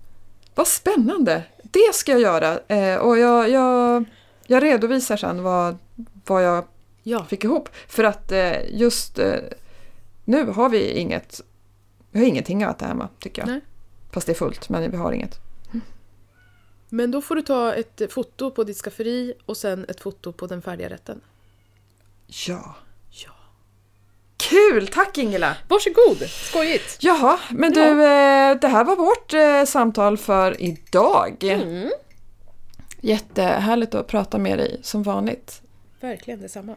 Vad 0.55 0.68
spännande. 0.68 1.43
Det 1.64 1.93
ska 1.93 2.12
jag 2.12 2.22
göra 2.22 2.60
eh, 2.68 2.95
och 2.99 3.18
jag, 3.18 3.49
jag, 3.49 4.05
jag 4.47 4.64
redovisar 4.64 5.18
sen 5.18 5.43
vad, 5.43 5.78
vad 6.26 6.43
jag 6.43 6.66
Ja, 7.03 7.24
fick 7.26 7.43
ihop. 7.43 7.70
För 7.88 8.03
att 8.03 8.32
eh, 8.32 8.78
just 8.80 9.20
eh, 9.20 9.34
nu 10.26 10.45
har 10.45 10.70
vi 10.70 10.91
inget, 10.91 11.41
vi 12.12 12.20
har 12.20 12.28
ingenting 12.28 12.64
att 12.64 12.76
äta 12.76 12.86
hemma 12.86 13.07
tycker 13.20 13.41
jag. 13.41 13.49
Nej. 13.49 13.62
Fast 14.12 14.28
det 14.28 14.34
är 14.34 14.36
fullt, 14.36 14.70
men 14.70 14.91
vi 14.91 14.97
har 14.97 15.12
inget. 15.12 15.36
men 16.89 17.12
då 17.12 17.22
får 17.22 17.36
du 17.36 17.41
ta 17.41 17.74
ett 17.74 18.01
foto 18.14 18.51
på 18.51 18.64
ditt 18.64 18.78
skafferi 18.78 19.34
och 19.45 19.57
sen 19.57 19.86
ett 19.89 19.99
foto 20.01 20.32
på 20.34 20.47
den 20.47 20.62
färdiga 20.62 20.89
rätten. 20.89 21.22
Ja. 22.48 22.76
Ja. 23.10 23.32
Kul! 24.38 24.88
Tack 24.88 25.18
Ingela! 25.18 25.56
Varsågod! 25.68 26.30
Skojigt! 26.30 26.98
Jaha, 27.00 27.40
men 27.50 27.72
du, 27.74 27.82
eh, 27.82 28.56
det 28.62 28.68
här 28.68 28.84
var 28.84 28.96
vårt 28.96 29.34
eh, 29.34 29.66
samtal 29.66 30.18
för 30.18 30.62
idag. 30.62 31.44
Mm. 31.44 31.90
Jättehärligt 33.02 33.96
att 33.96 34.08
prata 34.08 34.38
med 34.38 34.58
dig 34.58 34.80
som 34.84 35.04
vanligt. 35.04 35.62
Verkligen 36.00 36.42
detsamma. 36.42 36.76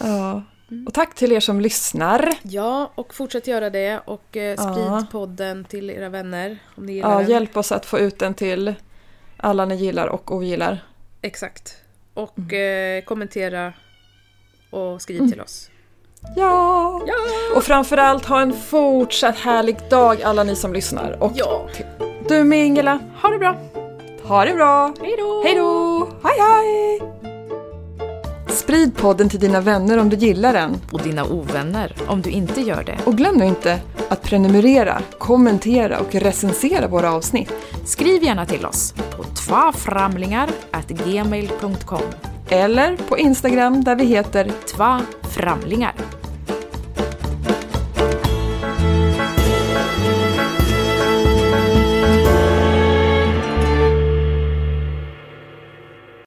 Ja. 0.00 0.42
Och 0.86 0.94
tack 0.94 1.14
till 1.14 1.32
er 1.32 1.40
som 1.40 1.60
lyssnar. 1.60 2.34
Ja, 2.42 2.92
och 2.94 3.14
fortsätt 3.14 3.46
göra 3.46 3.70
det 3.70 4.00
och 4.04 4.36
eh, 4.36 4.56
sprid 4.56 4.84
Ja. 4.86 5.06
podden 5.12 5.64
till 5.64 5.90
era 5.90 6.08
vänner 6.08 6.58
om 6.76 6.86
ni 6.86 6.92
gillar 6.92 7.10
Ja, 7.12 7.18
den. 7.18 7.30
hjälp 7.30 7.56
oss 7.56 7.72
att 7.72 7.86
få 7.86 7.98
ut 7.98 8.18
den 8.18 8.34
till 8.34 8.74
alla 9.36 9.64
ni 9.64 9.74
gillar 9.76 10.06
och 10.06 10.32
ogillar. 10.32 10.84
Exakt. 11.22 11.76
Och 12.14 12.52
eh, 12.52 13.02
kommentera 13.04 13.72
och 14.70 15.02
skriv 15.02 15.30
till 15.30 15.40
oss. 15.40 15.70
Ja! 16.36 17.00
Ja! 17.06 17.14
Och 17.56 17.64
framförallt 17.64 18.26
ha 18.26 18.40
en 18.40 18.52
fortsatt 18.52 19.36
härlig 19.36 19.76
dag 19.90 20.22
alla 20.22 20.44
ni 20.44 20.56
som 20.56 20.72
lyssnar. 20.72 21.22
Och 21.22 21.32
Ja! 21.34 21.66
du 22.28 22.44
med 22.44 22.66
Ingela, 22.66 22.98
Ha 23.22 23.30
det 23.30 23.38
bra! 23.38 23.56
ha 24.22 24.44
det 24.44 24.54
bra! 24.54 24.94
Hej 25.00 25.16
då! 25.18 25.42
Hej 25.44 25.54
då! 25.54 26.08
Hej 26.22 26.38
hej! 26.38 27.00
Sprid 28.48 28.96
podden 28.96 29.28
till 29.28 29.40
dina 29.40 29.60
vänner 29.60 29.98
om 29.98 30.08
du 30.08 30.16
gillar 30.16 30.52
den. 30.52 30.80
Och 30.92 31.02
dina 31.02 31.24
ovänner 31.24 31.94
om 32.08 32.22
du 32.22 32.30
inte 32.30 32.60
gör 32.60 32.82
det. 32.84 32.98
Och 33.04 33.16
glöm 33.16 33.36
nu 33.36 33.44
inte 33.44 33.80
att 34.08 34.22
prenumerera, 34.22 35.02
kommentera 35.18 36.00
och 36.00 36.14
recensera 36.14 36.88
våra 36.88 37.12
avsnitt. 37.12 37.52
Skriv 37.84 38.24
gärna 38.24 38.46
till 38.46 38.66
oss 38.66 38.94
på 39.16 39.24
tvaframlingar.gmail.com 39.24 42.02
eller 42.50 42.96
på 42.96 43.18
Instagram 43.18 43.84
där 43.84 43.96
vi 43.96 44.04
heter 44.04 44.50
Tva 44.66 45.00
framlingar. 45.22 46.17